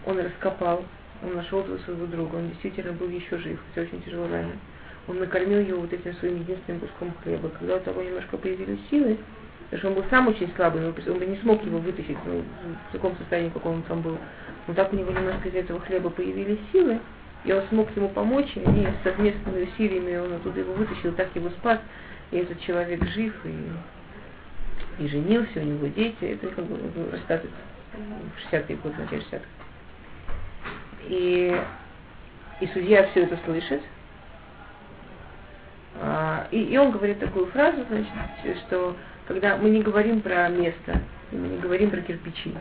Он 0.05 0.17
раскопал, 0.19 0.85
он 1.21 1.35
нашел 1.35 1.59
этого 1.61 1.77
своего 1.79 2.05
друга, 2.05 2.37
он 2.37 2.49
действительно 2.49 2.93
был 2.93 3.09
еще 3.09 3.37
жив, 3.37 3.59
хотя 3.69 3.87
очень 3.87 4.01
тяжело 4.03 4.27
ранен. 4.27 4.57
Он 5.07 5.19
накормил 5.19 5.59
его 5.59 5.81
вот 5.81 5.91
этим 5.91 6.13
своим 6.15 6.39
единственным 6.39 6.81
куском 6.81 7.11
хлеба. 7.23 7.49
Когда 7.49 7.77
у 7.77 7.79
того 7.79 8.01
немножко 8.01 8.37
появились 8.37 8.79
силы, 8.89 9.17
потому 9.69 9.79
что 9.79 9.87
он 9.89 9.93
был 9.95 10.05
сам 10.09 10.27
очень 10.27 10.51
слабый, 10.55 10.85
он 10.85 10.93
бы 10.93 11.25
не 11.25 11.37
смог 11.37 11.65
его 11.65 11.79
вытащить 11.79 12.17
ну, 12.25 12.43
в 12.89 12.91
таком 12.93 13.17
состоянии, 13.17 13.49
каком 13.49 13.75
он 13.75 13.83
там 13.83 14.01
был. 14.01 14.17
Но 14.67 14.73
так 14.73 14.93
у 14.93 14.95
него 14.95 15.11
немножко 15.11 15.49
из 15.49 15.55
этого 15.55 15.79
хлеба 15.81 16.09
появились 16.09 16.59
силы, 16.71 16.99
он 17.45 17.63
смог 17.69 17.95
ему 17.95 18.09
помочь, 18.09 18.51
и 18.55 18.87
совместными 19.03 19.63
усилиями 19.63 20.17
он 20.17 20.33
оттуда 20.33 20.59
его 20.59 20.73
вытащил, 20.73 21.13
так 21.13 21.33
его 21.35 21.49
спас, 21.51 21.79
и 22.31 22.37
этот 22.37 22.59
человек 22.61 23.03
жив, 23.09 23.33
и, 23.45 25.03
и 25.03 25.07
женился, 25.07 25.59
у 25.59 25.63
него 25.63 25.87
дети, 25.87 26.25
это 26.25 26.47
как 26.47 26.65
бы 26.65 26.77
рассказывает 27.11 27.53
в 27.93 28.53
60-е 28.53 28.75
годы, 28.77 28.95
в 28.95 28.99
начале 28.99 29.21
60-х. 29.21 29.45
И, 31.07 31.61
и 32.61 32.67
судья 32.73 33.07
все 33.07 33.23
это 33.23 33.37
слышит, 33.45 33.81
а, 36.01 36.47
и, 36.51 36.61
и 36.61 36.77
он 36.77 36.91
говорит 36.91 37.19
такую 37.19 37.47
фразу, 37.47 37.85
значит, 37.89 38.57
что 38.67 38.95
когда 39.27 39.57
мы 39.57 39.69
не 39.69 39.81
говорим 39.81 40.21
про 40.21 40.49
место, 40.49 41.01
мы 41.31 41.47
не 41.47 41.57
говорим 41.57 41.89
про 41.89 42.01
кирпичи, 42.01 42.53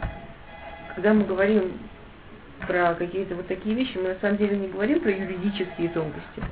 когда 0.95 1.15
мы 1.15 1.25
говорим 1.25 1.79
про 2.67 2.95
какие-то 2.95 3.35
вот 3.35 3.47
такие 3.47 3.75
вещи, 3.75 3.97
мы 3.97 4.09
на 4.09 4.19
самом 4.21 4.37
деле 4.37 4.57
не 4.57 4.69
говорим 4.69 5.01
про 5.01 5.11
юридические 5.11 5.89
тонкости. 5.91 6.43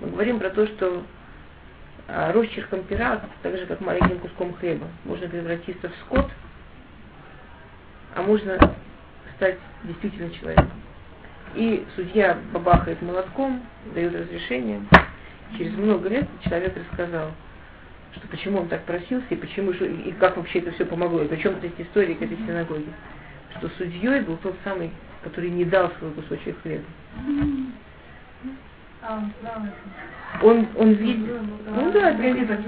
Мы 0.00 0.08
говорим 0.08 0.38
про 0.38 0.50
то, 0.50 0.66
что 0.66 1.02
а, 2.08 2.32
росчерком 2.32 2.82
пера, 2.84 3.20
так 3.42 3.56
же 3.56 3.66
как 3.66 3.80
маленьким 3.80 4.18
куском 4.18 4.54
хлеба, 4.54 4.88
можно 5.04 5.28
превратиться 5.28 5.88
в 5.88 5.94
скот, 6.06 6.28
а 8.16 8.22
можно 8.22 8.58
стать 9.36 9.58
действительно 9.84 10.30
человеком. 10.30 10.70
И 11.54 11.84
судья 11.96 12.38
бабахает 12.52 13.02
молотком, 13.02 13.62
дает 13.94 14.14
разрешение. 14.14 14.80
Через 15.58 15.76
много 15.76 16.08
лет 16.08 16.28
человек 16.44 16.76
рассказал, 16.76 17.32
что 18.16 18.26
почему 18.28 18.60
он 18.60 18.68
так 18.68 18.84
просился, 18.84 19.26
и 19.30 19.36
почему, 19.36 19.72
и 19.72 20.12
как 20.12 20.36
вообще 20.36 20.60
это 20.60 20.72
все 20.72 20.84
помогло, 20.84 21.22
и 21.22 21.28
причем 21.28 21.56
эти 21.62 21.82
истории 21.82 22.14
к 22.14 22.22
этой 22.22 22.36
синагоге. 22.38 22.92
Что 23.58 23.68
судьей 23.78 24.20
был 24.20 24.36
тот 24.38 24.56
самый 24.64 24.90
который 25.22 25.50
не 25.50 25.64
дал 25.64 25.90
свой 25.98 26.10
кусочек 26.12 26.60
хлеба. 26.62 26.84
Он, 30.42 30.66
он 30.76 30.92
видел. 30.92 31.38
Ну 31.66 31.92
да, 31.92 32.10
это 32.10 32.22
этом 32.22 32.64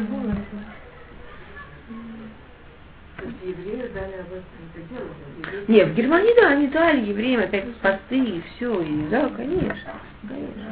Нет, 5.68 5.88
в 5.88 5.94
Германии, 5.94 6.34
да, 6.34 6.48
они 6.48 6.66
дали 6.68 7.07
евреям 7.07 7.42
опять 7.42 7.72
посты 7.76 8.18
и 8.18 8.42
все, 8.42 8.80
и 8.80 9.07
да, 9.09 9.28
конечно, 9.28 9.92
конечно. 10.28 10.62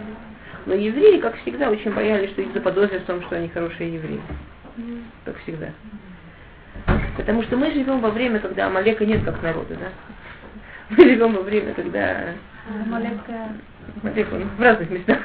Но 0.66 0.74
евреи, 0.74 1.20
как 1.20 1.36
всегда, 1.38 1.70
очень 1.70 1.92
боялись, 1.92 2.30
что 2.30 2.42
их 2.42 2.52
заподозрят 2.52 3.02
в 3.02 3.06
том, 3.06 3.22
что 3.22 3.36
они 3.36 3.48
хорошие 3.48 3.94
евреи. 3.94 4.20
Как 5.24 5.36
всегда. 5.38 5.70
Потому 7.16 7.42
что 7.44 7.56
мы 7.56 7.70
живем 7.70 8.00
во 8.00 8.10
время, 8.10 8.40
когда 8.40 8.66
Амалека 8.66 9.04
нет 9.04 9.24
как 9.24 9.42
народа, 9.42 9.74
да? 9.74 9.88
живем 10.96 11.34
во 11.34 11.42
время, 11.42 11.74
когда... 11.74 12.34
Малек, 14.02 14.32
он 14.32 14.48
в 14.56 14.60
разных 14.60 14.90
местах. 14.90 15.18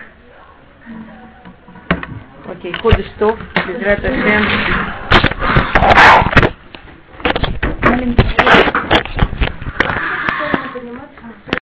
Окей, 2.47 2.73
ходишь 2.73 3.07
что? 3.15 3.37
Без 3.67 3.81
рата 3.83 4.09